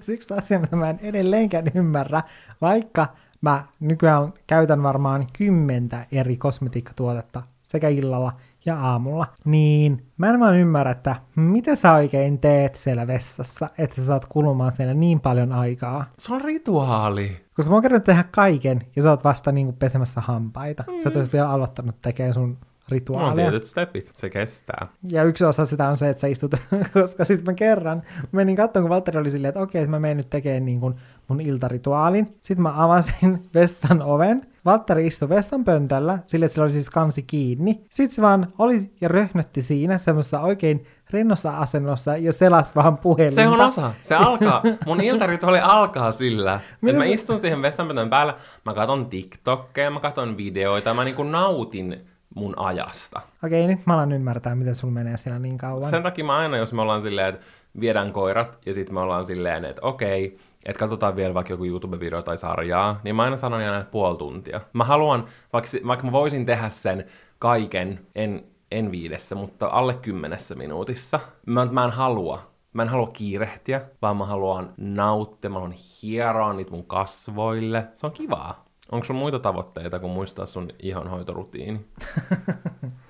se 0.00 0.12
yksi 0.12 0.34
asia, 0.38 0.58
mitä 0.58 0.76
mä 0.76 0.90
en 0.90 0.98
edelleenkään 1.02 1.64
ymmärrä, 1.74 2.22
vaikka 2.60 3.06
mä 3.40 3.64
nykyään 3.80 4.32
käytän 4.46 4.82
varmaan 4.82 5.26
kymmentä 5.38 6.06
eri 6.12 6.36
kosmetiikkatuotetta 6.36 7.42
sekä 7.62 7.88
illalla 7.88 8.32
ja 8.66 8.80
aamulla, 8.80 9.26
niin 9.44 10.06
mä 10.16 10.28
en 10.28 10.40
vaan 10.40 10.56
ymmärrä, 10.56 10.90
että 10.90 11.16
mitä 11.36 11.76
sä 11.76 11.92
oikein 11.92 12.38
teet 12.38 12.74
siellä 12.74 13.06
vessassa, 13.06 13.70
että 13.78 13.96
sä 13.96 14.06
saat 14.06 14.24
kulumaan 14.24 14.72
siellä 14.72 14.94
niin 14.94 15.20
paljon 15.20 15.52
aikaa. 15.52 16.04
Se 16.18 16.34
on 16.34 16.40
rituaali. 16.40 17.36
Koska 17.54 17.70
mä 17.70 17.76
oon 17.76 17.82
kerännyt 17.82 18.04
tehdä 18.04 18.24
kaiken, 18.30 18.80
ja 18.96 19.02
sä 19.02 19.10
oot 19.10 19.24
vasta 19.24 19.52
niinku 19.52 19.72
pesemässä 19.72 20.20
hampaita. 20.20 20.84
Mm. 20.86 21.00
Sä 21.02 21.10
ois 21.16 21.32
vielä 21.32 21.50
aloittanut 21.50 21.96
tekemään 22.02 22.34
sun 22.34 22.58
rituaalia. 22.88 23.50
tietyt 23.50 23.66
stepit, 23.66 24.10
se 24.14 24.30
kestää. 24.30 24.86
Ja 25.08 25.24
yksi 25.24 25.44
osa 25.44 25.64
sitä 25.64 25.88
on 25.88 25.96
se, 25.96 26.08
että 26.08 26.20
sä 26.20 26.26
istut, 26.26 26.54
koska 26.94 27.24
siis 27.24 27.44
mä 27.44 27.54
kerran 27.54 28.02
menin 28.32 28.56
katsomaan, 28.56 28.84
kun 28.84 28.94
Valtteri 28.94 29.18
oli 29.18 29.30
silleen, 29.30 29.48
että 29.48 29.60
okei, 29.60 29.86
mä 29.86 30.00
menen 30.00 30.16
nyt 30.16 30.30
tekemään 30.30 30.64
niin 30.64 30.80
kuin 30.80 30.94
mun 31.28 31.40
iltarituaalin. 31.40 32.36
Sitten 32.42 32.62
mä 32.62 32.84
avasin 32.84 33.42
vessan 33.54 34.02
oven. 34.02 34.42
Valtteri 34.68 35.06
istui 35.06 35.28
vessan 35.28 35.64
pöntöllä, 35.64 36.18
sille 36.26 36.44
että 36.44 36.54
sillä 36.54 36.64
oli 36.64 36.70
siis 36.72 36.90
kansi 36.90 37.22
kiinni. 37.22 37.84
Sitten 37.90 38.14
se 38.16 38.22
vaan 38.22 38.52
oli 38.58 38.90
ja 39.00 39.08
röhnötti 39.08 39.62
siinä 39.62 39.98
semmoisessa 39.98 40.40
oikein 40.40 40.84
rennossa 41.10 41.50
asennossa 41.58 42.16
ja 42.16 42.32
selas 42.32 42.76
vaan 42.76 42.98
puhelinta. 42.98 43.34
Se 43.34 43.48
on 43.48 43.60
osa. 43.60 43.92
Se 44.00 44.14
alkaa. 44.14 44.62
Mun 44.86 45.00
iltarituaali 45.00 45.58
alkaa 45.62 46.12
sillä, 46.12 46.54
että 46.54 46.66
Mitä 46.80 46.98
mä 46.98 47.04
se- 47.04 47.10
istun 47.10 47.38
siihen 47.38 47.62
vessanpöntön 47.62 48.10
päällä, 48.10 48.34
mä 48.64 48.74
katon 48.74 49.06
TikTokkeja, 49.06 49.90
mä 49.90 50.00
katon 50.00 50.36
videoita, 50.36 50.94
mä 50.94 51.04
niinku 51.04 51.22
nautin 51.22 52.06
mun 52.34 52.54
ajasta. 52.58 53.20
Okei, 53.44 53.66
nyt 53.66 53.86
mä 53.86 53.94
alan 53.94 54.12
ymmärtää, 54.12 54.54
miten 54.54 54.74
sulla 54.74 54.94
menee 54.94 55.16
siellä 55.16 55.38
niin 55.38 55.58
kauan. 55.58 55.84
Sen 55.90 56.02
takia 56.02 56.24
mä 56.24 56.36
aina, 56.36 56.56
jos 56.56 56.72
me 56.72 56.82
ollaan 56.82 57.02
silleen, 57.02 57.28
että 57.28 57.46
viedään 57.80 58.12
koirat, 58.12 58.58
ja 58.66 58.74
sitten 58.74 58.94
me 58.94 59.00
ollaan 59.00 59.26
silleen, 59.26 59.64
että 59.64 59.82
okei, 59.82 60.36
että 60.66 60.78
katsotaan 60.80 61.16
vielä 61.16 61.34
vaikka 61.34 61.52
joku 61.52 61.64
YouTube-video 61.64 62.22
tai 62.22 62.38
sarjaa, 62.38 63.00
niin 63.04 63.16
mä 63.16 63.22
aina 63.22 63.36
sanon 63.36 63.60
aina, 63.60 63.78
että 63.78 63.90
puoli 63.90 64.18
tuntia. 64.18 64.60
Mä 64.72 64.84
haluan, 64.84 65.24
vaikka, 65.52 65.70
vaikka 65.86 66.06
mä 66.06 66.12
voisin 66.12 66.46
tehdä 66.46 66.68
sen 66.68 67.04
kaiken, 67.38 68.06
en, 68.14 68.44
en 68.70 68.90
viidessä, 68.90 69.34
mutta 69.34 69.66
alle 69.66 69.94
kymmenessä 69.94 70.54
minuutissa. 70.54 71.20
Mä, 71.46 71.64
mä 71.64 71.84
en 71.84 71.90
halua. 71.90 72.48
Mä 72.72 72.82
en 72.82 72.88
halua 72.88 73.10
kiirehtiä, 73.12 73.80
vaan 74.02 74.16
mä 74.16 74.24
haluan 74.24 74.74
nauttia, 74.76 75.50
mä 75.50 75.54
haluan 75.54 75.74
hieroa 76.02 76.52
niitä 76.52 76.70
mun 76.70 76.86
kasvoille. 76.86 77.86
Se 77.94 78.06
on 78.06 78.12
kivaa. 78.12 78.67
Onko 78.92 79.04
sun 79.04 79.16
muita 79.16 79.38
tavoitteita 79.38 79.98
kuin 79.98 80.12
muistaa 80.12 80.46
sun 80.46 80.68
ihonhoitorutiini? 80.82 81.80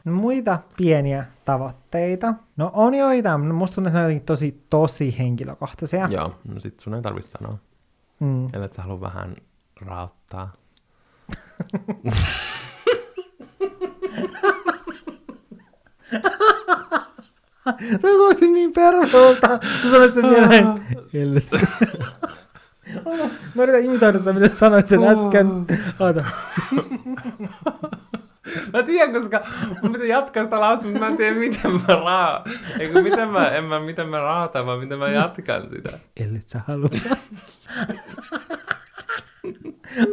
No, 0.04 0.12
Muita 0.12 0.58
pieniä 0.76 1.24
tavoitteita. 1.44 2.34
No 2.56 2.70
on 2.74 2.94
joitain, 2.94 3.48
no 3.48 3.54
musta 3.54 3.74
tuntuu, 3.74 3.88
että 3.88 3.98
ne 3.98 4.04
on 4.04 4.10
jotenkin 4.10 4.26
tosi, 4.26 4.64
tosi 4.70 5.18
henkilökohtaisia. 5.18 6.08
Joo, 6.10 6.34
no 6.48 6.60
sit 6.60 6.80
sun 6.80 6.94
ei 6.94 7.02
tarvi 7.02 7.22
sanoa. 7.22 7.58
Mm. 8.20 8.46
Ellei 8.52 8.68
sä 8.72 8.82
halua 8.82 9.00
vähän 9.00 9.34
raottaa. 9.80 10.52
Tuo 18.00 18.10
kuulosti 18.10 18.48
niin 18.48 18.72
pervolta. 18.72 19.48
Se 19.82 19.90
sanoi 19.90 20.12
sen 20.12 20.30
vielä 20.30 20.48
sen, 24.18 24.34
mitä 24.34 24.48
sanoit 24.48 24.88
sen 24.88 25.04
äsken. 25.04 25.66
Oota. 26.00 26.24
Mä 28.72 28.82
tiedän, 28.82 29.12
koska 29.12 29.46
mun 29.82 29.92
pitää 29.92 30.06
jatkaa 30.06 30.44
sitä 30.44 30.60
lausta, 30.60 30.84
mutta 30.84 31.00
mä 31.00 31.06
en 31.06 31.16
tiedä, 31.16 31.38
miten 31.38 31.72
mä 31.72 31.94
raa... 31.94 32.44
Eikö, 32.78 33.02
miten 33.02 33.28
mä, 33.28 33.48
en 33.48 33.64
mä, 33.64 33.80
miten 33.80 34.08
mä 34.08 34.18
raatan, 34.20 34.66
vaan 34.66 34.78
miten 34.78 34.98
mä 34.98 35.08
jatkan 35.08 35.68
sitä. 35.68 35.98
Ellet 36.16 36.48
sä 36.48 36.60
halua. 36.66 36.88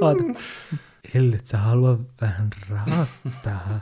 Oota. 0.01 0.23
Ellet 1.13 1.45
sä 1.45 1.57
halua 1.57 1.99
vähän 2.21 2.49
raattaa. 2.69 3.79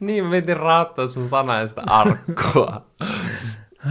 Niin, 0.00 0.24
mä 0.24 0.30
mietin 0.30 0.56
raattaa 0.56 1.06
sun 1.06 1.28
sanaista 1.28 1.82
arkkua. 1.86 2.86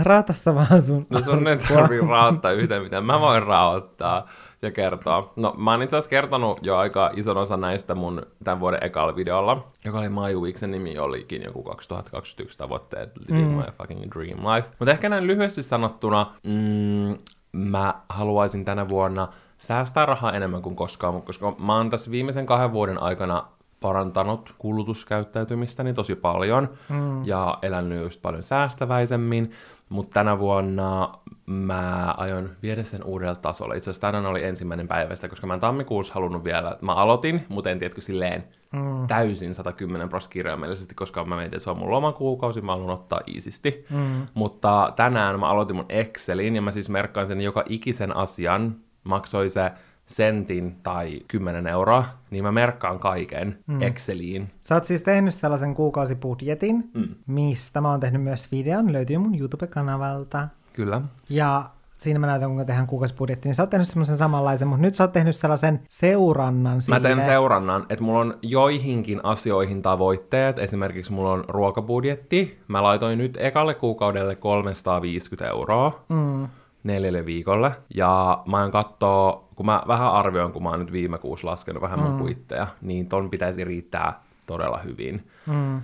Raatasta 0.02 0.56
vaan 0.56 0.82
sun 0.82 1.08
No 1.10 1.22
sun 1.22 1.48
ei 1.48 1.58
tarvii 1.58 2.02
raottaa 2.02 2.52
yhtään 2.52 2.84
mitään. 2.84 3.06
Mä 3.06 3.22
voin 3.22 3.44
raottaa 3.44 4.28
ja 4.62 4.72
kertoa. 4.72 5.34
No 5.36 5.56
mä 5.58 5.72
oon 5.72 5.84
itse 5.84 5.96
asiassa 5.96 6.10
kertonut 6.10 6.60
jo 6.62 6.78
aika 6.78 7.12
ison 7.16 7.38
osan 7.38 7.62
näistä 7.62 7.96
mun 7.96 8.26
tämän 8.44 8.60
vuoden 8.60 8.84
ekalla 8.84 9.16
videolla, 9.16 9.68
joka 9.86 10.00
oli 10.00 10.10
My 10.10 10.42
Week, 10.42 10.58
sen 10.58 10.72
nimi 10.72 11.00
olikin 11.00 11.44
joku 11.44 11.64
2021 11.64 12.58
tavoitteet, 12.58 13.18
living 13.28 13.52
mm. 13.52 13.58
my 13.58 13.64
fucking 13.78 14.12
dream 14.12 14.56
life. 14.56 14.70
Mutta 14.80 14.92
ehkä 14.92 15.10
näin 15.10 15.28
lyhyesti 15.28 15.64
sanottuna, 15.64 16.32
mm, 16.44 17.18
mä 17.52 17.96
haluaisin 18.10 18.66
tänä 18.66 18.90
vuonna 18.90 19.28
säästää 19.58 20.06
rahaa 20.06 20.34
enemmän 20.34 20.62
kuin 20.62 20.76
koskaan, 20.76 21.22
koska 21.22 21.56
mä 21.60 21.76
oon 21.76 21.90
tässä 21.90 22.12
viimeisen 22.12 22.46
kahden 22.46 22.72
vuoden 22.72 23.02
aikana 23.02 23.44
parantanut 23.82 24.56
kulutuskäyttäytymistäni 24.58 25.94
tosi 25.94 26.16
paljon 26.16 26.70
mm. 26.90 27.26
ja 27.26 27.58
elänyt 27.62 28.02
just 28.02 28.22
paljon 28.22 28.44
säästäväisemmin, 28.44 29.52
mutta 29.90 30.14
tänä 30.14 30.40
vuonna 30.40 31.14
mä 31.46 32.14
aion 32.18 32.50
viedä 32.64 32.84
sen 32.84 33.04
uudelle 33.04 33.36
tasolle. 33.36 33.78
Itse 33.78 33.90
asiassa 33.90 34.08
tänään 34.08 34.26
oli 34.26 34.44
ensimmäinen 34.44 34.88
päivä 34.88 35.16
sitä, 35.16 35.30
koska 35.30 35.48
mä 35.48 35.54
en 35.54 35.60
tammikuussa 35.60 36.14
halunnut 36.14 36.44
vielä, 36.44 36.78
mä 36.82 36.94
aloitin, 36.94 37.46
mutta 37.50 37.70
en 37.70 37.80
tiedätkö 37.80 38.02
silleen 38.02 38.44
mm. 38.74 39.08
täysin 39.08 39.54
110 39.54 40.10
prosenttia 40.10 40.34
kirjaimellisesti, 40.34 40.96
koska 40.96 41.26
mä 41.26 41.36
mietin, 41.36 41.54
että 41.54 41.64
se 41.64 41.70
on 41.70 41.78
mun 41.78 41.92
lomakuukausi, 41.92 42.62
mä 42.62 42.72
haluan 42.72 42.94
ottaa 42.94 43.22
iisisti. 43.28 43.86
Mm. 43.90 44.28
Mutta 44.34 44.94
tänään 44.96 45.40
mä 45.40 45.48
aloitin 45.48 45.76
mun 45.76 45.86
Excelin 45.90 46.56
ja 46.56 46.62
mä 46.62 46.72
siis 46.72 46.90
merkkaan 46.90 47.28
sen 47.28 47.42
joka 47.42 47.64
ikisen 47.70 48.16
asian, 48.16 48.76
maksoi 49.04 49.50
se 49.50 49.72
sentin 50.08 50.76
tai 50.84 51.20
10 51.28 51.68
euroa, 51.68 52.06
niin 52.32 52.44
mä 52.44 52.52
merkkaan 52.52 53.00
kaiken 53.00 53.60
mm. 53.68 53.82
Exceliin. 53.82 54.48
Sä 54.62 54.76
oot 54.76 54.84
siis 54.84 55.02
tehnyt 55.02 55.34
sellaisen 55.34 55.76
kuukausibudjetin, 55.76 56.90
mm. 56.94 57.08
mistä 57.28 57.82
mä 57.82 57.90
oon 57.90 58.00
tehnyt 58.00 58.24
myös 58.24 58.52
videon, 58.52 58.94
löytyy 58.94 59.18
mun 59.18 59.36
YouTube-kanavalta. 59.40 60.48
Kyllä. 60.74 61.02
Ja 61.30 61.70
siinä 61.96 62.20
mä 62.20 62.28
näytän, 62.28 62.50
kuinka 62.50 62.66
tehdään 62.66 62.88
kuukausibudjetti. 62.88 63.48
Niin 63.48 63.56
sä 63.56 63.64
oot 63.64 63.70
tehnyt 63.70 63.88
semmoisen 63.88 64.18
samanlaisen, 64.18 64.68
mutta 64.68 64.82
nyt 64.82 64.96
sä 64.96 65.04
oot 65.04 65.14
tehnyt 65.14 65.36
sellaisen 65.36 65.80
seurannan 65.90 66.82
sille. 66.82 67.00
Mä 67.00 67.00
teen 67.00 67.22
seurannan, 67.22 67.86
että 67.90 68.04
mulla 68.04 68.20
on 68.20 68.38
joihinkin 68.42 69.20
asioihin 69.24 69.82
tavoitteet. 69.82 70.60
Esimerkiksi 70.60 71.14
mulla 71.14 71.32
on 71.32 71.44
ruokabudjetti. 71.48 72.60
Mä 72.68 72.84
laitoin 72.84 73.18
nyt 73.18 73.38
ekalle 73.42 73.74
kuukaudelle 73.74 74.36
350 74.36 75.52
euroa. 75.52 76.06
Mm 76.10 76.48
neljälle 76.88 77.26
viikolle. 77.26 77.72
Ja 77.96 78.44
mä 78.46 78.62
oon 78.62 78.72
kattoo, 78.72 79.50
kun 79.56 79.66
mä 79.66 79.84
vähän 79.88 80.12
arvioin, 80.12 80.52
kun 80.52 80.64
mä 80.64 80.70
oon 80.70 80.80
nyt 80.80 80.92
viime 80.92 81.18
kuussa 81.18 81.48
laskenut 81.48 81.82
vähän 81.82 82.00
mun 82.00 82.20
kuitteja, 82.20 82.68
niin 82.82 83.10
ton 83.10 83.30
pitäisi 83.30 83.64
riittää 83.64 84.20
todella 84.46 84.78
hyvin. 84.78 85.28
Mm. 85.46 85.82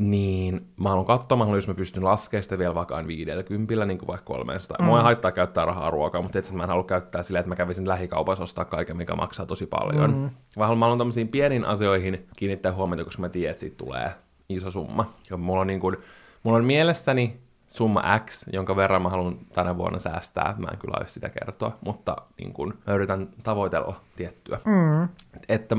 Niin 0.00 0.66
mä 0.76 0.88
haluan 0.88 1.06
katsoa, 1.06 1.38
mä 1.38 1.44
haluan, 1.44 1.56
jos 1.56 1.68
mä 1.68 1.74
pystyn 1.74 2.04
laskemaan 2.04 2.42
sitä 2.42 2.58
vielä 2.58 2.74
vaikka 2.74 3.06
50, 3.06 3.86
niin 3.86 3.98
kuin 3.98 4.06
vaikka 4.06 4.24
300. 4.24 4.76
Mm. 4.80 4.84
Mua 4.84 4.98
ei 4.98 5.02
haittaa 5.04 5.32
käyttää 5.32 5.64
rahaa 5.64 5.90
ruokaa, 5.90 6.22
mutta 6.22 6.38
etsin, 6.38 6.56
mä 6.56 6.62
en 6.62 6.68
halua 6.68 6.84
käyttää 6.84 7.22
silleen, 7.22 7.40
että 7.40 7.48
mä 7.48 7.56
kävisin 7.56 7.88
lähikaupassa 7.88 8.44
ostaa 8.44 8.64
kaiken, 8.64 8.96
mikä 8.96 9.14
maksaa 9.14 9.46
tosi 9.46 9.66
paljon. 9.66 10.10
Mm. 10.14 10.30
Vaan 10.56 10.78
mä 10.78 10.84
haluan 10.84 10.98
tämmöisiin 10.98 11.28
pieniin 11.28 11.64
asioihin 11.64 12.26
kiinnittää 12.36 12.72
huomiota, 12.72 13.04
koska 13.04 13.20
mä 13.20 13.28
tiedän, 13.28 13.50
että 13.50 13.60
siitä 13.60 13.76
tulee 13.76 14.10
iso 14.48 14.70
summa. 14.70 15.12
Ja 15.30 15.36
mulla 15.36 15.60
on, 15.60 15.66
niin 15.66 15.80
kuin, 15.80 15.96
mulla 16.42 16.58
on 16.58 16.64
mielessäni 16.64 17.40
summa 17.76 18.02
X, 18.18 18.46
jonka 18.52 18.76
verran 18.76 19.02
mä 19.02 19.08
haluan 19.08 19.38
tänä 19.54 19.76
vuonna 19.76 19.98
säästää. 19.98 20.54
Mä 20.58 20.68
en 20.72 20.78
kyllä 20.78 20.96
aio 20.96 21.08
sitä 21.08 21.28
kertoa, 21.28 21.76
mutta 21.80 22.16
niin 22.38 22.52
kun, 22.52 22.74
mä 22.86 22.94
yritän 22.94 23.28
tavoitella 23.42 24.00
tiettyä. 24.16 24.60
Mm. 24.64 25.08
Että, 25.48 25.76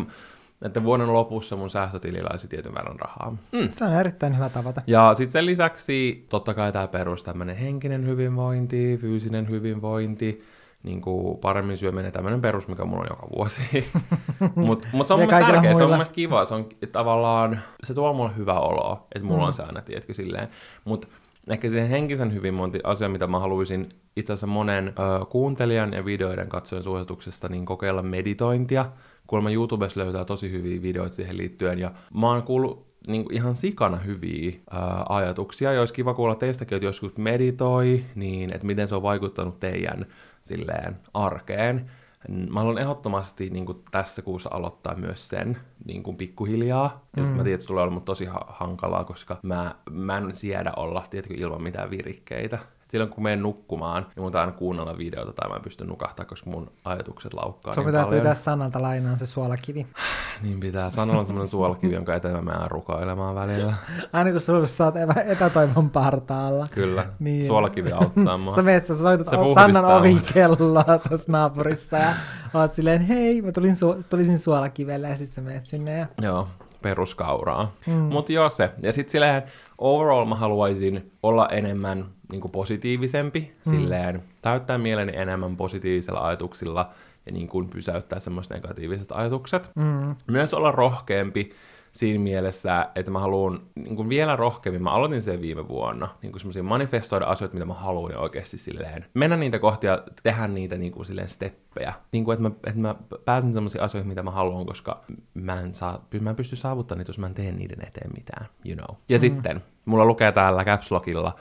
että 0.62 0.84
vuoden 0.84 1.14
lopussa 1.14 1.56
mun 1.56 1.70
säästötilillä 1.70 2.30
olisi 2.32 2.48
tietyn 2.48 2.74
verran 2.74 3.00
rahaa. 3.00 3.38
Mm. 3.52 3.68
Se 3.68 3.86
on 3.86 3.94
erittäin 3.94 4.36
hyvä 4.36 4.50
tavoite. 4.50 4.82
Ja 4.88 5.14
sitten 5.14 5.32
sen 5.32 5.46
lisäksi 5.46 6.26
totta 6.30 6.54
kai 6.54 6.72
tämä 6.72 6.88
perus 6.88 7.24
tämmöinen 7.24 7.56
henkinen 7.56 8.06
hyvinvointi, 8.06 8.98
fyysinen 9.02 9.50
hyvinvointi, 9.50 10.44
niin 10.84 11.02
kuin 11.02 11.38
paremmin 11.38 11.78
syöminen, 11.78 12.12
tämmöinen 12.12 12.42
perus, 12.42 12.68
mikä 12.68 12.86
mulla 12.86 13.02
on 13.02 13.10
joka 13.10 13.28
vuosi. 13.36 13.92
Mutta 14.56 14.88
mut 14.92 15.08
se 15.08 15.14
on 15.14 15.20
mun 15.20 15.30
mielestä 15.30 15.52
tärkeä, 15.52 15.62
muilla. 15.62 15.78
se 15.78 15.84
on 15.84 15.90
mun 15.90 15.98
mielestä 15.98 16.16
kiva, 16.16 16.46
se 16.46 16.54
on 16.54 16.70
tavallaan, 16.92 17.60
se 17.84 17.94
tuo 17.94 18.14
mulle 18.14 18.32
hyvä 18.38 18.60
olo, 18.60 19.08
että 19.16 19.28
mulla 19.28 19.42
mm. 19.42 19.48
on 19.48 19.54
se 19.54 19.64
aina, 19.64 19.82
tiedätkö, 19.82 20.14
silleen. 20.14 20.48
Mutta 20.86 21.08
ehkä 21.50 21.70
sen 21.70 21.88
henkisen 21.88 22.34
hyvinvointi 22.34 22.80
asia, 22.84 23.10
mitä 23.10 23.28
mä 23.28 23.40
haluaisin 23.40 23.90
itse 24.16 24.34
asiassa 24.34 24.48
monen 24.48 24.88
ö, 24.88 25.26
kuuntelijan 25.26 25.94
ja 25.94 26.06
videoiden 26.06 26.50
katsojen 26.50 26.84
suosituksesta, 26.84 27.50
niin 27.50 27.66
kokeilla 27.66 28.04
meditointia. 28.04 28.86
Kuulemma 29.28 29.52
YouTubessa 29.52 30.00
löytää 30.00 30.26
tosi 30.26 30.52
hyviä 30.52 30.82
videoita 30.82 31.16
siihen 31.16 31.38
liittyen, 31.38 31.80
ja 31.80 31.92
mä 32.14 32.28
oon 32.28 32.44
kuullut 32.44 32.88
niin 33.08 33.24
kuin 33.24 33.36
ihan 33.36 33.56
sikana 33.56 33.98
hyviä 33.98 34.54
ää, 34.72 35.06
ajatuksia, 35.10 35.74
ja 35.74 35.80
olisi 35.80 35.94
kiva 35.94 36.14
kuulla 36.14 36.36
teistäkin, 36.36 36.76
että 36.76 36.86
joskus 36.86 37.18
meditoi, 37.18 38.06
niin 38.16 38.54
että 38.54 38.68
miten 38.68 38.88
se 38.88 38.96
on 38.96 39.02
vaikuttanut 39.02 39.60
teidän 39.60 40.06
silleen 40.42 40.98
arkeen. 41.14 41.92
Mä 42.28 42.60
haluan 42.60 42.78
ehdottomasti 42.78 43.50
niin 43.50 43.66
kuin 43.66 43.84
tässä 43.92 44.22
kuussa 44.22 44.50
aloittaa 44.54 44.96
myös 44.96 45.30
sen 45.30 45.58
niin 45.86 46.04
kuin 46.04 46.18
pikkuhiljaa. 46.18 47.06
Ja 47.18 47.24
mm. 47.24 47.30
mä 47.30 47.36
tiedän, 47.36 47.54
että 47.54 47.62
se 47.62 47.68
tulee 47.68 47.84
olemaan 47.84 48.02
tosi 48.02 48.26
ha- 48.26 48.46
hankalaa, 48.48 49.04
koska 49.04 49.38
mä, 49.44 49.76
mä 49.92 50.18
en 50.18 50.36
siedä 50.36 50.74
olla, 50.76 51.06
tiedätkö, 51.10 51.34
ilman 51.38 51.64
mitään 51.64 51.90
virikkeitä. 51.90 52.60
Silloin 52.88 53.10
kun 53.10 53.24
menen 53.24 53.44
nukkumaan, 53.44 54.06
niin 54.16 54.24
mun 54.24 54.36
aina 54.36 54.52
kuunnella 54.52 54.98
videota 54.98 55.34
tai 55.34 55.50
mä 55.50 55.56
en 55.56 55.62
pysty 55.62 55.86
nukahtaa, 55.86 56.26
koska 56.26 56.50
mun 56.50 56.72
ajatukset 56.86 57.34
laukkaa 57.34 57.74
Se 57.74 57.80
niin 57.80 57.86
pitää 57.88 58.04
paljon. 58.04 58.22
pyytää 58.22 58.34
sanalta 58.34 58.82
lainaan 58.82 59.18
se 59.18 59.26
suolakivi. 59.26 59.88
niin 60.44 60.60
pitää. 60.60 60.90
Sanalla 60.90 61.20
on 61.20 61.26
semmoinen 61.26 61.48
suolakivi, 61.48 61.94
jonka 61.94 62.16
eteen 62.16 62.36
mä 62.36 62.42
menen 62.42 62.72
rukoilemaan 62.72 63.36
välillä. 63.36 63.74
Aina 64.14 64.32
kun 64.32 64.42
sulla 64.42 64.60
epä- 65.06 65.22
epätoivon 65.32 65.90
partaalla. 65.90 66.68
Kyllä. 66.72 67.06
Niin. 67.20 67.46
Suolakivi 67.46 67.92
auttaa 67.92 68.38
mua. 68.44 68.56
Sä 68.56 68.62
meet, 68.62 68.86
sä 68.86 68.96
soitat 68.98 69.28
Se 69.28 69.38
Sannan 69.54 69.86
ovikelloa 69.86 70.98
tuossa 71.10 71.32
naapurissa 71.32 71.98
ja 71.98 72.14
oot 72.54 72.74
silleen, 72.74 73.02
hei, 73.02 73.42
mä 73.42 73.52
tulin 73.52 73.74
su- 73.74 74.04
tulisin 74.10 74.40
suolakivelle 74.40 75.10
ja 75.10 75.18
sitten 75.18 75.36
sä 75.44 75.50
meet 75.52 75.66
sinne 75.66 75.98
ja 75.98 76.08
Joo, 76.22 76.48
peruskauraa. 76.82 77.72
Mm. 77.88 77.94
Mutta 77.94 78.32
joo 78.34 78.50
se. 78.50 78.72
Ja 78.84 78.94
sitten 78.94 79.12
silleen 79.12 79.44
overall 79.78 80.26
mä 80.26 80.36
haluaisin 80.36 81.12
olla 81.24 81.50
enemmän 81.50 82.06
niin 82.32 82.42
positiivisempi, 82.52 83.40
mm. 83.40 83.70
silleen 83.70 84.24
täyttää 84.42 84.78
mieleni 84.78 85.12
enemmän 85.16 85.58
positiivisilla 85.58 86.28
ajatuksilla 86.28 86.92
ja 87.26 87.32
niin 87.32 87.48
kuin 87.48 87.70
pysäyttää 87.70 88.20
semmoiset 88.20 88.54
negatiiviset 88.54 89.12
ajatukset. 89.12 89.72
Mm. 89.76 90.16
Myös 90.32 90.54
olla 90.54 90.72
rohkeampi 90.72 91.52
siinä 91.98 92.24
mielessä, 92.24 92.90
että 92.96 93.12
mä 93.12 93.20
haluan 93.20 93.62
niin 93.76 93.96
kuin 93.96 94.10
vielä 94.10 94.36
rohkeammin, 94.36 94.84
mä 94.84 94.92
aloitin 94.92 95.22
sen 95.22 95.42
viime 95.42 95.68
vuonna, 95.68 96.08
niin 96.22 96.32
kuin 96.32 96.40
semmoisia 96.40 96.64
manifestoida 96.64 97.26
asioita, 97.26 97.54
mitä 97.54 97.66
mä 97.66 97.74
haluan 97.74 98.12
ja 98.12 98.20
oikeasti 98.20 98.58
silleen, 98.58 99.06
mennä 99.14 99.38
niitä 99.38 99.60
kohti 99.60 99.88
ja 99.88 100.04
tehdä 100.24 100.48
niitä 100.48 100.78
niin 100.78 100.92
kuin 100.92 101.06
silleen 101.06 101.30
steppejä. 101.30 101.94
Niin 102.12 102.26
kuin, 102.26 102.34
että 102.34 102.50
mä, 102.50 102.56
että 102.68 102.80
mä 102.80 102.96
pääsen 103.26 103.54
semmoisiin 103.54 103.82
asioihin, 103.82 104.10
mitä 104.10 104.24
mä 104.24 104.32
haluan, 104.32 104.66
koska 104.66 105.02
mä 105.34 105.60
en, 105.62 105.76
saa, 105.76 106.06
mä 106.22 106.30
en 106.30 106.36
pysty 106.36 106.56
saavuttamaan 106.56 107.00
niitä, 107.00 107.10
jos 107.10 107.20
mä 107.20 107.28
en 107.28 107.34
tee 107.34 107.52
niiden 107.52 107.88
eteen 107.88 108.12
mitään, 108.16 108.48
you 108.66 108.76
know. 108.76 108.98
Ja 109.10 109.18
mm. 109.18 109.20
sitten, 109.20 109.64
mulla 109.86 110.06
lukee 110.06 110.32
täällä 110.32 110.66
Caps 110.66 110.92
Lockilla, 110.92 111.36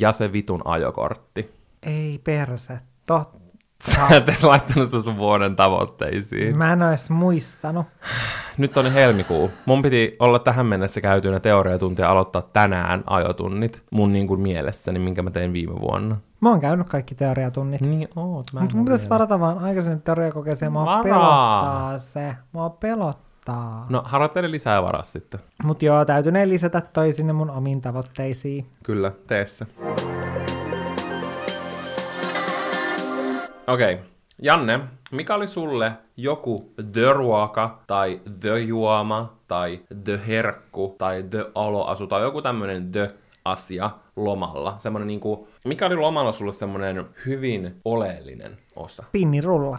ja 0.00 0.12
se 0.12 0.32
vitun 0.32 0.62
ajokortti. 0.64 1.50
ei 1.82 2.20
perse, 2.24 2.78
totta. 3.06 3.39
Sä 3.92 4.06
et 4.10 4.28
edes 4.28 4.44
laittanut 4.44 4.84
sitä 4.84 5.02
sun 5.02 5.16
vuoden 5.16 5.56
tavoitteisiin. 5.56 6.58
Mä 6.58 6.72
en 6.72 6.82
edes 6.82 7.10
muistanut. 7.10 7.86
Nyt 8.58 8.76
on 8.76 8.92
helmikuu. 8.92 9.50
Mun 9.66 9.82
piti 9.82 10.16
olla 10.18 10.38
tähän 10.38 10.66
mennessä 10.66 11.00
käytynä 11.00 11.40
teoriatuntia 11.40 12.10
aloittaa 12.10 12.42
tänään 12.42 13.04
ajotunnit 13.06 13.82
mun 13.90 14.12
niin 14.12 14.26
kuin 14.26 14.40
mielessäni, 14.40 14.98
minkä 14.98 15.22
mä 15.22 15.30
tein 15.30 15.52
viime 15.52 15.80
vuonna. 15.80 16.16
Mä 16.40 16.48
oon 16.48 16.60
käynyt 16.60 16.88
kaikki 16.88 17.14
teoriatunnit. 17.14 17.80
Niin 17.80 18.08
oot, 18.16 18.46
mä 18.52 18.60
Mutta 18.60 18.76
mun 18.76 18.84
pitäisi 18.84 19.08
varata 19.08 19.40
vaan 19.40 19.58
aikaisemmin 19.58 20.02
teoriakokeeseen. 20.02 20.72
Mua 20.72 20.84
Varaa. 20.84 21.02
pelottaa 21.02 21.98
se. 21.98 22.36
Mua 22.52 22.70
pelottaa. 22.70 23.86
No 23.88 24.02
harjoittele 24.04 24.50
lisää 24.50 24.74
ja 24.74 24.82
varaa 24.82 25.02
sitten. 25.02 25.40
Mut 25.64 25.82
joo, 25.82 26.04
täytyy 26.04 26.32
ne 26.32 26.48
lisätä 26.48 26.80
toi 26.80 27.12
sinne 27.12 27.32
mun 27.32 27.50
omiin 27.50 27.80
tavoitteisiin. 27.80 28.66
Kyllä, 28.84 29.12
tee 29.26 29.46
se. 29.46 29.66
Okei. 33.70 33.94
Okay. 33.94 34.06
Janne, 34.42 34.80
mikä 35.10 35.34
oli 35.34 35.46
sulle 35.46 35.92
joku 36.16 36.72
the-ruoka 36.92 37.78
tai 37.86 38.20
the-juoma 38.40 39.32
tai 39.48 39.80
the-herkku 40.04 40.94
tai 40.98 41.22
the-oloasu 41.22 42.06
tai 42.06 42.22
joku 42.22 42.42
tämmönen 42.42 42.92
the-asia 42.92 43.90
lomalla? 44.16 44.74
Semmoinen 44.78 45.06
niinku, 45.06 45.48
mikä 45.64 45.86
oli 45.86 45.96
lomalla 45.96 46.32
sulle 46.32 46.52
semmoinen 46.52 47.06
hyvin 47.26 47.76
oleellinen 47.84 48.58
osa? 48.76 49.04
Pinnirulla. 49.12 49.78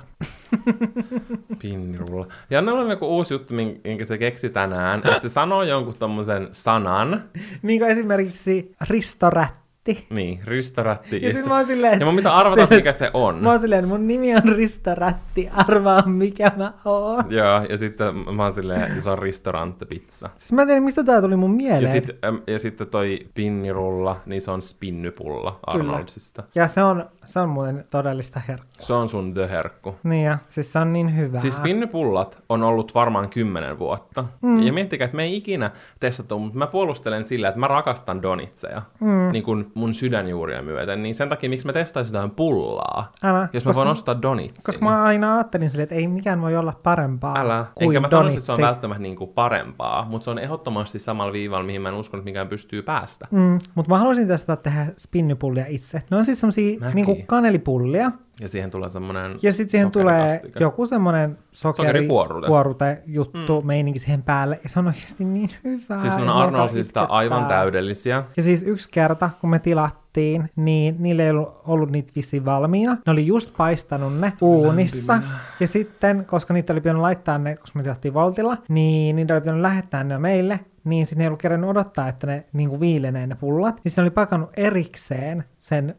Pinnirulla. 1.62 2.28
Ja 2.50 2.62
ne 2.62 2.72
on 2.72 2.90
joku 2.90 3.08
uusi 3.08 3.34
juttu, 3.34 3.54
minkä 3.54 4.06
se 4.06 4.18
keksi 4.18 4.50
tänään, 4.50 5.00
että 5.00 5.20
se 5.20 5.30
sanoo 5.30 5.64
jonkun 5.64 5.98
tommosen 6.00 6.48
sanan. 6.52 7.24
niin 7.62 7.80
kuin 7.80 7.92
esimerkiksi 7.92 8.76
ristorätti. 8.90 9.61
Niin, 10.10 10.40
ristorätti. 10.46 11.22
Ja 11.22 11.34
sit 11.34 11.46
mä 11.46 11.56
oon 11.56 11.66
silleen... 11.66 12.00
Ja 12.00 12.06
mun 12.06 12.16
pitää 12.16 12.36
arvata, 12.36 12.62
silleen- 12.62 12.80
mikä 12.80 12.92
se 12.92 13.12
on. 13.14 13.44
Mä 13.44 13.50
oon 13.50 13.60
silleen, 13.60 13.88
mun 13.88 14.08
nimi 14.08 14.36
on 14.36 14.42
Ristorätti, 14.58 15.50
arvaa 15.68 16.06
mikä 16.06 16.52
mä 16.58 16.74
oon. 16.86 17.24
Joo, 17.30 17.62
ja 17.70 17.78
sitten 17.78 18.16
mä 18.16 18.44
oon 18.44 18.54
silleen, 18.54 19.04
se 19.04 19.10
on 19.10 19.20
ristorante 19.20 19.86
pizza. 19.86 20.30
Siis 20.38 20.52
mä 20.54 20.62
en 20.62 20.68
tiedä, 20.68 20.82
mistä 20.82 21.04
tää 21.04 21.22
tuli 21.22 21.36
mun 21.36 21.52
mieleen. 21.52 21.82
Ja, 21.84 21.88
sit, 21.88 22.10
ja 22.48 22.60
sitten 22.60 22.88
toi 22.88 23.20
pinnirulla, 23.34 24.22
niin 24.26 24.42
se 24.42 24.52
on 24.52 24.62
spinnypulla 24.62 25.60
Arnoldsista. 25.68 26.44
ja 26.56 26.68
se 26.68 26.84
on, 26.84 27.06
se 27.26 27.40
on 27.40 27.50
muuten 27.50 27.86
todellista 27.90 28.42
herkkua. 28.48 28.68
Se 28.80 28.94
on 28.94 29.10
sun 29.10 29.34
the 29.34 29.50
herkku. 29.50 29.96
Niin 30.04 30.26
ja, 30.26 30.38
siis 30.48 30.74
se 30.74 30.80
on 30.80 30.94
niin 30.94 31.18
hyvä. 31.18 31.38
Siis 31.40 31.56
spinnypullat 31.56 32.38
on 32.50 32.64
ollut 32.64 32.96
varmaan 32.96 33.30
kymmenen 33.30 33.80
vuotta. 33.80 34.26
Mm. 34.42 34.60
Ja 34.64 34.74
miettikää, 34.74 35.06
että 35.06 35.18
me 35.18 35.24
ei 35.24 35.38
ikinä 35.38 35.72
testattu, 36.00 36.40
mutta 36.40 36.58
mä 36.58 36.68
puolustelen 36.68 37.24
sillä, 37.24 37.48
että 37.48 37.60
mä 37.60 37.68
rakastan 37.68 38.22
donitseja. 38.22 38.82
Mm. 39.00 39.32
Niin 39.32 39.44
kuin 39.44 39.71
mun 39.74 39.94
sydänjuuria 39.94 40.62
myöten. 40.62 41.04
Niin 41.04 41.16
sen 41.16 41.30
takia, 41.30 41.50
miksi 41.50 41.68
mä 41.68 41.74
testaisin 41.74 42.16
jotain 42.16 42.32
pullaa, 42.32 43.12
Älä, 43.24 43.48
jos 43.54 43.66
mä 43.66 43.72
voin 43.76 43.88
ostaa 43.88 44.22
donitsin. 44.22 44.64
Koska 44.66 44.86
mä 44.86 45.04
aina 45.04 45.36
ajattelin 45.36 45.70
silleen, 45.70 45.84
että 45.84 45.96
ei 45.96 46.08
mikään 46.08 46.42
voi 46.42 46.56
olla 46.56 46.74
parempaa 46.84 47.40
Älä. 47.40 47.66
kuin 47.76 47.86
Enkä 47.86 48.00
mä 48.00 48.08
sanoisi, 48.08 48.38
että 48.38 48.46
se 48.46 48.52
on 48.52 48.68
välttämättä 48.68 49.02
niinku 49.02 49.28
parempaa, 49.28 50.06
mutta 50.10 50.24
se 50.24 50.30
on 50.30 50.40
ehdottomasti 50.40 51.00
samalla 51.00 51.34
viivalla, 51.34 51.66
mihin 51.66 51.82
mä 51.82 51.90
en 51.90 51.96
usko, 51.96 52.18
että 52.18 52.26
mikään 52.26 52.48
pystyy 52.48 52.82
päästä. 52.82 53.28
Mm, 53.32 53.60
mutta 53.76 53.90
mä 53.90 53.98
haluaisin 53.98 54.28
testata 54.28 54.64
tehdä 54.64 54.88
spinnipullia 54.98 55.66
itse. 55.68 56.02
Ne 56.12 56.18
on 56.18 56.26
siis 56.26 56.40
semmosia 56.40 56.80
niinku 56.94 57.18
kanelipullia, 57.28 58.12
Ja 58.42 58.50
siihen 58.50 58.72
tulee 58.72 58.90
semmonen 58.90 59.38
ja 59.42 59.54
sitten 59.54 59.72
siihen 59.72 59.92
tulee 59.92 60.42
joku 60.60 60.86
semmonen 60.86 61.38
sokeri, 61.52 61.88
Sokerikuorrute. 61.88 62.48
kuorute 62.48 63.02
juttu, 63.06 63.62
mm. 63.62 63.68
meininki 63.68 64.00
siihen 64.00 64.24
päälle, 64.24 64.60
ja 64.64 64.70
se 64.70 64.80
on 64.80 64.88
oikeasti 64.88 65.26
niin 65.26 65.50
hyvää. 65.64 65.98
Siis 65.98 66.18
on 66.18 66.30
Arnoldsista 66.30 67.00
itkettää. 67.00 67.18
aivan 67.18 67.46
täydellisiä. 67.46 68.24
Ja 68.38 68.44
siis 68.44 68.64
yksi 68.64 68.90
kerta, 68.92 69.30
kun 69.42 69.50
me 69.50 69.60
tilattiin, 69.60 70.50
niin 70.56 70.96
niillä 71.00 71.24
ei 71.24 71.32
ollut, 71.66 71.92
niitä 71.92 72.12
vissiin 72.16 72.46
valmiina. 72.46 72.98
Ne 73.06 73.12
oli 73.12 73.28
just 73.28 73.54
paistanut 73.58 74.20
ne 74.20 74.34
uunissa. 74.42 75.14
lämpimänä. 75.14 75.40
Ja 75.60 75.68
sitten, 75.68 76.26
koska 76.26 76.54
niitä 76.54 76.74
oli 76.74 76.82
pitänyt 76.82 77.02
laittaa 77.02 77.38
ne, 77.38 77.56
koska 77.56 77.80
me 77.80 77.84
tilattiin 77.84 78.14
Voltilla, 78.14 78.58
niin 78.70 79.16
niitä 79.16 79.34
oli 79.34 79.42
pitänyt 79.42 79.62
lähettää 79.62 80.04
ne 80.04 80.18
meille. 80.18 80.60
Niin 80.84 81.06
sitten 81.06 81.18
ne 81.18 81.24
ei 81.24 81.28
ollut 81.28 81.42
kerännyt 81.42 81.70
odottaa, 81.70 82.08
että 82.08 82.28
ne 82.28 82.46
niin 82.54 82.70
kuin 82.70 82.80
viilenee 82.80 83.28
ne 83.28 83.36
pullat. 83.36 83.76
Niin 83.76 83.82
sitten 83.92 84.02
ne 84.02 84.06
oli 84.06 84.12
pakannut 84.12 84.50
erikseen 84.58 85.44
sen 85.72 85.96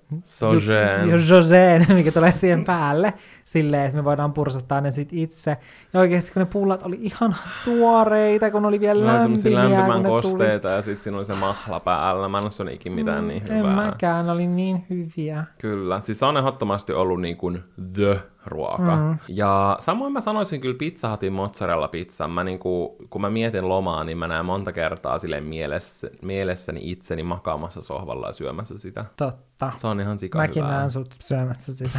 joseen, 1.28 1.86
mikä 1.94 2.12
tulee 2.12 2.32
siihen 2.36 2.64
päälle, 2.64 3.14
silleen, 3.44 3.84
että 3.84 3.96
me 3.96 4.04
voidaan 4.04 4.32
pursuttaa 4.32 4.80
ne 4.80 4.90
sit 4.90 5.08
itse. 5.12 5.56
Ja 5.92 6.00
oikeasti 6.00 6.32
kun 6.32 6.40
ne 6.40 6.46
pullat 6.46 6.82
oli 6.82 6.98
ihan 7.00 7.36
tuoreita, 7.64 8.50
kun 8.50 8.64
oli 8.64 8.80
vielä 8.80 9.04
Ne 9.04 9.12
oli 9.12 9.22
semmosia 9.22 9.54
lämpimiä, 9.54 9.78
lämpimän 9.78 10.02
ne 10.02 10.08
tuli. 10.08 10.22
kosteita 10.22 10.68
ja 10.68 10.82
sitten 10.82 11.02
siinä 11.02 11.16
oli 11.16 11.24
se 11.24 11.34
mahla 11.34 11.80
päällä. 11.80 12.28
Mä 12.28 12.38
en 12.38 12.44
ole 12.60 12.72
ikinä 12.72 12.94
mitään 12.94 13.28
niin 13.28 13.42
En 13.50 13.58
hyvää. 13.58 13.74
mäkään, 13.74 14.26
ne 14.26 14.32
oli 14.32 14.46
niin 14.46 14.86
hyviä. 14.90 15.44
Kyllä, 15.58 16.00
siis 16.00 16.18
se 16.18 16.26
on 16.26 16.36
ehdottomasti 16.36 16.92
ollut 16.92 17.20
niin 17.20 17.36
kuin 17.36 17.64
the 17.94 18.20
ruoka. 18.46 18.96
Mm. 18.96 19.18
Ja 19.28 19.76
samoin 19.80 20.12
mä 20.12 20.20
sanoisin 20.20 20.60
kyllä 20.60 20.76
Pizza 20.78 21.10
Hutin 21.10 21.32
mozzarella 21.32 21.88
pizzan. 21.88 22.30
Mä 22.30 22.44
niin 22.44 22.58
kuin, 22.58 22.90
kun 23.10 23.20
mä 23.20 23.30
mietin 23.30 23.68
lomaa, 23.68 24.04
niin 24.04 24.18
mä 24.18 24.28
näen 24.28 24.46
monta 24.46 24.72
kertaa 24.72 25.18
silleen 25.18 25.44
mielessä, 25.44 26.10
mielessäni 26.22 26.80
itseni 26.82 27.22
makaamassa 27.22 27.82
sohvalla 27.82 28.26
ja 28.26 28.32
syömässä 28.32 28.78
sitä. 28.78 29.04
Totta. 29.16 29.72
Se 29.76 29.86
on 29.86 30.00
ihan 30.00 30.18
sika 30.18 30.38
Mäkin 30.38 30.64
hyvää. 30.64 30.76
näen 30.78 30.90
sut 30.90 31.14
syömässä 31.20 31.74
sitä. 31.74 31.98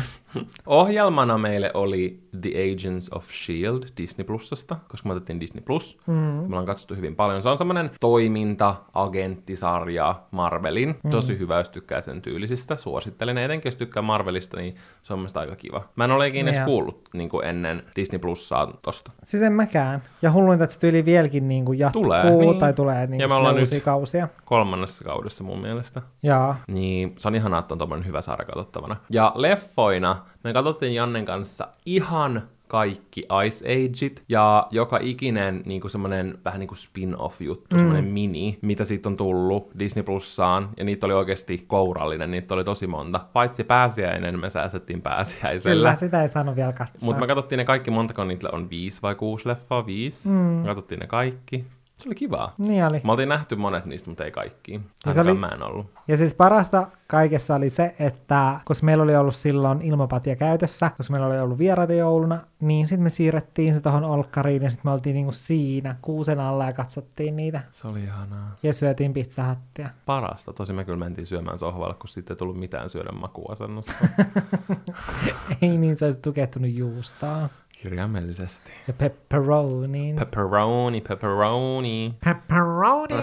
Ohjelmana 0.66 1.38
meille 1.38 1.72
oli 1.74 2.24
The 2.42 2.50
Agents 2.50 3.10
of 3.14 3.26
S.H.I.E.L.D. 3.30 3.86
Disney 3.98 4.26
Plusasta, 4.26 4.76
koska 4.90 5.10
me 5.10 5.14
otettiin 5.16 5.40
Disney 5.40 5.64
Plus. 5.64 5.98
Mm. 6.08 6.14
Me 6.14 6.46
ollaan 6.46 6.66
katsottu 6.66 6.96
hyvin 6.96 7.16
paljon. 7.16 7.42
Se 7.42 7.50
on 7.50 7.58
semmoinen 7.58 7.92
toiminta-agenttisarja 8.00 10.16
Marvelin. 10.32 10.96
Mm. 11.04 11.10
Tosi 11.10 11.40
hyvä, 11.40 11.58
jos 11.58 11.70
tykkää 11.70 12.02
sen 12.02 12.22
tyylisistä. 12.22 12.76
Suosittelen. 12.76 13.38
Etenkin 13.38 13.68
jos 13.70 13.76
tykkää 13.76 14.04
Marvelista, 14.04 14.58
niin 14.58 14.76
se 15.02 15.14
on 15.14 15.20
mielestäni 15.20 15.42
aika 15.46 15.56
kiva. 15.56 15.82
Mä 15.96 16.06
en 16.06 16.12
ole 16.12 16.28
ikinä 16.28 16.52
edes 16.52 16.62
kuullut 16.66 17.10
niin 17.14 17.30
kuin 17.30 17.46
ennen 17.46 17.84
Disney 17.96 18.20
Plussaa 18.20 18.72
tosta. 18.82 19.12
Siis 19.24 19.44
en 19.44 19.54
mäkään. 19.54 20.02
Ja 20.22 20.32
hulluinta, 20.32 20.64
että 20.64 20.74
se 20.74 20.80
tyyli 20.80 21.06
vieläkin 21.06 21.48
niin 21.48 21.66
kuin 21.66 21.80
jatkuu 21.80 22.04
Tulee, 22.04 22.24
niin. 22.36 22.58
tai 22.58 22.74
tulee 22.74 23.08
niin 23.08 23.20
Ja 23.22 23.28
me 23.28 23.34
ollaan 23.34 23.60
uusia 23.60 23.76
nyt- 23.76 23.84
kausia. 23.86 24.28
Kolmannessa 24.46 25.06
kaudessa 25.06 25.44
mun 25.44 25.62
mielestä. 25.62 26.02
Jaa. 26.24 26.56
Niin, 26.68 27.14
se 27.18 27.28
on 27.28 27.36
ihanaa, 27.36 27.60
että 27.60 27.74
on 27.74 27.78
tommonen 27.78 28.06
hyvä 28.06 28.22
sarja 28.22 28.46
katsottavana. 28.46 28.96
Ja 29.10 29.32
leffoina 29.36 30.16
me 30.44 30.54
katsottiin 30.54 30.94
Jannen 30.94 31.26
kanssa 31.26 31.68
ihan 31.86 32.44
kaikki 32.68 33.24
Ice 33.46 33.66
Ageit 33.66 34.24
ja 34.30 34.68
joka 34.72 34.98
ikinen 35.02 35.64
niinku 35.66 35.90
semmonen 35.90 36.38
vähän 36.46 36.60
niinku 36.60 36.76
spin-off-juttu, 36.76 37.76
mm. 37.76 37.80
semmonen 37.80 38.06
mini, 38.06 38.60
mitä 38.62 38.86
siitä 38.86 39.10
on 39.10 39.18
tullut 39.18 39.72
Disney 39.80 40.04
Plussaan, 40.04 40.70
ja 40.78 40.84
niitä 40.84 41.06
oli 41.06 41.14
oikeasti 41.14 41.64
kourallinen, 41.68 42.32
niitä 42.32 42.54
oli 42.54 42.64
tosi 42.64 42.88
monta. 42.88 43.20
Paitsi 43.34 43.64
pääsiäinen, 43.64 44.40
me 44.40 44.50
säästettiin 44.50 45.02
pääsiäisellä. 45.02 45.76
Kyllä, 45.76 45.96
sitä 45.96 46.22
ei 46.22 46.28
saanut 46.28 46.56
vielä 46.56 46.74
katsoa. 46.74 47.06
Mutta 47.06 47.22
me 47.22 47.28
katsottiin 47.28 47.58
ne 47.58 47.66
kaikki, 47.66 47.92
montako 47.92 48.24
niitä 48.24 48.50
on, 48.52 48.70
viisi 48.70 49.02
vai 49.02 49.16
kuusi 49.16 49.50
leffaa, 49.50 49.86
viisi. 49.86 50.30
Mm. 50.30 50.36
Me 50.36 50.66
katsottiin 50.66 51.00
ne 51.00 51.08
kaikki. 51.08 51.66
Se 51.98 52.10
oli 52.10 52.16
kivaa. 52.16 52.54
Niin 52.58 52.86
oli. 52.86 53.02
Me 53.04 53.12
oltiin 53.12 53.30
nähty 53.30 53.56
monet 53.56 53.86
niistä, 53.86 54.10
mutta 54.10 54.26
ei 54.26 54.32
kaikki. 54.32 54.82
se 55.04 55.10
Ainakaan 55.10 55.28
oli- 55.32 55.40
mä 55.40 55.48
en 55.48 55.64
ollut. 55.64 55.86
Ja 56.08 56.18
siis 56.18 56.34
parasta 56.34 56.88
kaikessa 57.08 57.56
oli 57.56 57.70
se, 57.70 57.96
että 58.00 58.60
koska 58.66 58.86
meillä 58.86 59.04
oli 59.04 59.16
ollut 59.16 59.36
silloin 59.36 59.82
ilmapatia 59.82 60.36
käytössä, 60.36 60.92
koska 60.98 61.12
meillä 61.12 61.28
oli 61.28 61.40
ollut 61.40 61.58
vieraita 61.58 61.94
jouluna, 61.94 62.40
niin 62.60 62.88
sitten 62.88 63.04
me 63.04 63.10
siirrettiin 63.10 63.74
se 63.74 63.80
tuohon 63.80 64.04
olkkariin 64.04 64.64
ja 64.64 64.70
sitten 64.70 64.90
me 64.90 64.94
oltiin 64.94 65.14
niinku 65.14 65.32
siinä 65.32 65.96
kuusen 66.02 66.40
alla 66.40 66.66
ja 66.66 66.74
katsottiin 66.74 67.36
niitä 67.36 67.62
Se 67.72 67.88
oli 67.88 68.04
ihanaa. 68.04 68.56
ja 68.64 68.74
syötiin 68.74 69.14
pizzahattia. 69.14 69.90
parasta. 70.06 70.54
Tosi 70.54 70.74
me 70.74 70.86
kyllä 70.86 71.00
mentiin 71.00 71.28
syömään 71.28 71.58
sohvalle, 71.58 71.94
kun 71.96 72.08
sitten 72.08 72.34
ei 72.34 72.38
tullut 72.38 72.60
mitään 72.60 72.90
syödä 72.90 73.12
makuasennossa. 73.12 73.94
Ei 75.62 75.78
niin, 75.78 75.98
se 75.98 76.06
olisi 76.06 76.20
tukehtunut 76.20 76.72
juustaa. 76.72 77.50
Kirjaimellisesti. 77.84 78.72
Ja 78.88 78.94
pepperoni. 78.94 80.14
Pepperoni, 80.20 81.02
pepperoni. 81.02 82.14
pepperoni! 82.26 83.16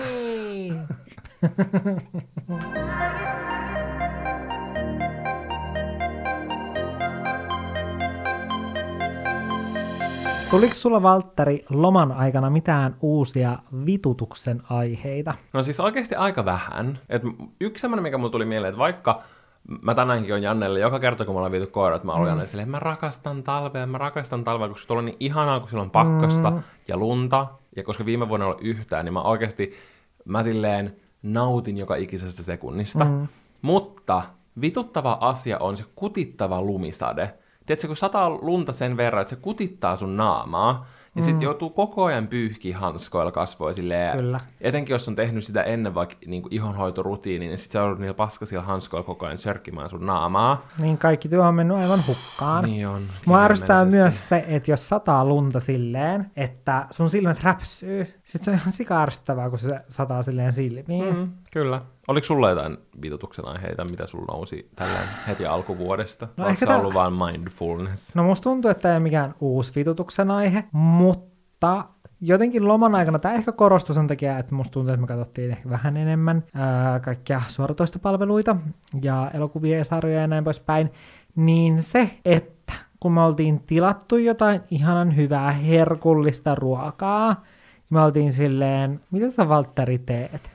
Tuliko 10.50 10.74
sulla, 10.74 11.02
Valtteri, 11.02 11.64
loman 11.70 12.12
aikana 12.12 12.50
mitään 12.50 12.96
uusia 13.00 13.58
vitutuksen 13.86 14.62
aiheita? 14.70 15.34
No 15.52 15.62
siis 15.62 15.80
oikeasti 15.80 16.14
aika 16.14 16.44
vähän. 16.44 16.98
Et 17.08 17.22
yksi 17.60 17.80
semmoinen, 17.80 18.02
mikä 18.02 18.18
mulle 18.18 18.32
tuli 18.32 18.44
mieleen, 18.44 18.68
että 18.70 18.78
vaikka 18.78 19.22
mä 19.82 19.94
tänäänkin 19.94 20.34
on 20.34 20.42
Jannelle 20.42 20.80
joka 20.80 20.98
kerta, 20.98 21.24
kun 21.24 21.34
me 21.34 21.36
ollaan 21.36 21.52
viety 21.52 21.66
koirat, 21.66 22.04
mä 22.04 22.12
olen 22.12 22.22
mm. 22.22 22.28
Jannelle 22.28 22.46
silleen, 22.46 22.70
mä 22.70 22.78
rakastan 22.78 23.42
talvea, 23.42 23.86
mä 23.86 23.98
rakastan 23.98 24.44
talvea, 24.44 24.68
koska 24.68 24.86
tuolla 24.86 25.00
on 25.00 25.04
niin 25.04 25.16
ihanaa, 25.20 25.60
kun 25.60 25.68
siellä 25.68 25.82
on 25.82 25.90
pakkasta 25.90 26.50
mm. 26.50 26.62
ja 26.88 26.96
lunta. 26.96 27.46
Ja 27.76 27.84
koska 27.84 28.04
viime 28.04 28.28
vuonna 28.28 28.46
ei 28.46 28.50
ollut 28.50 28.64
yhtään, 28.64 29.04
niin 29.04 29.12
mä 29.12 29.22
oikeasti, 29.22 29.72
mä 30.24 30.42
silleen 30.42 30.96
nautin 31.22 31.78
joka 31.78 31.96
ikisestä 31.96 32.42
sekunnista. 32.42 33.04
Mm. 33.04 33.28
Mutta 33.62 34.22
vituttava 34.60 35.18
asia 35.20 35.58
on 35.58 35.76
se 35.76 35.84
kutittava 35.94 36.62
lumisade. 36.62 37.34
Tiedätkö, 37.66 37.86
kun 37.86 37.96
sataa 37.96 38.30
lunta 38.30 38.72
sen 38.72 38.96
verran, 38.96 39.22
että 39.22 39.30
se 39.30 39.36
kutittaa 39.42 39.96
sun 39.96 40.16
naamaa, 40.16 40.86
niin 41.14 41.24
mm. 41.24 41.26
sit 41.26 41.42
joutuu 41.42 41.70
koko 41.70 42.04
ajan 42.04 42.26
pyyhkiä 42.26 42.78
hanskoilla 42.78 43.32
kasvoja 43.32 43.74
silleen. 43.74 44.16
Kyllä. 44.18 44.40
Etenkin 44.60 44.94
jos 44.94 45.08
on 45.08 45.16
tehnyt 45.16 45.44
sitä 45.44 45.62
ennen 45.62 45.94
vaikka 45.94 46.16
niin 46.26 46.42
ihonhoitorutiiniin, 46.50 47.48
niin 47.48 47.58
sit 47.58 47.70
sä 47.70 47.78
joudut 47.78 47.98
niillä 47.98 48.14
paskasilla 48.14 48.62
hanskoilla 48.62 49.06
koko 49.06 49.26
ajan 49.26 49.38
sörkkimään 49.38 49.90
sun 49.90 50.06
naamaa. 50.06 50.66
Niin 50.78 50.98
kaikki 50.98 51.28
työ 51.28 51.46
on 51.46 51.54
mennyt 51.54 51.76
aivan 51.76 52.04
hukkaan. 52.06 52.64
Niin 52.64 52.88
on. 52.88 53.02
Mua 53.26 53.44
ärsyttää 53.44 53.84
myös 53.84 54.28
se, 54.28 54.44
että 54.48 54.70
jos 54.70 54.88
sataa 54.88 55.24
lunta 55.24 55.60
silleen, 55.60 56.30
että 56.36 56.86
sun 56.90 57.10
silmät 57.10 57.42
räpsyy, 57.42 58.19
sit 58.30 58.42
se 58.42 58.50
on 58.50 58.56
ihan 58.56 58.72
sika 58.72 59.02
ärsyttävää, 59.02 59.50
kun 59.50 59.58
se 59.58 59.80
sataa 59.88 60.22
silleen 60.22 60.52
silmiin. 60.52 61.16
Mm. 61.16 61.30
Kyllä. 61.52 61.82
Oliko 62.08 62.24
sulla 62.24 62.50
jotain 62.50 62.78
vitutuksen 63.02 63.48
aiheita, 63.48 63.84
mitä 63.84 64.06
sulla 64.06 64.24
nousi 64.34 64.70
tällä 64.76 64.98
heti 65.28 65.46
alkuvuodesta? 65.46 66.28
No 66.36 66.46
Onko 66.46 66.50
ehkä 66.50 66.76
ollut 66.76 66.94
vain 66.94 67.12
mindfulness? 67.12 68.14
No 68.14 68.22
musta 68.24 68.42
tuntuu, 68.42 68.70
että 68.70 68.88
ei 68.88 68.94
ole 68.94 69.00
mikään 69.02 69.34
uusi 69.40 69.72
vitutuksen 69.76 70.30
aihe, 70.30 70.64
mutta 70.72 71.84
jotenkin 72.20 72.68
loman 72.68 72.94
aikana 72.94 73.18
tämä 73.18 73.34
ehkä 73.34 73.52
korostui 73.52 73.94
sen 73.94 74.06
takia, 74.06 74.38
että 74.38 74.54
musta 74.54 74.72
tuntuu, 74.72 74.92
että 74.94 75.00
me 75.00 75.06
katsottiin 75.06 75.50
ehkä 75.50 75.70
vähän 75.70 75.96
enemmän 75.96 76.44
ää, 76.54 77.00
kaikkia 77.00 77.42
suoratoistopalveluita 77.48 78.56
ja 79.02 79.30
elokuvia 79.34 79.78
ja 79.78 79.84
sarjoja 79.84 80.20
ja 80.20 80.26
näin 80.26 80.44
poispäin, 80.44 80.92
niin 81.36 81.82
se, 81.82 82.10
että 82.24 82.72
kun 83.00 83.12
me 83.12 83.22
oltiin 83.22 83.60
tilattu 83.60 84.16
jotain 84.16 84.60
ihanan 84.70 85.16
hyvää 85.16 85.52
herkullista 85.52 86.54
ruokaa, 86.54 87.42
me 87.90 88.00
oltiin 88.02 88.32
silleen, 88.32 89.00
mitä 89.10 89.30
sä 89.30 89.48
Valtteri 89.48 89.98
teet? 89.98 90.50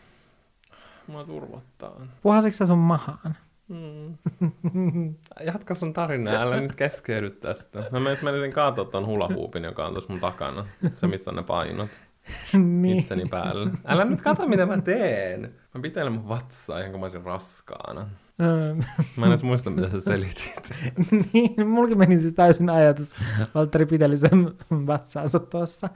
Mua 1.08 1.24
turvottaa. 1.24 2.02
Puhasitko 2.22 2.58
sä 2.58 2.66
sun 2.66 2.78
mahaan? 2.78 3.36
Mm. 3.68 4.18
Jatka 5.46 5.74
sun 5.74 5.94
tarinaa, 5.94 6.42
älä 6.42 6.60
nyt 6.62 6.76
keskeydy 6.76 7.30
tästä. 7.30 7.84
Mä 7.92 8.00
menisin, 8.00 8.26
menisin 8.26 8.54
kaatua 8.54 8.86
ton 8.86 9.06
hulahuupin, 9.06 9.64
joka 9.64 9.86
on 9.86 9.92
tuossa 9.94 10.14
mun 10.14 10.20
takana. 10.20 10.66
Se, 10.94 11.08
missä 11.08 11.32
on 11.32 11.36
ne 11.36 11.44
painot 11.44 11.90
niin. 12.54 13.00
itseni 13.00 13.26
päälle. 13.26 13.72
Älä 13.86 14.06
nyt 14.06 14.22
kato, 14.22 14.48
mitä 14.48 14.66
mä 14.66 14.82
teen. 14.82 15.42
Mä 15.74 15.82
pitelen 15.82 16.14
mun 16.14 16.28
vatsaa 16.30 16.80
ihan 16.80 16.92
kun 16.92 17.00
mä 17.00 17.06
olisin 17.06 17.24
raskaana. 17.26 18.08
Öö, 18.42 18.74
Mä 19.18 19.26
en 19.26 19.32
edes 19.32 19.44
muista, 19.44 19.70
mitä 19.70 19.90
sä 19.90 20.00
selitit. 20.00 20.70
niin, 21.34 21.68
mulkin 21.68 21.98
meni 21.98 22.18
siis 22.18 22.34
täysin 22.34 22.70
ajatus. 22.70 23.16
Valtteri 23.56 23.86
piteli 23.86 24.18
sen 24.18 24.54
vatsaansa 24.88 25.40
tuossa. 25.40 25.90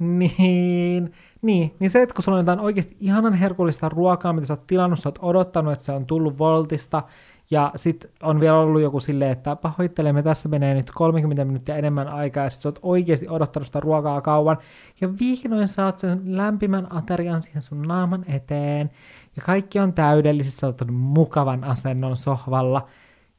Niin, 0.00 1.12
niin, 1.42 1.74
niin 1.78 1.90
se, 1.90 2.02
että 2.02 2.14
kun 2.14 2.22
sulla 2.22 2.38
on 2.38 2.42
jotain 2.42 2.60
oikeasti 2.60 2.96
ihanan 3.00 3.32
herkullista 3.32 3.88
ruokaa, 3.88 4.32
mitä 4.32 4.46
sä 4.46 4.52
oot 4.52 4.66
tilannut, 4.66 5.00
sä 5.00 5.08
oot 5.08 5.18
odottanut, 5.22 5.72
että 5.72 5.84
se 5.84 5.92
on 5.92 6.06
tullut 6.06 6.38
Voltista, 6.38 7.02
ja 7.50 7.72
sit 7.76 8.06
on 8.22 8.40
vielä 8.40 8.58
ollut 8.58 8.82
joku 8.82 9.00
silleen, 9.00 9.32
että 9.32 9.56
pahoittelemme, 9.56 10.22
tässä 10.22 10.48
menee 10.48 10.74
nyt 10.74 10.90
30 10.94 11.44
minuuttia 11.44 11.76
enemmän 11.76 12.08
aikaa, 12.08 12.44
ja 12.44 12.50
sit 12.50 12.60
sä 12.60 12.68
oot 12.68 12.78
oikeasti 12.82 13.28
odottanut 13.28 13.66
sitä 13.66 13.80
ruokaa 13.80 14.20
kauan, 14.20 14.58
ja 15.00 15.18
vihdoin 15.18 15.68
saat 15.68 15.98
sen 15.98 16.20
lämpimän 16.24 16.86
aterian 16.90 17.40
siihen 17.40 17.62
sun 17.62 17.82
naaman 17.82 18.24
eteen, 18.28 18.90
ja 19.36 19.42
kaikki 19.42 19.78
on 19.78 19.92
täydellisesti, 19.92 20.60
sä 20.60 20.66
oot 20.66 20.82
mukavan 20.90 21.64
asennon 21.64 22.16
sohvalla, 22.16 22.86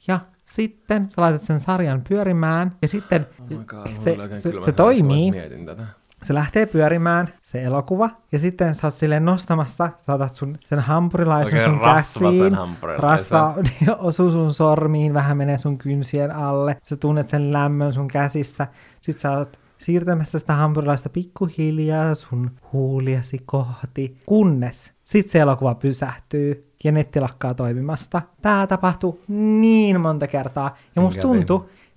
ja 0.07 0.19
sitten 0.45 1.09
sä 1.09 1.21
laitat 1.21 1.41
sen 1.41 1.59
sarjan 1.59 2.01
pyörimään, 2.09 2.75
ja 2.81 2.87
sitten 2.87 3.27
Oh 3.39 3.65
god, 3.65 3.87
se, 3.95 4.17
se, 4.33 4.51
se 4.61 4.71
mä 4.71 4.71
toimii, 4.75 5.31
Mietin 5.31 5.65
tätä. 5.65 6.01
Se 6.23 6.33
lähtee 6.33 6.65
pyörimään, 6.65 7.27
se 7.41 7.63
elokuva, 7.63 8.09
ja 8.31 8.39
sitten 8.39 8.75
sä 8.75 8.87
oot 8.87 8.93
silleen 8.93 9.25
nostamassa, 9.25 9.89
sä 9.99 10.13
otat 10.13 10.33
sun, 10.33 10.57
sen 10.65 10.79
hampurilaisen 10.79 11.53
Oikein 11.53 11.69
sun 11.69 11.79
käsiin, 11.79 12.57
rasva 12.97 13.55
osuu 13.97 14.31
sun 14.31 14.53
sormiin, 14.53 15.13
vähän 15.13 15.37
menee 15.37 15.57
sun 15.57 15.77
kynsien 15.77 16.31
alle, 16.31 16.77
sä 16.83 16.95
tunnet 16.95 17.29
sen 17.29 17.53
lämmön 17.53 17.93
sun 17.93 18.07
käsissä, 18.07 18.67
sit 19.01 19.19
sä 19.19 19.31
oot 19.31 19.59
siirtämässä 19.77 20.39
sitä 20.39 20.53
hampurilaista 20.53 21.09
pikkuhiljaa 21.09 22.15
sun 22.15 22.51
huuliasi 22.73 23.37
kohti, 23.45 24.17
kunnes 24.25 24.93
sit 25.03 25.29
se 25.29 25.39
elokuva 25.39 25.75
pysähtyy 25.75 26.71
ja 26.83 26.91
netti 26.91 27.19
lakkaa 27.19 27.53
toimimasta. 27.53 28.21
Tää 28.41 28.67
tapahtuu 28.67 29.21
niin 29.27 30.01
monta 30.01 30.27
kertaa, 30.27 30.75
ja 30.95 31.01
musta 31.01 31.21
Kävi. 31.21 31.29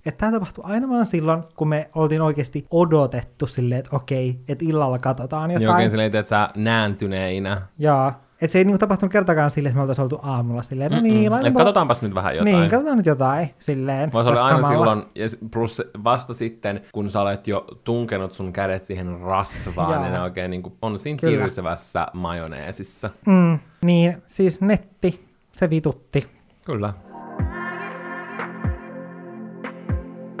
Että 0.05 0.19
tämä 0.19 0.31
tapahtui 0.31 0.63
aina 0.67 0.89
vaan 0.89 1.05
silloin, 1.05 1.43
kun 1.55 1.67
me 1.67 1.89
oltiin 1.95 2.21
oikeasti 2.21 2.65
odotettu 2.71 3.47
silleen, 3.47 3.79
että 3.79 3.95
okei, 3.95 4.39
että 4.47 4.65
illalla 4.67 4.99
katsotaan 4.99 5.49
Niin 5.49 5.61
jotain. 5.61 5.75
oikein 5.75 5.91
silleen, 5.91 6.15
että 6.15 6.29
sä 6.29 6.49
nääntyneinä. 6.55 7.61
Jaa. 7.79 8.25
Että 8.41 8.51
se 8.51 8.57
ei 8.57 8.65
niinku 8.65 8.77
tapahtunut 8.77 9.11
kertakaan 9.11 9.51
silleen, 9.51 9.69
että 9.71 9.77
me 9.77 9.81
oltaisiin 9.81 10.03
oltu 10.03 10.19
aamulla 10.21 10.61
silleen, 10.61 10.91
no 10.91 11.01
niin, 11.01 11.25
Et 11.25 11.31
laitaanpa- 11.31 11.57
katsotaanpas 11.57 12.01
nyt 12.01 12.15
vähän 12.15 12.35
jotain. 12.35 12.59
Niin, 12.59 12.69
katsotaan 12.69 12.97
nyt 12.97 13.05
jotain 13.05 13.49
silleen. 13.59 14.13
Vaan 14.13 14.25
se 14.25 14.29
oli 14.31 14.39
aina 14.39 14.61
samalla. 14.61 14.67
silloin, 14.77 15.03
ja 15.15 15.27
plus 15.51 15.81
vasta 16.03 16.33
sitten, 16.33 16.81
kun 16.91 17.09
sä 17.09 17.21
olet 17.21 17.47
jo 17.47 17.65
tunkenut 17.83 18.33
sun 18.33 18.53
kädet 18.53 18.83
siihen 18.83 19.19
rasvaan, 19.19 19.93
Joo. 19.93 20.01
niin 20.03 20.13
ne 20.13 20.21
oikein 20.21 20.51
niin 20.51 20.63
kuin 20.63 20.73
on 20.81 20.99
siinä 20.99 21.17
Kyllä. 21.19 21.37
kirsevässä 21.37 22.07
majoneesissa. 22.13 23.09
Mm, 23.27 23.59
niin, 23.85 24.23
siis 24.27 24.61
netti, 24.61 25.25
se 25.53 25.69
vitutti. 25.69 26.27
Kyllä. 26.65 26.93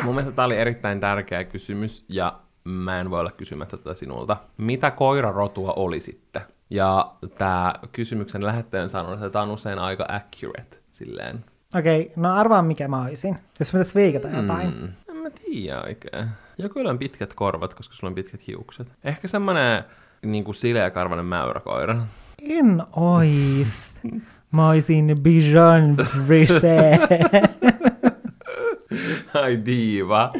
Mun 0.05 0.15
mielestä 0.15 0.35
tämä 0.35 0.45
oli 0.45 0.57
erittäin 0.57 0.99
tärkeä 0.99 1.43
kysymys, 1.43 2.05
ja 2.09 2.39
mä 2.63 2.99
en 2.99 3.09
voi 3.09 3.19
olla 3.19 3.31
kysymättä 3.31 3.77
tätä 3.77 3.93
sinulta. 3.93 4.37
Mitä 4.57 4.91
koirarotua 4.91 5.73
olisitte? 5.75 6.41
Ja 6.69 7.11
tämä 7.37 7.73
kysymyksen 7.91 8.45
lähettäjä 8.45 8.87
sanoi, 8.87 9.13
että 9.13 9.29
tämä 9.29 9.43
on 9.43 9.51
usein 9.51 9.79
aika 9.79 10.05
accurate, 10.09 10.77
silleen. 10.91 11.45
Okei, 11.75 12.11
no 12.15 12.33
arvaa 12.33 12.61
mikä 12.61 12.87
mä 12.87 13.01
olisin, 13.01 13.37
jos 13.59 13.71
pitäisi 13.71 13.95
veikata 13.95 14.27
jotain. 14.27 14.73
Mm, 14.75 14.89
en 15.09 15.15
mä 15.15 15.29
tiedä 15.29 15.81
oikein. 15.81 16.27
Joku 16.57 16.79
on 16.79 16.99
pitkät 16.99 17.33
korvat, 17.33 17.73
koska 17.73 17.95
sulla 17.95 18.11
on 18.11 18.15
pitkät 18.15 18.47
hiukset. 18.47 18.87
Ehkä 19.03 19.27
semmonen 19.27 19.83
niinku 20.25 20.53
sileäkarvainen 20.53 21.25
mäyräkoira. 21.25 21.97
En 22.49 22.83
ois. 22.91 23.93
Mä 24.51 24.67
oisin 24.67 25.17
Bijon 25.21 25.97
Brise. 26.25 26.99
Ai 29.43 29.59
diiva. 29.65 30.33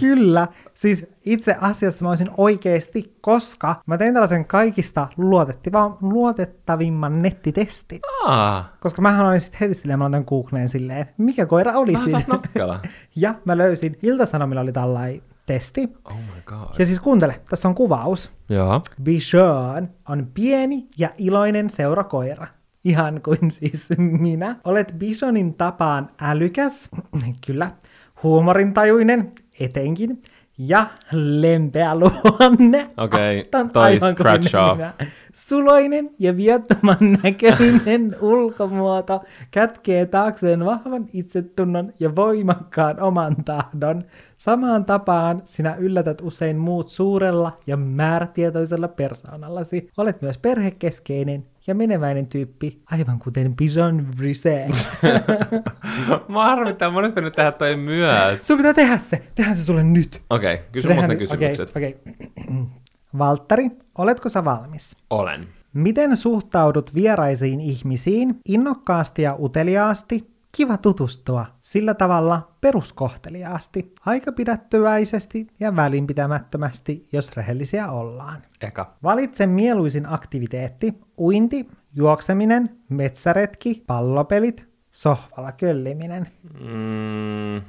Kyllä. 0.00 0.48
Siis 0.74 1.06
itse 1.26 1.56
asiassa 1.60 2.04
mä 2.04 2.08
olisin 2.08 2.30
oikeesti, 2.36 3.16
koska 3.20 3.82
mä 3.86 3.98
tein 3.98 4.14
tällaisen 4.14 4.44
kaikista 4.44 5.08
luotettavimman, 5.16 5.96
luotettavimman 6.00 7.22
nettitestin. 7.22 8.00
Ah, 8.24 8.70
Koska 8.80 9.02
mähän 9.02 9.26
olin 9.26 9.40
sitten 9.40 9.60
heti 9.60 9.74
silleen, 9.74 9.98
mä 9.98 10.04
laitan 10.04 10.24
Googleen 10.26 10.68
silleen, 10.68 11.06
mikä 11.18 11.46
koira 11.46 11.72
vähän 11.72 12.10
saas 12.10 12.26
nokkela. 12.26 12.80
ja 13.16 13.34
mä 13.44 13.58
löysin, 13.58 13.98
Ilta-Sanomilla 14.02 14.60
oli 14.60 14.72
tällainen 14.72 15.22
testi. 15.46 15.88
Oh 16.04 16.16
my 16.16 16.42
god. 16.44 16.78
Ja 16.78 16.86
siis 16.86 17.00
kuuntele, 17.00 17.40
tässä 17.50 17.68
on 17.68 17.74
kuvaus. 17.74 18.32
Joo. 18.48 18.82
Bichon 19.02 19.88
on 20.08 20.26
pieni 20.34 20.88
ja 20.98 21.10
iloinen 21.18 21.70
seurakoira. 21.70 22.46
Ihan 22.84 23.20
kuin 23.22 23.50
siis 23.50 23.88
minä. 24.20 24.56
Olet 24.64 24.94
Bichonin 24.98 25.54
tapaan 25.54 26.10
älykäs, 26.20 26.88
kyllä, 27.46 27.70
huumorintajuinen, 28.22 29.32
etenkin, 29.60 30.22
ja 30.68 30.86
lempeä 31.12 31.94
luonne. 31.94 32.90
Okei, 32.96 33.48
on 33.54 33.70
toi 33.70 33.98
scratch 34.10 34.56
off. 34.56 34.76
minä. 34.76 34.92
Suloinen 35.34 36.10
ja 36.18 36.36
viattoman 36.36 37.18
näköinen 37.22 38.16
ulkomuoto 38.20 39.24
kätkee 39.50 40.06
taakseen 40.06 40.64
vahvan 40.64 41.06
itsetunnon 41.12 41.92
ja 42.00 42.16
voimakkaan 42.16 43.00
oman 43.00 43.36
tahdon. 43.44 44.04
Samaan 44.40 44.84
tapaan 44.84 45.42
sinä 45.44 45.74
yllätät 45.74 46.20
usein 46.20 46.56
muut 46.56 46.88
suurella 46.88 47.52
ja 47.66 47.76
määrätietoisella 47.76 48.88
persoonallasi. 48.88 49.90
Olet 49.96 50.22
myös 50.22 50.38
perhekeskeinen 50.38 51.46
ja 51.66 51.74
meneväinen 51.74 52.26
tyyppi, 52.26 52.82
aivan 52.90 53.18
kuten 53.18 53.56
Bijon 53.56 54.06
Brise. 54.16 54.68
Mä 56.28 56.44
harmittaa, 56.44 56.88
olisi 56.88 57.14
pitänyt 57.14 57.32
tehdä 57.32 57.52
toi 57.52 57.76
myös. 57.76 58.46
Sun 58.46 58.56
pitää 58.56 58.74
tehdä 58.74 58.98
se. 58.98 59.22
Tehdään 59.34 59.56
se 59.56 59.64
sulle 59.64 59.82
nyt. 59.82 60.22
Okei, 60.30 60.54
okay, 60.54 60.66
kysy 60.72 60.88
tehdään 60.88 61.08
ne 61.08 61.16
kysymykset. 61.16 61.70
Okei, 61.76 61.98
okei. 62.04 62.26
Valtteri, 63.18 63.70
oletko 63.98 64.28
sä 64.28 64.44
valmis? 64.44 64.96
Olen. 65.10 65.40
Miten 65.72 66.16
suhtaudut 66.16 66.94
vieraisiin 66.94 67.60
ihmisiin? 67.60 68.40
Innokkaasti 68.48 69.22
ja 69.22 69.36
uteliaasti? 69.38 70.30
Kiva 70.52 70.76
tutustua. 70.76 71.46
Sillä 71.58 71.94
tavalla 71.94 72.52
peruskohteliaasti. 72.60 73.94
Aika 74.06 74.32
pidättyväisesti 74.32 75.46
ja 75.60 75.76
välinpitämättömästi, 75.76 77.08
jos 77.12 77.36
rehellisiä 77.36 77.90
ollaan. 77.90 78.42
Eka. 78.60 78.94
Valitse 79.02 79.46
mieluisin 79.46 80.06
aktiviteetti. 80.06 80.94
Uinti, 81.18 81.68
juokseminen, 81.94 82.70
metsäretki, 82.88 83.84
pallopelit, 83.86 84.68
sohvalla 84.92 85.52
kölliminen. 85.52 86.28
Mm, 86.60 87.62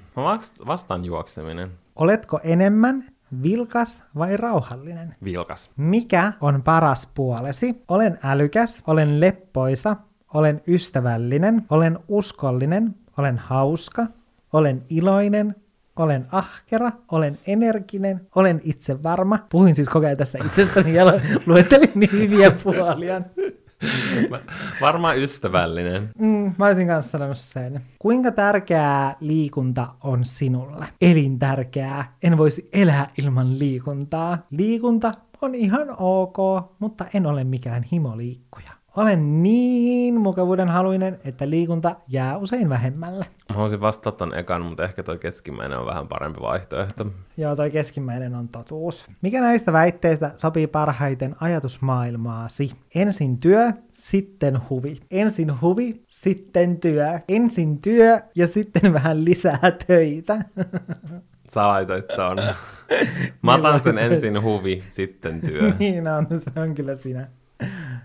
vastaan 0.67 1.05
juokseminen. 1.05 1.71
Oletko 1.95 2.39
enemmän 2.43 3.03
vilkas 3.43 4.03
vai 4.17 4.37
rauhallinen? 4.37 5.15
Vilkas. 5.23 5.71
Mikä 5.77 6.33
on 6.41 6.63
paras 6.63 7.11
puolesi? 7.15 7.83
Olen 7.87 8.19
älykäs, 8.23 8.83
olen 8.87 9.19
leppoisa, 9.19 9.95
olen 10.33 10.61
ystävällinen, 10.67 11.65
olen 11.69 11.99
uskollinen, 12.07 12.95
olen 13.17 13.37
hauska, 13.37 14.07
olen 14.53 14.83
iloinen, 14.89 15.55
olen 15.95 16.25
ahkera, 16.31 16.91
olen 17.11 17.39
energinen, 17.47 18.21
olen 18.35 18.61
itsevarma. 18.63 19.39
Puhuin 19.49 19.75
siis 19.75 19.89
koko 19.89 20.05
ajan 20.05 20.17
tässä 20.17 20.39
itsestäni 20.45 20.93
ja 20.93 21.05
luettelin 21.45 21.91
niin 21.95 22.11
hyviä 22.11 22.51
puolia. 22.63 23.21
Varmaan 24.81 25.17
ystävällinen. 25.17 26.09
Mm, 26.19 26.55
mä 26.57 26.65
olisin 26.65 26.87
kanssa 26.87 27.11
sanonut 27.11 27.37
sen. 27.37 27.79
Kuinka 27.99 28.31
tärkeää 28.31 29.15
liikunta 29.19 29.87
on 30.03 30.25
sinulle? 30.25 30.85
Elintärkeää. 31.01 32.13
En 32.23 32.37
voisi 32.37 32.69
elää 32.73 33.07
ilman 33.17 33.59
liikuntaa. 33.59 34.37
Liikunta 34.51 35.11
on 35.41 35.55
ihan 35.55 35.87
ok, 35.97 36.37
mutta 36.79 37.05
en 37.13 37.25
ole 37.25 37.43
mikään 37.43 37.83
himoliikkuja. 37.83 38.80
Olen 38.95 39.43
niin 39.43 40.21
mukavuuden 40.21 40.69
haluinen, 40.69 41.19
että 41.23 41.49
liikunta 41.49 41.95
jää 42.07 42.37
usein 42.37 42.69
vähemmälle. 42.69 43.25
Mä 43.49 43.55
haluaisin 43.55 43.81
vastata 43.81 44.17
ton 44.17 44.35
ekan, 44.35 44.61
mutta 44.61 44.83
ehkä 44.83 45.03
toi 45.03 45.17
keskimmäinen 45.17 45.79
on 45.79 45.85
vähän 45.85 46.07
parempi 46.07 46.41
vaihtoehto. 46.41 47.05
Joo, 47.37 47.55
toi 47.55 47.71
keskimmäinen 47.71 48.35
on 48.35 48.47
totuus. 48.47 49.05
Mikä 49.21 49.41
näistä 49.41 49.73
väitteistä 49.73 50.31
sopii 50.37 50.67
parhaiten 50.67 51.35
ajatusmaailmaasi? 51.39 52.71
Ensin 52.95 53.37
työ, 53.37 53.71
sitten 53.91 54.59
huvi. 54.69 54.99
Ensin 55.11 55.61
huvi, 55.61 56.03
sitten 56.07 56.79
työ. 56.79 57.19
Ensin 57.27 57.81
työ 57.81 58.19
ja 58.35 58.47
sitten 58.47 58.93
vähän 59.03 59.25
lisää 59.25 59.71
töitä. 59.87 60.45
Sä 61.53 61.67
laitoit 61.67 62.07
ton. 62.07 62.37
Mä 63.41 63.53
otan 63.55 63.79
sen 63.79 63.97
ensin 63.97 64.41
huvi, 64.41 64.83
sitten 64.89 65.41
työ. 65.41 65.73
niin 65.79 66.07
on, 66.07 66.27
se 66.53 66.59
on 66.59 66.75
kyllä 66.75 66.95
sinä. 66.95 67.27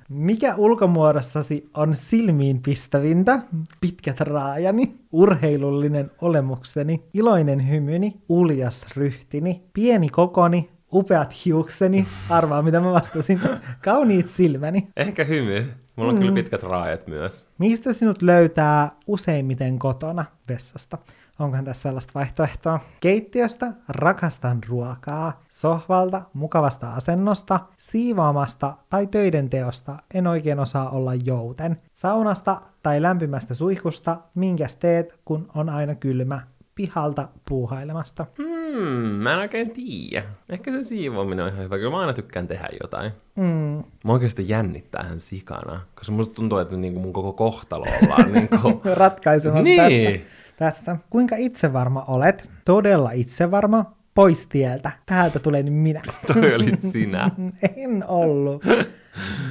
Mikä 0.08 0.54
ulkomuodossasi 0.56 1.70
on 1.74 1.96
silmiin 1.96 2.62
pistävintä? 2.62 3.40
Pitkät 3.80 4.20
raajani, 4.20 4.94
urheilullinen 5.12 6.10
olemukseni, 6.20 7.02
iloinen 7.14 7.68
hymyni, 7.70 8.16
uljas 8.28 8.86
ryhtini, 8.96 9.62
pieni 9.72 10.08
kokoni, 10.08 10.68
upeat 10.92 11.44
hiukseni, 11.44 12.06
arvaa 12.30 12.62
mitä 12.62 12.80
mä 12.80 12.92
vastasin, 12.92 13.40
kauniit 13.84 14.28
silmäni. 14.28 14.88
Ehkä 14.96 15.24
hymy. 15.24 15.66
Mulla 15.96 16.08
on 16.10 16.14
mm. 16.14 16.20
kyllä 16.20 16.34
pitkät 16.34 16.62
raajat 16.62 17.06
myös. 17.06 17.48
Mistä 17.58 17.92
sinut 17.92 18.22
löytää 18.22 18.90
useimmiten 19.06 19.78
kotona 19.78 20.24
vessasta? 20.48 20.98
Onkohan 21.38 21.64
tässä 21.64 21.82
sellaista 21.82 22.12
vaihtoehtoa? 22.14 22.80
Keittiöstä 23.00 23.72
rakastan 23.88 24.58
ruokaa, 24.68 25.42
sohvalta 25.48 26.22
mukavasta 26.32 26.94
asennosta, 26.94 27.60
siivoamasta 27.76 28.76
tai 28.90 29.06
töiden 29.06 29.50
teosta 29.50 29.96
en 30.14 30.26
oikein 30.26 30.58
osaa 30.58 30.90
olla 30.90 31.14
jouten. 31.14 31.80
Saunasta 31.92 32.60
tai 32.82 33.02
lämpimästä 33.02 33.54
suihkusta, 33.54 34.16
minkäs 34.34 34.74
teet, 34.74 35.20
kun 35.24 35.50
on 35.54 35.68
aina 35.68 35.94
kylmä, 35.94 36.40
pihalta 36.74 37.28
puuhailemasta. 37.48 38.26
Hmm, 38.38 38.88
mä 39.22 39.32
en 39.32 39.38
oikein 39.38 39.70
tiedä. 39.70 40.26
Ehkä 40.48 40.72
se 40.72 40.82
siivoaminen 40.82 41.44
on 41.44 41.52
ihan 41.52 41.64
hyvä. 41.64 41.78
Kyllä 41.78 41.90
mä 41.90 41.98
aina 41.98 42.12
tykkään 42.12 42.48
tehdä 42.48 42.68
jotain. 42.82 43.12
Mm. 43.36 43.84
Mä 44.04 44.12
oikeasti 44.12 44.48
jännittää 44.48 45.04
ihan 45.06 45.20
sikana. 45.20 45.80
Koska 45.94 46.12
musta 46.12 46.34
tuntuu, 46.34 46.58
että 46.58 46.76
niinku 46.76 47.00
mun 47.00 47.12
koko 47.12 47.32
kohtalo 47.32 47.84
ollaan 48.02 48.32
niinku... 48.32 48.80
ratkaisemassa 48.94 49.64
niin. 49.64 50.12
tästä. 50.12 50.45
Tästä. 50.56 50.96
Kuinka 51.10 51.36
itsevarma 51.38 52.04
olet? 52.08 52.50
Todella 52.64 53.10
itsevarma. 53.10 53.96
Pois 54.14 54.46
tieltä. 54.46 54.90
Täältä 55.06 55.38
tulee 55.38 55.62
nyt 55.62 55.74
minä. 55.74 56.02
Toi 56.34 56.54
olit 56.54 56.80
sinä. 56.80 57.30
en 57.76 58.04
ollut. 58.08 58.62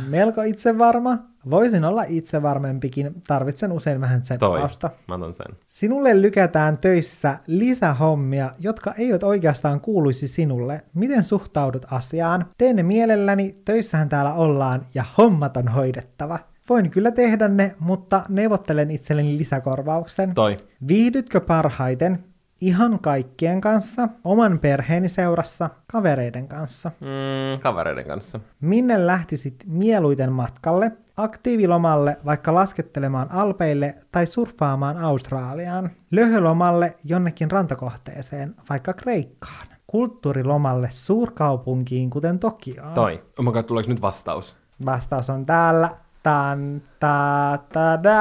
Melko 0.08 0.41
itsevarma. 0.41 1.18
Voisin 1.49 1.86
olla 1.86 2.03
itsevarmempikin. 2.08 3.22
Tarvitsen 3.28 3.72
usein 3.72 4.01
vähän 4.01 4.22
tseppausta. 4.22 4.89
Toi, 4.89 4.97
mä 5.08 5.16
otan 5.16 5.34
sen. 5.34 5.45
Sinulle 5.68 6.22
lykätään 6.22 6.78
töissä 6.78 7.39
lisähommia, 7.47 8.51
jotka 8.60 8.93
eivät 8.97 9.24
oikeastaan 9.24 9.82
kuuluisi 9.82 10.28
sinulle. 10.28 10.82
Miten 10.93 11.24
suhtaudut 11.24 11.86
asiaan? 11.91 12.45
Teen 12.58 12.76
ne 12.76 12.84
mielelläni, 12.84 13.56
töissähän 13.66 14.10
täällä 14.10 14.34
ollaan 14.34 14.86
ja 14.93 15.06
hommat 15.18 15.58
on 15.58 15.68
hoidettava. 15.68 16.39
Voin 16.70 16.89
kyllä 16.89 17.11
tehdä 17.11 17.47
ne, 17.47 17.76
mutta 17.80 18.24
neuvottelen 18.30 18.91
itselleni 18.91 19.38
lisäkorvauksen. 19.38 20.34
Toi. 20.34 20.57
Viihdytkö 20.88 21.41
parhaiten 21.41 22.24
ihan 22.61 22.99
kaikkien 22.99 23.61
kanssa, 23.61 24.09
oman 24.24 24.59
perheeni 24.59 25.09
seurassa, 25.09 25.70
kavereiden 25.88 26.47
kanssa? 26.47 26.91
Mm, 26.99 27.59
kavereiden 27.61 28.05
kanssa. 28.05 28.39
Minne 28.61 29.07
lähtisit 29.07 29.63
mieluiten 29.68 30.32
matkalle? 30.32 30.91
Aktiivilomalle 31.18 32.18
vaikka 32.26 32.53
laskettelemaan 32.53 33.32
Alpeille 33.32 33.95
tai 34.11 34.26
surffaamaan 34.26 34.97
Australiaan. 34.97 35.89
Löhölomalle 36.11 36.95
jonnekin 37.03 37.51
rantakohteeseen, 37.51 38.55
vaikka 38.70 38.93
Kreikkaan. 38.93 39.68
Kulttuurilomalle 39.88 40.88
suurkaupunkiin, 40.91 42.09
kuten 42.09 42.39
Tokioon. 42.39 42.93
Toi. 42.93 43.24
Oh 43.39 43.45
my 43.45 43.51
god, 43.51 43.63
tuleeko 43.63 43.89
nyt 43.89 44.01
vastaus? 44.01 44.55
Vastaus 44.86 45.30
on 45.30 45.45
täällä. 45.45 46.05
Tan, 46.26 46.82
ta, 46.99 47.59
ta, 47.73 48.03
da. 48.03 48.17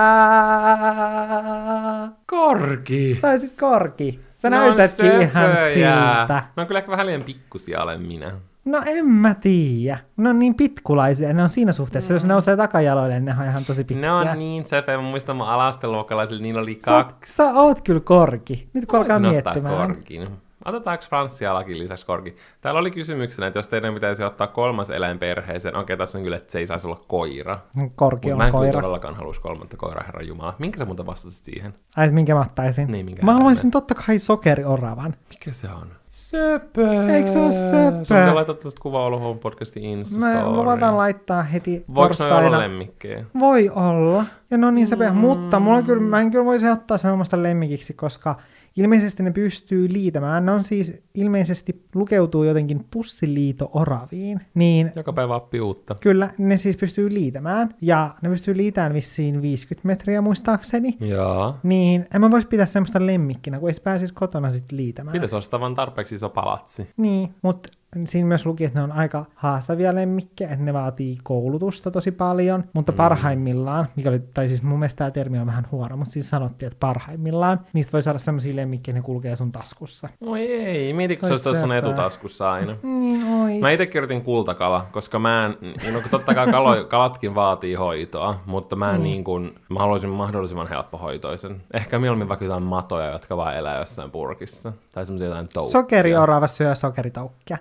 Korki! 2.26 3.18
Saisit 3.20 3.52
korki. 3.60 4.20
Sä 4.36 4.50
Ne 4.50 4.60
on 4.60 4.76
näytätkin 4.76 5.06
ihan 5.06 5.56
söpöjä. 5.56 5.72
siltä. 5.74 6.42
Ne 6.56 6.60
on 6.60 6.66
kyllä 6.66 6.78
ehkä 6.78 6.90
vähän 6.90 7.06
liian 7.06 7.22
pikkusia 7.22 7.82
olen 7.82 8.02
minä. 8.02 8.32
No 8.64 8.82
en 8.86 9.06
mä 9.06 9.34
tiedä. 9.34 9.98
Ne 10.16 10.28
on 10.30 10.38
niin 10.38 10.54
pitkulaisia. 10.54 11.32
Ne 11.32 11.42
on 11.42 11.48
siinä 11.48 11.72
suhteessa. 11.72 12.12
Jos 12.12 12.22
ne 12.22 12.28
nousee 12.28 12.56
takajaloille, 12.56 13.20
ne 13.20 13.34
on 13.40 13.46
ihan 13.46 13.64
tosi 13.64 13.84
pitkiä. 13.84 14.00
Ne 14.00 14.12
on 14.12 14.38
niin 14.38 14.66
söpöjä. 14.66 14.98
Mä 14.98 15.02
muistan 15.02 15.36
mun 15.36 15.46
alasteluokkalaisilla, 15.46 16.42
niillä 16.42 16.60
oli 16.60 16.78
sä, 16.84 16.90
kaksi. 16.90 17.34
sä 17.34 17.44
oot 17.44 17.80
kyllä 17.80 18.00
korki. 18.00 18.68
Nyt 18.72 18.86
kun 18.86 18.98
alkaa 18.98 19.18
miettimään. 19.18 19.76
korkin. 19.76 20.28
Otetaanko 20.64 21.04
Franssia 21.08 21.54
lakin 21.54 21.78
lisäksi 21.78 22.06
korki? 22.06 22.36
Täällä 22.60 22.80
oli 22.80 22.90
kysymyksenä, 22.90 23.46
että 23.46 23.58
jos 23.58 23.68
teidän 23.68 23.94
pitäisi 23.94 24.24
ottaa 24.24 24.46
kolmas 24.46 24.90
eläin 24.90 25.18
perheeseen, 25.18 25.76
okei, 25.76 25.96
tässä 25.96 26.18
on 26.18 26.24
kyllä, 26.24 26.36
että 26.36 26.52
se 26.52 26.58
ei 26.58 26.66
saisi 26.66 26.86
olla 26.86 27.00
koira. 27.08 27.58
Korki 27.96 28.28
Mutta 28.28 28.34
on 28.34 28.38
mä 28.38 28.46
en 28.46 28.52
koira. 28.52 28.72
todellakaan 28.72 29.14
haluaisi 29.14 29.40
kolmatta 29.40 29.76
koiraa, 29.76 30.04
herra 30.06 30.22
Jumala. 30.22 30.54
Minkä 30.58 30.78
sä 30.78 30.84
muuten 30.84 31.06
vastasit 31.06 31.44
siihen? 31.44 31.74
Ai, 31.96 32.10
minkä 32.10 32.34
mä 32.34 32.40
ottaisin? 32.40 32.92
Niin, 32.92 33.06
minkä 33.06 33.22
mä 33.22 33.32
haluaisin 33.32 33.70
totta 33.70 33.94
kai 33.94 34.18
sokerioravan. 34.18 35.14
Mikä 35.28 35.52
se 35.52 35.68
on? 35.68 35.88
Söpö! 36.08 37.12
Eikö 37.12 37.30
se 37.30 37.38
oo 37.38 37.52
söpö? 37.52 38.04
Sun 38.04 38.16
pitää 38.16 38.34
laittaa 38.34 38.54
tuosta 38.54 38.80
kuva 38.80 39.06
Olohuon 39.06 39.38
podcastin 39.38 39.82
Mä 39.82 39.88
Instastoriin. 39.88 40.56
luvataan 40.56 40.96
laittaa 40.96 41.42
heti 41.42 41.84
Voiko 41.94 42.14
ne 42.20 42.34
olla 42.34 42.58
lemmikkejä? 42.58 43.24
Voi 43.38 43.70
olla. 43.74 44.24
Ja 44.50 44.58
no 44.58 44.70
niin 44.70 44.86
sepä, 44.86 45.10
mm. 45.10 45.16
mutta 45.16 45.60
mulla 45.60 45.82
kyllä, 45.82 46.02
mä 46.02 46.20
en 46.20 46.30
kyllä 46.30 46.44
voisi 46.44 46.68
ottaa 46.68 46.96
sen 46.96 47.12
omasta 47.12 47.42
lemmikiksi, 47.42 47.94
koska 47.94 48.36
ilmeisesti 48.76 49.22
ne 49.22 49.30
pystyy 49.30 49.88
liitämään. 49.92 50.46
Ne 50.46 50.52
on 50.52 50.64
siis 50.64 51.02
ilmeisesti 51.14 51.84
lukeutuu 51.94 52.44
jotenkin 52.44 52.84
pussiliito-oraviin. 52.90 54.40
Niin 54.54 54.92
Joka 54.96 55.12
päivä 55.12 55.36
oppii 55.36 55.60
uutta. 55.60 55.94
kyllä, 55.94 56.30
ne 56.38 56.56
siis 56.56 56.76
pystyy 56.76 57.14
liitämään. 57.14 57.74
Ja 57.80 58.14
ne 58.22 58.28
pystyy 58.28 58.56
liitämään 58.56 58.94
vissiin 58.94 59.42
50 59.42 59.86
metriä 59.86 60.20
muistaakseni. 60.20 60.96
Joo. 61.00 61.56
Niin, 61.62 62.06
en 62.14 62.20
mä 62.20 62.30
voisi 62.30 62.46
pitää 62.48 62.66
semmoista 62.66 63.06
lemmikkinä, 63.06 63.58
kun 63.58 63.68
ei 63.68 63.74
se 63.74 63.82
pääsisi 63.82 64.14
kotona 64.14 64.50
sitten 64.50 64.76
liitämään. 64.76 65.12
Pitäisi 65.12 65.36
ostaa 65.36 65.60
vaan 65.60 65.74
tarpeeksi 65.74 66.14
iso 66.14 66.28
palatsi. 66.28 66.88
Niin, 66.96 67.34
mutta 67.42 67.68
siinä 68.04 68.28
myös 68.28 68.46
luki, 68.46 68.64
että 68.64 68.78
ne 68.78 68.82
on 68.82 68.92
aika 68.92 69.24
haastavia 69.34 69.94
lemmikkejä, 69.94 70.50
että 70.50 70.64
ne 70.64 70.72
vaatii 70.72 71.18
koulutusta 71.22 71.90
tosi 71.90 72.10
paljon, 72.10 72.64
mutta 72.72 72.92
Mm. 72.92 72.96
parhaimmillaan, 72.96 73.88
mikä 73.96 74.08
oli, 74.08 74.20
tai 74.34 74.48
siis 74.48 74.62
mun 74.62 74.78
mielestä 74.78 74.98
tämä 74.98 75.10
termi 75.10 75.38
on 75.38 75.46
vähän 75.46 75.66
huono, 75.72 75.96
mutta 75.96 76.12
siis 76.12 76.28
sanottiin, 76.30 76.66
että 76.66 76.80
parhaimmillaan 76.80 77.60
niistä 77.72 77.92
voi 77.92 78.02
saada 78.02 78.18
semmoisia 78.18 78.56
lemmikkejä, 78.56 78.94
ne 78.94 79.02
kulkee 79.02 79.36
sun 79.36 79.52
taskussa. 79.52 80.08
Oi 80.26 80.40
ei, 80.40 80.92
mietitkö 80.92 81.26
Se 81.26 81.38
se 81.38 81.48
olisi 81.48 81.60
sun 81.60 81.72
etutaskussa 81.72 82.52
aina? 82.52 82.76
Niin 82.82 83.24
ois. 83.42 83.60
Mä 83.60 83.70
itse 83.70 83.86
kirjoitin 83.86 84.22
kultakala, 84.22 84.86
koska 84.92 85.18
mä 85.18 85.46
en, 85.46 85.72
no 85.94 86.00
kun 86.00 86.10
totta 86.10 86.34
kai 86.34 86.46
kalo, 86.46 86.84
kalatkin 86.88 87.34
vaatii 87.34 87.74
hoitoa, 87.74 88.40
mutta 88.46 88.76
mä 88.76 88.90
en 88.90 88.96
Mm. 88.96 89.02
niin 89.02 89.24
kuin, 89.24 89.54
mä 89.68 89.78
haluaisin 89.80 90.10
mahdollisimman 90.10 90.68
helppohoitoisen. 90.68 91.62
Ehkä 91.74 91.98
mieluummin 91.98 92.28
vaikka 92.28 92.44
jotain 92.44 92.62
matoja, 92.62 93.10
jotka 93.12 93.36
vaan 93.36 93.56
elää 93.56 93.78
jossain 93.78 94.10
purkissa. 94.10 94.72
Tai 94.92 95.06
semmoisia 95.06 95.26
jotain 95.28 95.46
toukkia. 95.54 95.72
Sokeriorava 95.72 96.46
syö 96.46 96.74
sokeritoukkia. 96.74 97.58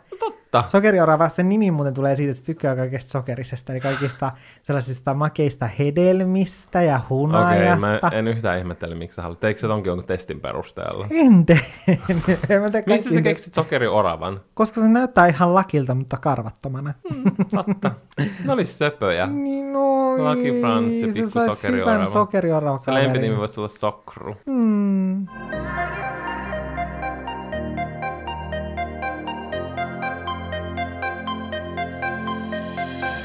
Totta. 0.54 0.70
Sokeriorava, 0.70 1.30
sen 1.30 1.49
nimi 1.49 1.72
muuten 1.72 1.93
tulee 1.93 2.16
siitä, 2.16 2.32
että 2.32 2.39
se 2.39 2.45
tykkää 2.45 2.76
kaikesta 2.76 3.12
sokerisesta, 3.12 3.72
eli 3.72 3.82
kaikista 3.82 4.32
sellaisista 4.64 5.14
makeista 5.14 5.70
hedelmistä 5.80 6.82
ja 6.82 6.95
Okei, 6.95 7.08
hunajasta. 7.10 7.88
okay, 7.88 8.10
mä 8.12 8.18
en 8.18 8.28
yhtään 8.28 8.58
ihmettele, 8.60 8.95
miksi 8.95 9.16
sä 9.16 9.22
haluat. 9.22 9.39
Teikö 9.39 9.60
se 9.60 9.68
tonkin 9.68 9.89
jonkun 9.89 10.06
testin 10.08 10.39
perusteella? 10.39 11.08
En 11.12 11.45
tee 11.45 11.60
Mistä 12.86 13.14
sä 13.14 13.22
keksit 13.22 13.54
sokerioravan? 13.54 14.41
Koska 14.54 14.82
se 14.82 14.88
näyttää 14.88 15.28
ihan 15.28 15.54
lakilta, 15.54 15.95
mutta 15.95 16.18
karvattomana. 16.18 16.93
Totta. 17.51 17.91
Ne 18.45 18.54
oli 18.54 18.66
söpöjä. 18.66 19.28
Niin 19.43 19.76
oi, 19.76 20.20
Lucky 20.20 20.62
Frans 20.62 20.93
ja 20.95 21.08
se 21.08 21.14
pikku 21.14 21.39
sokeriorava. 21.45 21.91
hyvän 21.93 22.08
sokeriorava 22.12 22.78
Se 22.78 22.93
lempinimi 22.93 23.38
voisi 23.38 23.60
olla 23.60 23.68
Sokru. 23.68 24.36
Hmm. 24.45 25.28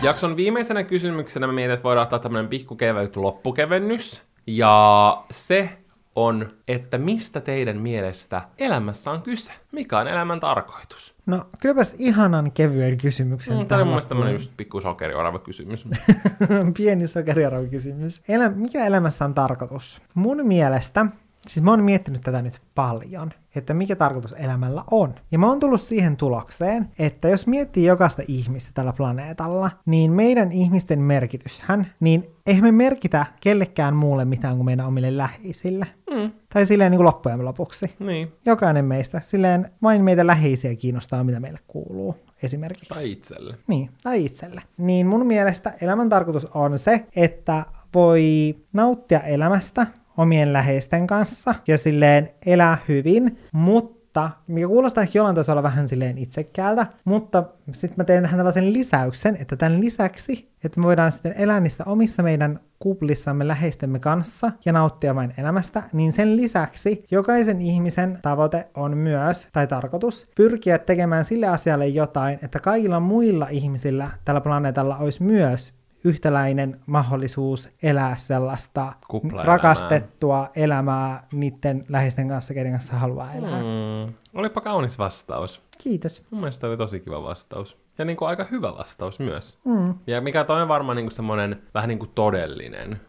Jakson 0.02 0.36
viimeisenä 0.36 0.84
kysymyksenä 0.84 1.46
mä 1.46 1.52
mietin, 1.52 1.74
että 1.74 1.84
voidaan 1.84 2.02
ottaa 2.02 2.18
tämmönen 2.18 2.48
pikku 2.48 2.76
kevyt 2.76 3.16
loppukevennys. 3.16 4.22
Ja 4.46 5.24
se 5.30 5.70
on, 6.16 6.50
että 6.68 6.98
mistä 6.98 7.40
teidän 7.40 7.76
mielestä 7.76 8.42
elämässä 8.58 9.10
on 9.10 9.22
kyse? 9.22 9.52
Mikä 9.72 9.98
on 9.98 10.08
elämän 10.08 10.40
tarkoitus? 10.40 11.14
No, 11.26 11.44
kylläpäs 11.60 11.94
ihanan 11.98 12.52
kevyen 12.52 12.96
kysymyksen 12.98 13.58
Mm, 13.58 13.66
Tämä 13.66 13.80
on 13.80 13.86
mun 13.86 13.96
loppuun. 13.96 14.32
just 14.32 14.52
pikku 14.56 14.80
sokeriorava 14.80 15.38
kysymys. 15.38 15.88
Pieni 16.76 17.06
sokeriorava 17.06 17.66
kysymys. 17.66 18.22
Elä, 18.28 18.48
mikä 18.48 18.86
elämässä 18.86 19.24
on 19.24 19.34
tarkoitus? 19.34 20.02
Mun 20.14 20.46
mielestä, 20.46 21.06
siis 21.48 21.64
mä 21.64 21.70
oon 21.70 21.84
miettinyt 21.84 22.20
tätä 22.20 22.42
nyt 22.42 22.60
paljon, 22.74 23.30
että 23.54 23.74
mikä 23.74 23.96
tarkoitus 23.96 24.34
elämällä 24.38 24.84
on. 24.90 25.14
Ja 25.30 25.38
mä 25.38 25.48
oon 25.48 25.60
tullut 25.60 25.80
siihen 25.80 26.16
tulokseen, 26.16 26.88
että 26.98 27.28
jos 27.28 27.46
miettii 27.46 27.84
jokaista 27.86 28.22
ihmistä 28.28 28.70
tällä 28.74 28.92
planeetalla, 28.92 29.70
niin 29.86 30.12
meidän 30.12 30.52
ihmisten 30.52 31.00
merkityshän, 31.00 31.86
niin 32.00 32.30
eihän 32.46 32.64
me 32.64 32.72
merkitä 32.72 33.26
kellekään 33.40 33.96
muulle 33.96 34.24
mitään 34.24 34.56
kuin 34.56 34.64
meidän 34.64 34.86
omille 34.86 35.16
läheisille. 35.16 35.86
Mm, 36.10 36.30
Tai 36.54 36.66
silleen 36.66 36.90
niin 36.90 36.98
kuin 36.98 37.06
loppujen 37.06 37.44
lopuksi. 37.44 37.94
niin. 37.98 38.32
Jokainen 38.46 38.84
meistä. 38.84 39.20
Silleen 39.20 39.70
vain 39.82 40.04
meitä 40.04 40.26
läheisiä 40.26 40.76
kiinnostaa, 40.76 41.24
mitä 41.24 41.40
meille 41.40 41.58
kuuluu 41.66 42.14
esimerkiksi. 42.42 42.88
Tai 42.94 43.10
itselle. 43.12 43.56
Niin, 43.66 43.90
tai 44.02 44.24
itselle. 44.24 44.62
Niin 44.78 45.06
mun 45.06 45.26
mielestä 45.26 45.74
elämän 45.80 46.08
tarkoitus 46.08 46.46
on 46.46 46.78
se, 46.78 47.06
että 47.16 47.66
voi 47.94 48.54
nauttia 48.72 49.20
elämästä 49.20 49.86
omien 50.18 50.52
läheisten 50.52 51.06
kanssa 51.06 51.54
ja 51.66 51.78
silleen 51.78 52.30
elää 52.46 52.78
hyvin, 52.88 53.38
mutta 53.52 54.30
mikä 54.46 54.66
kuulostaa 54.66 55.02
ehkä 55.02 55.18
jollain 55.18 55.36
tasolla 55.36 55.62
vähän 55.62 55.88
silleen 55.88 56.18
itsekkäältä, 56.18 56.86
mutta 57.04 57.44
sitten 57.72 57.94
mä 57.96 58.04
teen 58.04 58.22
tähän 58.22 58.38
tällaisen 58.38 58.72
lisäyksen, 58.72 59.36
että 59.40 59.56
tämän 59.56 59.80
lisäksi, 59.80 60.50
että 60.64 60.80
me 60.80 60.86
voidaan 60.86 61.12
sitten 61.12 61.34
elää 61.36 61.60
niistä 61.60 61.84
omissa 61.84 62.22
meidän 62.22 62.60
kuplissamme 62.78 63.48
läheistemme 63.48 63.98
kanssa 63.98 64.52
ja 64.64 64.72
nauttia 64.72 65.14
vain 65.14 65.34
elämästä, 65.36 65.82
niin 65.92 66.12
sen 66.12 66.36
lisäksi 66.36 67.04
jokaisen 67.10 67.60
ihmisen 67.60 68.18
tavoite 68.22 68.68
on 68.74 68.96
myös, 68.96 69.48
tai 69.52 69.66
tarkoitus, 69.66 70.26
pyrkiä 70.36 70.78
tekemään 70.78 71.24
sille 71.24 71.46
asialle 71.46 71.86
jotain, 71.86 72.38
että 72.42 72.60
kaikilla 72.60 73.00
muilla 73.00 73.48
ihmisillä 73.48 74.10
tällä 74.24 74.40
planeetalla 74.40 74.96
olisi 74.96 75.22
myös 75.22 75.77
yhtäläinen 76.08 76.80
mahdollisuus 76.86 77.68
elää 77.82 78.16
sellaista 78.16 78.92
Kuplaelämää. 79.08 79.44
rakastettua 79.56 80.50
elämää 80.56 81.26
niiden 81.32 81.84
läheisten 81.88 82.28
kanssa, 82.28 82.54
keiden 82.54 82.72
kanssa 82.72 82.96
haluaa 82.96 83.32
elää. 83.32 83.62
Mm. 83.62 84.06
Mm, 84.06 84.14
olipa 84.34 84.60
kaunis 84.60 84.98
vastaus. 84.98 85.62
Kiitos. 85.82 86.22
Mun 86.30 86.40
mielestä 86.40 86.66
oli 86.66 86.76
tosi 86.76 87.00
kiva 87.00 87.22
vastaus. 87.22 87.76
Ja 87.98 88.04
niin 88.04 88.16
kuin 88.16 88.28
aika 88.28 88.46
hyvä 88.50 88.74
vastaus 88.74 89.18
myös. 89.18 89.58
Mm. 89.64 89.94
Ja 90.06 90.20
mikä 90.20 90.44
toi 90.44 90.62
on 90.62 90.68
varmaan 90.68 90.96
niin 90.96 91.06
kuin 91.06 91.12
semmoinen 91.12 91.62
vähän 91.74 91.88
niin 91.88 91.98
kuin 91.98 92.10
todellinen. 92.14 93.00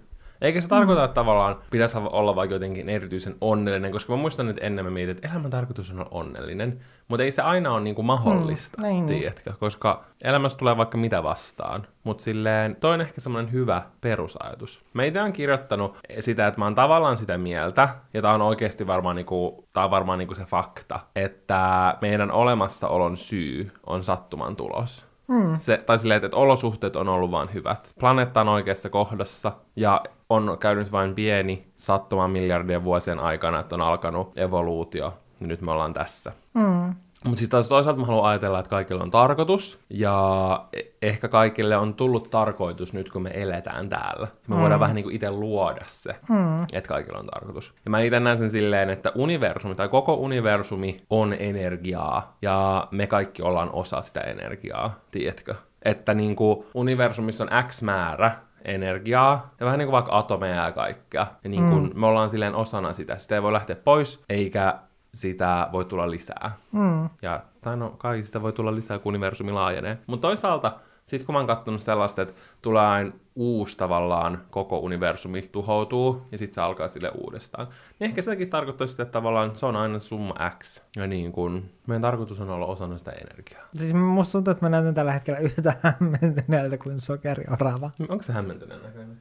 Eikä 0.42 0.62
se 0.62 0.70
tarkoita, 0.70 1.04
että 1.04 1.14
tavallaan 1.14 1.56
pitäisi 1.72 1.98
olla 2.12 2.36
vaikka 2.36 2.56
jotenkin 2.56 2.90
erityisen 2.90 3.36
onnellinen, 3.42 3.92
koska 3.92 4.14
mä 4.14 4.18
muistan, 4.22 4.50
että 4.50 4.66
ennen 4.66 4.86
mä 4.86 4.92
mietin, 4.92 5.16
että 5.16 5.28
elämän 5.32 5.52
tarkoitus 5.52 5.92
on 5.92 5.98
olla 6.00 6.08
onnellinen. 6.12 6.80
Mutta 7.08 7.24
ei 7.24 7.32
se 7.32 7.42
aina 7.42 7.72
ole 7.74 7.82
niinku 7.82 8.04
mahdollista, 8.04 8.78
Mm, 8.78 8.82
näin. 8.82 9.06
tiedätkö? 9.06 9.54
Koska 9.60 10.04
elämässä 10.24 10.58
tulee 10.58 10.78
vaikka 10.78 10.98
mitä 10.98 11.24
vastaan. 11.24 11.88
Mutta 12.04 12.24
silleen, 12.24 12.76
toi 12.76 12.94
on 12.94 13.02
ehkä 13.02 13.22
semmoinen 13.22 13.52
hyvä 13.52 13.82
perusajatus. 14.02 14.82
Mä 14.94 15.04
itse 15.04 15.22
olen 15.22 15.34
kirjoittanut 15.34 15.98
sitä, 16.20 16.48
että 16.48 16.60
mä 16.60 16.66
oon 16.66 16.76
tavallaan 16.76 17.18
sitä 17.18 17.38
mieltä, 17.38 17.90
ja 18.14 18.22
tää 18.22 18.34
on 18.34 18.42
oikeasti 18.42 18.88
varmaan, 18.88 19.16
niinku, 19.16 19.68
tää 19.74 19.84
on 19.84 19.92
varmaan 19.92 20.20
niinku 20.20 20.36
se 20.36 20.44
fakta, 20.46 21.00
että 21.16 21.96
meidän 22.02 22.32
olemassaolon 22.32 23.18
syy 23.18 23.72
on 23.88 24.04
sattuman 24.04 24.56
tulos. 24.56 25.09
Mm. 25.30 25.56
Se, 25.56 25.78
tai 25.78 26.00
silleen, 26.00 26.26
että, 26.26 26.38
olosuhteet 26.38 26.96
on 26.96 27.10
ollut 27.10 27.32
vaan 27.32 27.54
hyvät. 27.54 27.94
Planeetta 28.00 28.42
on 28.42 28.48
oikeassa 28.48 28.90
kohdassa 28.90 29.52
ja 29.76 30.04
on 30.30 30.58
käynyt 30.60 30.92
vain 30.92 31.16
pieni 31.16 31.68
sattuma 31.78 32.28
miljardien 32.28 32.84
vuosien 32.84 33.20
aikana, 33.20 33.60
että 33.60 33.76
on 33.76 33.82
alkanut 33.82 34.38
evoluutio. 34.38 35.14
Nyt 35.40 35.62
me 35.62 35.72
ollaan 35.72 35.94
tässä. 35.94 36.34
Mm. 36.54 36.96
Mutta 37.26 37.38
siis 37.40 37.50
taas 37.50 37.70
toisaalta 37.70 38.00
mä 38.00 38.06
haluan 38.06 38.30
ajatella, 38.30 38.60
että 38.60 38.70
kaikilla 38.70 39.04
on 39.04 39.12
tarkoitus, 39.12 39.80
ja 39.90 40.66
e- 40.74 40.82
ehkä 41.02 41.28
kaikille 41.28 41.78
on 41.78 41.94
tullut 41.94 42.30
tarkoitus 42.30 42.94
nyt, 42.94 43.12
kun 43.12 43.22
me 43.22 43.32
eletään 43.34 43.90
täällä. 43.90 44.28
Me 44.48 44.56
mm. 44.56 44.62
voidaan 44.62 44.80
vähän 44.80 44.96
niin 44.96 45.04
kuin 45.04 45.16
itse 45.16 45.32
luoda 45.32 45.82
se, 45.86 46.16
mm. 46.30 46.64
että 46.64 46.88
kaikilla 46.88 47.20
on 47.20 47.26
tarkoitus. 47.26 47.74
Ja 47.86 47.92
mä 47.92 48.00
itse 48.00 48.20
näen 48.20 48.38
sen 48.38 48.50
silleen, 48.50 48.90
että 48.90 49.12
universumi 49.16 49.76
tai 49.76 49.90
koko 49.90 50.14
universumi 50.14 51.04
on 51.10 51.34
energiaa, 51.40 52.38
ja 52.42 52.88
me 52.92 53.08
kaikki 53.08 53.42
ollaan 53.42 53.70
osa 53.74 54.02
sitä 54.02 54.22
energiaa, 54.22 55.00
tiedätkö? 55.12 55.56
Että 55.86 56.14
niin 56.14 56.36
kuin 56.36 56.66
universumissa 56.74 57.44
on 57.44 57.64
X 57.70 57.82
määrä 57.82 58.32
energiaa, 58.66 59.54
ja 59.60 59.66
vähän 59.66 59.80
niin 59.80 59.88
kuin 59.88 59.94
vaikka 59.94 60.18
atomeja 60.18 60.66
ja 60.66 60.72
kaikkea. 60.72 61.28
Ja 61.44 61.50
niin 61.50 61.70
kuin 61.70 61.84
mm. 61.84 62.00
me 62.00 62.06
ollaan 62.06 62.30
silleen 62.30 62.56
osana 62.56 62.94
sitä. 62.94 63.18
Sitä 63.18 63.36
ei 63.36 63.44
voi 63.44 63.54
lähteä 63.54 63.76
pois, 63.76 64.24
eikä 64.30 64.80
sitä 65.14 65.70
voi 65.72 65.86
tulla 65.86 66.12
lisää. 66.12 66.52
Mm. 66.72 67.10
Ja, 67.22 67.40
tai 67.62 67.78
no, 67.78 67.90
kai 67.98 68.24
sitä 68.24 68.42
voi 68.42 68.54
tulla 68.54 68.76
lisää, 68.76 69.00
kun 69.00 69.10
universumi 69.10 69.52
laajenee. 69.52 69.98
Mutta 70.08 70.28
toisaalta, 70.28 70.80
sitten 71.06 71.26
kun 71.26 71.34
mä 71.34 71.40
oon 71.40 71.48
katsonut 71.48 71.82
sellaista, 71.82 72.22
että 72.22 72.34
tulee 72.62 72.86
aina 72.86 73.12
uusi 73.36 73.78
tavallaan, 73.78 74.42
koko 74.50 74.80
universumi 74.80 75.42
tuhoutuu, 75.42 76.22
ja 76.32 76.38
sitten 76.38 76.56
se 76.56 76.62
alkaa 76.62 76.88
sille 76.88 77.12
uudestaan. 77.24 77.68
Niin 78.00 78.10
ehkä 78.10 78.22
sitäkin 78.22 78.50
tarkoittaa 78.50 78.88
sitä, 78.88 79.04
että 79.04 79.14
tavallaan 79.14 79.56
se 79.56 79.66
on 79.66 79.76
aina 79.76 80.00
summa 80.00 80.36
X. 80.60 80.84
Ja 80.96 81.08
niin 81.08 81.32
kun, 81.32 81.64
meidän 81.88 82.02
tarkoitus 82.02 82.40
on 82.40 82.50
olla 82.50 82.66
osana 82.66 82.98
sitä 82.98 83.12
energiaa. 83.12 83.64
Siis 83.78 83.94
musta 83.94 84.32
tuntuu, 84.32 84.52
että 84.52 84.66
mä 84.66 84.70
näytän 84.70 84.96
tällä 84.96 85.12
hetkellä 85.12 85.40
yhtä 85.40 85.74
hämmentyneeltä 85.82 86.78
kuin 86.78 87.00
sokeriorava. 87.00 87.92
Onko 88.10 88.24
se 88.24 88.34
hämmentyneen 88.34 88.84
näköinen? 88.84 89.18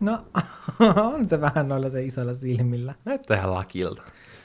No, 0.00 0.24
on 1.14 1.28
se 1.28 1.40
vähän 1.40 1.68
noilla 1.68 1.90
se 1.90 2.02
isoilla 2.02 2.34
silmillä. 2.34 2.94
Näyttää 3.04 3.36
ihan 3.36 3.54
lakilta. 3.54 4.02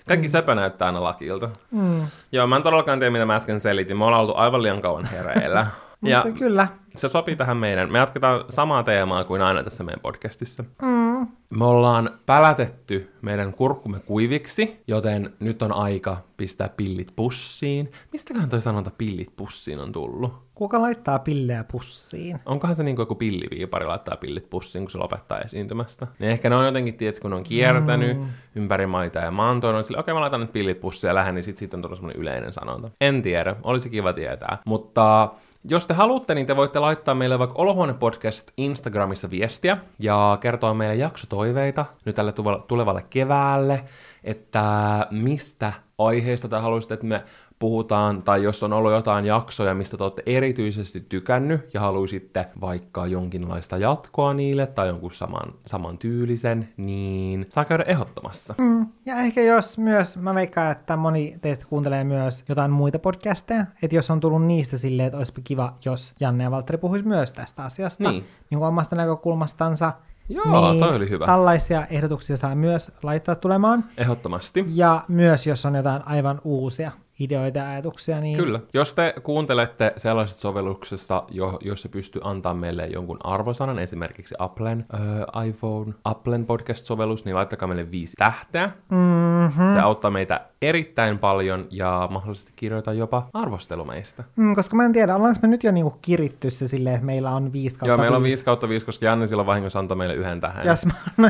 Kaikki 0.07 0.27
mm. 0.27 0.31
sepä 0.31 0.55
näyttää 0.55 0.85
aina 0.85 1.03
lakilta. 1.03 1.49
Mm. 1.71 2.07
Joo, 2.31 2.47
mä 2.47 2.55
en 2.55 2.63
todellakaan 2.63 2.99
tiedä, 2.99 3.11
mitä 3.11 3.25
mä 3.25 3.35
äsken 3.35 3.59
selitin. 3.59 3.97
Me 3.97 4.05
ollaan 4.05 4.21
oltu 4.21 4.33
aivan 4.35 4.63
liian 4.63 4.81
kauan 4.81 5.05
hereillä. 5.05 5.67
ja 6.03 6.21
Mutta 6.25 6.39
kyllä. 6.39 6.67
se 6.95 7.09
sopii 7.09 7.35
tähän 7.35 7.57
meidän. 7.57 7.91
Me 7.91 7.97
jatketaan 7.97 8.45
samaa 8.49 8.83
teemaa 8.83 9.23
kuin 9.23 9.41
aina 9.41 9.63
tässä 9.63 9.83
meidän 9.83 10.01
podcastissa. 10.01 10.63
Mm. 10.81 11.27
Me 11.49 11.65
ollaan 11.65 12.09
pälätetty 12.25 13.11
meidän 13.21 13.53
kurkkumme 13.53 13.99
kuiviksi, 13.99 14.81
joten 14.87 15.33
nyt 15.39 15.61
on 15.61 15.71
aika 15.71 16.17
pistää 16.37 16.69
pillit 16.77 17.11
pussiin. 17.15 17.91
Mistäköhän 18.11 18.49
toi 18.49 18.61
sanonta 18.61 18.91
pillit 18.97 19.35
pussiin 19.35 19.79
on 19.79 19.91
tullut? 19.91 20.33
Kuka 20.55 20.81
laittaa 20.81 21.19
pillejä 21.19 21.63
pussiin? 21.71 22.39
Onkohan 22.45 22.75
se 22.75 22.83
niin 22.83 22.95
kuin 22.95 23.03
joku 23.03 23.15
pilliviipari 23.15 23.85
laittaa 23.85 24.17
pillit 24.17 24.49
pussiin, 24.49 24.83
kun 24.83 24.91
se 24.91 24.97
lopettaa 24.97 25.39
esiintymästä? 25.39 26.07
Niin 26.19 26.31
ehkä 26.31 26.49
ne 26.49 26.55
on 26.55 26.65
jotenkin, 26.65 26.93
tiedätkö, 26.93 27.21
kun 27.21 27.33
on 27.33 27.43
kiertänyt 27.43 28.17
mm. 28.17 28.27
ympäri 28.55 28.87
maita 28.87 29.19
ja 29.19 29.31
maantoon, 29.31 29.75
on 29.75 29.83
sille, 29.83 29.99
okei 29.99 30.13
mä 30.13 30.21
laitan 30.21 30.39
nyt 30.39 30.53
pillit 30.53 30.79
pussiin 30.79 31.09
ja 31.09 31.15
lähden, 31.15 31.35
niin 31.35 31.43
sit 31.43 31.57
siitä 31.57 31.77
on 31.77 31.81
tullut 31.81 31.97
semmoinen 31.97 32.21
yleinen 32.21 32.53
sanonta. 32.53 32.89
En 33.01 33.21
tiedä, 33.21 33.55
olisi 33.63 33.89
kiva 33.89 34.13
tietää. 34.13 34.57
Mutta 34.65 35.29
jos 35.69 35.87
te 35.87 35.93
haluatte, 35.93 36.35
niin 36.35 36.47
te 36.47 36.55
voitte 36.55 36.79
laittaa 36.79 37.15
meille 37.15 37.39
vaikka 37.39 37.61
Olohuone 37.61 37.93
Podcast 37.93 38.51
Instagramissa 38.57 39.29
viestiä 39.29 39.77
ja 39.99 40.37
kertoa 40.41 40.73
meille 40.73 40.95
jaksotoiveita 40.95 41.85
nyt 42.05 42.15
tälle 42.15 42.33
tulevalle 42.67 43.05
keväälle, 43.09 43.83
että 44.23 45.07
mistä 45.11 45.73
aiheista 45.97 46.47
te 46.47 46.55
haluaisitte, 46.55 46.93
että 46.93 47.05
me 47.05 47.23
puhutaan, 47.65 48.23
tai 48.23 48.43
jos 48.43 48.63
on 48.63 48.73
ollut 48.73 48.91
jotain 48.91 49.25
jaksoja, 49.25 49.73
mistä 49.73 49.97
te 49.97 50.03
olette 50.03 50.23
erityisesti 50.25 51.05
tykännyt 51.09 51.73
ja 51.73 51.79
haluaisitte 51.81 52.45
vaikka 52.61 53.07
jonkinlaista 53.07 53.77
jatkoa 53.77 54.33
niille 54.33 54.67
tai 54.67 54.87
jonkun 54.87 55.11
saman, 55.11 55.53
saman 55.65 55.97
tyylisen, 55.97 56.69
niin 56.77 57.45
saa 57.49 57.65
käydä 57.65 57.83
ehdottamassa. 57.87 58.55
Mm. 58.57 58.87
Ja 59.05 59.15
ehkä 59.15 59.41
jos 59.41 59.77
myös, 59.77 60.17
mä 60.17 60.35
veikkaan, 60.35 60.71
että 60.71 60.97
moni 60.97 61.37
teistä 61.41 61.65
kuuntelee 61.69 62.03
myös 62.03 62.43
jotain 62.49 62.71
muita 62.71 62.99
podcasteja, 62.99 63.65
että 63.83 63.95
jos 63.95 64.11
on 64.11 64.19
tullut 64.19 64.45
niistä 64.45 64.77
silleen, 64.77 65.07
että 65.07 65.17
olisipa 65.17 65.41
kiva, 65.43 65.73
jos 65.85 66.13
Janne 66.19 66.43
ja 66.43 66.51
Valtteri 66.51 66.77
puhuisi 66.77 67.07
myös 67.07 67.31
tästä 67.31 67.63
asiasta, 67.63 68.09
Niin. 68.11 68.23
niin 68.49 68.59
kuin 68.59 68.67
omasta 68.67 68.95
näkökulmastansa, 68.95 69.93
Joo, 70.29 70.71
niin 70.71 70.83
toi 70.83 70.95
oli 70.95 71.09
hyvä. 71.09 71.25
tällaisia 71.25 71.85
ehdotuksia 71.89 72.37
saa 72.37 72.55
myös 72.55 72.91
laittaa 73.03 73.35
tulemaan. 73.35 73.83
Ehdottomasti. 73.97 74.65
Ja 74.73 75.03
myös, 75.07 75.47
jos 75.47 75.65
on 75.65 75.75
jotain 75.75 76.07
aivan 76.07 76.41
uusia 76.43 76.91
ideoita 77.23 77.59
ja 77.59 77.69
ajatuksia, 77.69 78.21
niin 78.21 78.37
Kyllä. 78.37 78.59
Jos 78.73 78.95
te 78.95 79.13
kuuntelette 79.23 79.93
sellaisessa 79.97 80.41
sovelluksessa, 80.41 81.23
jo, 81.31 81.57
jossa 81.61 81.89
pystyy 81.89 82.21
antaa 82.25 82.53
meille 82.53 82.87
jonkun 82.87 83.17
arvosanan, 83.23 83.79
esimerkiksi 83.79 84.35
Applen 84.39 84.85
äh, 84.93 85.47
iPhone, 85.47 85.93
Applen 86.05 86.45
podcast-sovellus, 86.45 87.25
niin 87.25 87.35
laittakaa 87.35 87.67
meille 87.67 87.91
viisi 87.91 88.15
tähteä. 88.17 88.71
Mm-hmm. 88.89 89.67
Se 89.67 89.79
auttaa 89.79 90.11
meitä 90.11 90.41
erittäin 90.61 91.19
paljon 91.19 91.67
ja 91.69 92.07
mahdollisesti 92.11 92.53
kirjoita 92.55 92.93
jopa 92.93 93.27
arvostelu 93.33 93.85
meistä. 93.85 94.23
Mm, 94.35 94.55
koska 94.55 94.75
mä 94.75 94.85
en 94.85 94.93
tiedä, 94.93 95.15
ollaanko 95.15 95.39
me 95.41 95.47
nyt 95.47 95.63
jo 95.63 95.71
niinku 95.71 95.97
kiritty 96.01 96.49
se 96.49 96.67
silleen, 96.67 96.95
että 96.95 97.05
meillä 97.05 97.31
on 97.31 97.53
5 97.53 97.75
kautta 97.75 97.87
Joo, 97.87 97.97
meillä 97.97 98.17
on 98.17 98.23
5. 98.23 98.31
5 98.31 98.45
kautta 98.45 98.69
5, 98.69 98.85
koska 98.85 99.05
Janne 99.05 99.27
silloin 99.27 99.45
vahingossa 99.45 99.79
antoi 99.79 99.97
meille 99.97 100.15
yhden 100.15 100.41
tähän. 100.41 100.67
Jos 100.67 100.85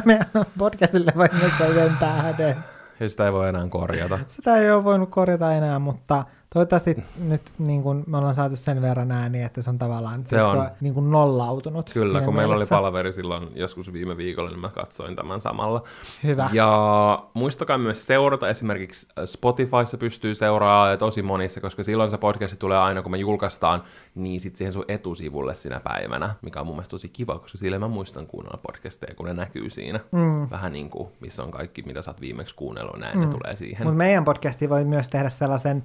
meidän 0.05 0.25
podcastille 0.57 1.13
vahingossa 1.17 1.67
yhden 1.67 1.97
tähden. 1.99 2.55
Ja 3.02 3.10
sitä 3.10 3.26
ei 3.26 3.34
voi 3.34 3.49
enää 3.49 3.68
korjata. 3.70 4.20
Sitä 4.28 4.58
ei 4.58 4.72
ole 4.72 4.84
voinut 4.84 5.10
korjata 5.10 5.54
enää, 5.54 5.80
mutta 5.80 6.26
toivottavasti 6.54 7.04
nyt 7.20 7.41
niin 7.60 7.84
kun 7.84 8.04
me 8.08 8.18
ollaan 8.18 8.36
saatu 8.36 8.56
sen 8.56 8.82
verran 8.82 9.12
ääniä, 9.12 9.45
että 9.45 9.62
se 9.62 9.70
on 9.70 9.78
tavallaan 9.78 10.24
Se 10.26 10.41
on. 10.43 10.70
niin 10.82 10.93
kun 10.93 11.12
nollautunut. 11.12 11.89
Kyllä, 11.93 12.22
kun 12.22 12.36
meillä 12.36 12.52
oli 12.52 12.56
mielessä. 12.56 12.76
palaveri 12.76 13.14
silloin 13.14 13.47
joskus 13.56 13.93
viime 13.93 14.18
viikolla, 14.18 14.49
niin 14.49 14.60
mä 14.60 14.70
katsoin 14.70 15.16
tämän 15.16 15.41
samalla. 15.41 15.84
Hyvä. 16.24 16.49
Ja 16.54 17.24
muistakaa 17.34 17.78
myös 17.78 18.08
seurata, 18.08 18.49
esimerkiksi 18.49 19.08
Spotifyssa 19.26 19.97
pystyy 19.97 20.36
seuraamaan 20.36 20.91
ja 20.91 20.97
tosi 20.97 21.22
monissa, 21.22 21.62
koska 21.62 21.84
silloin 21.84 22.10
se 22.10 22.18
podcast 22.18 22.60
tulee 22.60 22.78
aina, 22.78 23.02
kun 23.02 23.12
me 23.12 23.18
julkaistaan, 23.18 23.84
niin 24.16 24.39
sitten 24.39 24.58
siihen 24.58 24.74
sun 24.74 24.86
etusivulle 24.88 25.56
sinä 25.56 25.80
päivänä, 25.80 26.36
mikä 26.41 26.60
on 26.60 26.66
mun 26.66 26.76
mielestä 26.76 26.91
tosi 26.91 27.10
kiva, 27.10 27.39
koska 27.39 27.58
sille 27.58 27.80
mä 27.80 27.88
muistan 27.88 28.28
kuunnella 28.28 28.60
podcasteja, 28.68 29.16
kun 29.16 29.26
ne 29.26 29.34
näkyy 29.34 29.70
siinä. 29.70 29.99
Mm. 30.12 30.49
Vähän 30.49 30.74
niin 30.74 30.89
kuin, 30.89 31.10
missä 31.20 31.43
on 31.43 31.52
kaikki, 31.52 31.82
mitä 31.82 32.02
sä 32.02 32.12
oot 32.12 32.22
viimeksi 32.22 32.56
kuunnellut, 32.56 32.99
näin 32.99 33.18
mm. 33.18 33.26
ne 33.26 33.32
tulee 33.32 33.56
siihen. 33.56 33.88
Mutta 33.88 33.97
meidän 33.97 34.26
podcasti 34.26 34.70
voi 34.70 34.86
myös 34.86 35.10
tehdä 35.10 35.30
sellaisen 35.30 35.84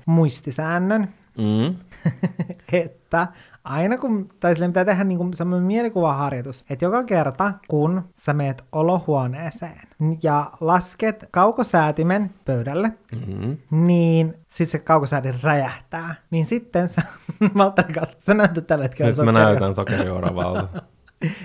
muistisäännön, 0.57 1.09
Mm. 1.39 1.77
että 2.73 3.27
aina 3.65 3.99
kun, 3.99 4.29
tai 4.41 4.55
sille 4.55 4.67
pitää 4.69 4.85
tehdä 4.85 5.05
niin 5.05 5.35
semmoinen 5.35 5.67
mielikuvaharjoitus, 5.67 6.65
että 6.71 6.85
joka 6.85 7.05
kerta 7.05 7.53
kun 7.69 8.03
sä 8.15 8.33
meet 8.33 8.65
olohuoneeseen 8.73 9.79
ja 10.23 10.51
lasket 10.61 11.29
kaukosäätimen 11.31 12.31
pöydälle, 12.45 12.93
Mm-hmm. 13.13 13.57
niin 13.71 14.35
sitten 14.49 14.71
se 14.71 14.79
kaukosäädin 14.79 15.35
räjähtää. 15.43 16.15
Niin 16.31 16.47
sitten 16.47 16.89
sä, 16.89 17.03
Valtteri, 17.59 17.95
sä 18.19 18.35
näytät 18.35 18.67
tällä 18.67 18.85
hetkellä 18.85 19.11
Nyt 19.13 19.25
mä 19.25 19.33
näytän 19.33 19.75
sokerioravalta. 19.75 20.83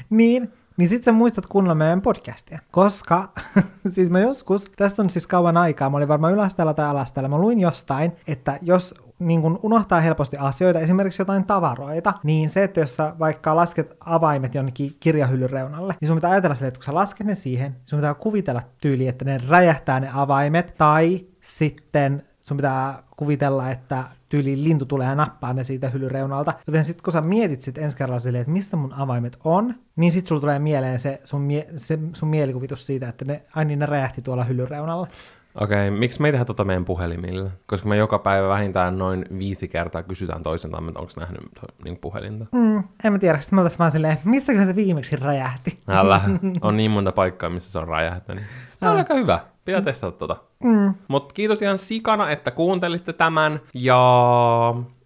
Niin, 0.09 0.53
niin 0.77 0.89
sit 0.89 1.03
sä 1.03 1.11
muistat 1.11 1.45
kuunnella 1.45 1.75
meidän 1.75 2.01
podcastia. 2.01 2.59
Koska, 2.71 3.29
siis 3.93 4.09
mä 4.09 4.19
joskus, 4.19 4.71
tästä 4.77 5.01
on 5.01 5.09
siis 5.09 5.27
kauan 5.27 5.57
aikaa, 5.57 5.89
mä 5.89 5.97
olin 5.97 6.07
varmaan 6.07 6.33
yläasteella 6.33 6.73
tai 6.73 6.85
alasteella, 6.85 7.29
mä 7.29 7.37
luin 7.37 7.59
jostain, 7.59 8.11
että 8.27 8.59
jos 8.61 8.95
niin 9.19 9.41
kun 9.41 9.59
unohtaa 9.63 10.01
helposti 10.01 10.37
asioita, 10.37 10.79
esimerkiksi 10.79 11.21
jotain 11.21 11.45
tavaroita, 11.45 12.13
niin 12.23 12.49
se, 12.49 12.63
että 12.63 12.79
jos 12.79 12.95
sä 12.95 13.15
vaikka 13.19 13.55
lasket 13.55 13.97
avaimet 13.99 14.55
jonnekin 14.55 14.97
kirjahyllyn 14.99 15.49
reunalle, 15.49 15.95
niin 16.01 16.07
sun 16.07 16.17
pitää 16.17 16.31
ajatella 16.31 16.55
sille, 16.55 16.67
että 16.67 16.77
kun 16.77 16.85
sä 16.85 16.93
lasket 16.93 17.27
ne 17.27 17.35
siihen, 17.35 17.75
sun 17.85 17.99
pitää 17.99 18.13
kuvitella 18.13 18.61
tyyli, 18.81 19.07
että 19.07 19.25
ne 19.25 19.41
räjähtää 19.49 19.99
ne 19.99 20.09
avaimet, 20.13 20.73
tai 20.77 21.25
sitten 21.41 22.23
sun 22.39 22.57
pitää 22.57 23.03
kuvitella, 23.15 23.71
että 23.71 24.03
tyyli 24.31 24.63
lintu 24.63 24.85
tulee 24.85 25.07
ja 25.07 25.15
nappaa 25.15 25.53
ne 25.53 25.63
siitä 25.63 25.89
hyllyreunalta. 25.89 26.53
Joten 26.67 26.85
sitten 26.85 27.03
kun 27.03 27.13
sä 27.13 27.21
mietit 27.21 27.61
sit 27.61 27.77
ensi 27.77 27.97
kerralla 27.97 28.19
silleen, 28.19 28.41
että 28.41 28.53
mistä 28.53 28.77
mun 28.77 28.93
avaimet 28.93 29.37
on, 29.43 29.75
niin 29.95 30.11
sitten 30.11 30.27
sulla 30.27 30.41
tulee 30.41 30.59
mieleen 30.59 30.99
se 30.99 31.21
sun, 31.23 31.41
mie- 31.41 31.67
se 31.77 31.99
sun 32.13 32.29
mielikuvitus 32.29 32.85
siitä, 32.85 33.09
että 33.09 33.25
ne, 33.25 33.43
ai 33.55 33.65
niin 33.65 33.79
ne 33.79 33.85
räjähti 33.85 34.21
tuolla 34.21 34.43
hyllyreunalla. 34.43 35.07
Okei, 35.55 35.87
okay, 35.87 35.99
miksi 35.99 36.21
me 36.21 36.27
ei 36.27 36.31
tehdä 36.31 36.45
tota 36.45 36.65
meidän 36.65 36.85
puhelimilla? 36.85 37.49
Koska 37.65 37.89
me 37.89 37.97
joka 37.97 38.19
päivä 38.19 38.47
vähintään 38.47 38.97
noin 38.97 39.25
viisi 39.37 39.67
kertaa 39.67 40.03
kysytään 40.03 40.43
toiseltaan, 40.43 40.87
että 40.87 40.99
onko 40.99 41.11
nähnyt 41.19 41.41
niin 41.83 41.97
puhelinta. 41.97 42.45
Mm, 42.51 42.83
en 43.03 43.11
mä 43.13 43.19
tiedä, 43.19 43.39
sitten 43.39 43.57
me 43.57 43.61
oltaisiin 43.61 43.79
vaan 43.79 43.91
silleen, 43.91 44.17
missäkö 44.23 44.65
se 44.65 44.75
viimeksi 44.75 45.15
räjähti? 45.15 45.79
Älä, 45.87 46.21
on 46.61 46.77
niin 46.77 46.91
monta 46.91 47.11
paikkaa, 47.11 47.49
missä 47.49 47.71
se 47.71 47.79
on 47.79 47.87
räjähtänyt. 47.87 48.43
Tämä 48.79 48.91
on 48.91 48.97
aika 48.97 49.13
hyvä. 49.13 49.39
Pitää 49.65 49.81
testata 49.81 50.17
tota. 50.17 50.50
Mm. 50.63 50.93
Mutta 51.07 51.33
kiitos 51.33 51.61
ihan 51.61 51.77
sikana, 51.77 52.31
että 52.31 52.51
kuuntelitte 52.51 53.13
tämän. 53.13 53.59
Ja 53.73 53.97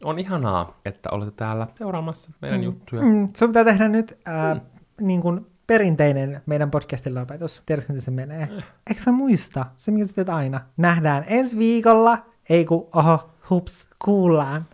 on 0.04 0.20
ihanaa, 0.20 0.80
että 0.86 1.10
olette 1.12 1.32
täällä 1.32 1.68
seuraamassa 1.76 2.32
meidän 2.42 2.60
mm. 2.60 2.64
juttuja. 2.64 3.02
Mm, 3.02 3.28
sun 3.38 3.50
pitää 3.50 3.64
tehdä 3.64 3.88
nyt 3.88 4.18
äh, 4.28 4.56
mm. 4.56 4.62
niin 5.08 5.22
kuin 5.22 5.46
perinteinen 5.68 6.42
meidän 6.46 6.72
podcastin 6.72 7.16
lopetus. 7.16 7.64
Tiedätkö, 7.66 7.94
miten 7.94 8.06
se 8.06 8.12
menee? 8.12 8.44
Eh. 8.44 8.64
Eikö 8.90 9.02
sä 9.02 9.12
muista? 9.12 9.66
Se, 9.78 9.92
mikä 9.92 10.06
sä 10.06 10.14
teet 10.14 10.30
aina. 10.30 10.62
Nähdään 10.78 11.24
ensi 11.28 11.58
viikolla. 11.58 12.18
Ei 12.50 12.66
kun, 12.66 12.88
oho, 12.94 13.30
hups, 13.50 13.88
kuullaan. 14.06 14.66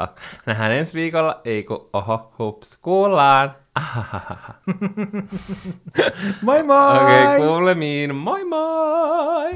Totta. 0.00 0.22
Nähdään 0.46 0.72
ensi 0.72 0.94
viikolla. 0.94 1.40
Ei 1.44 1.62
kun, 1.62 1.88
oho, 1.92 2.32
hups, 2.38 2.78
kuullaan. 2.82 3.54
moi 6.42 6.62
moi! 6.62 6.96
Okei, 6.96 7.24
okay, 7.24 7.38
kuulemiin. 7.38 8.14
Moi 8.14 8.44
moi! 8.44 9.50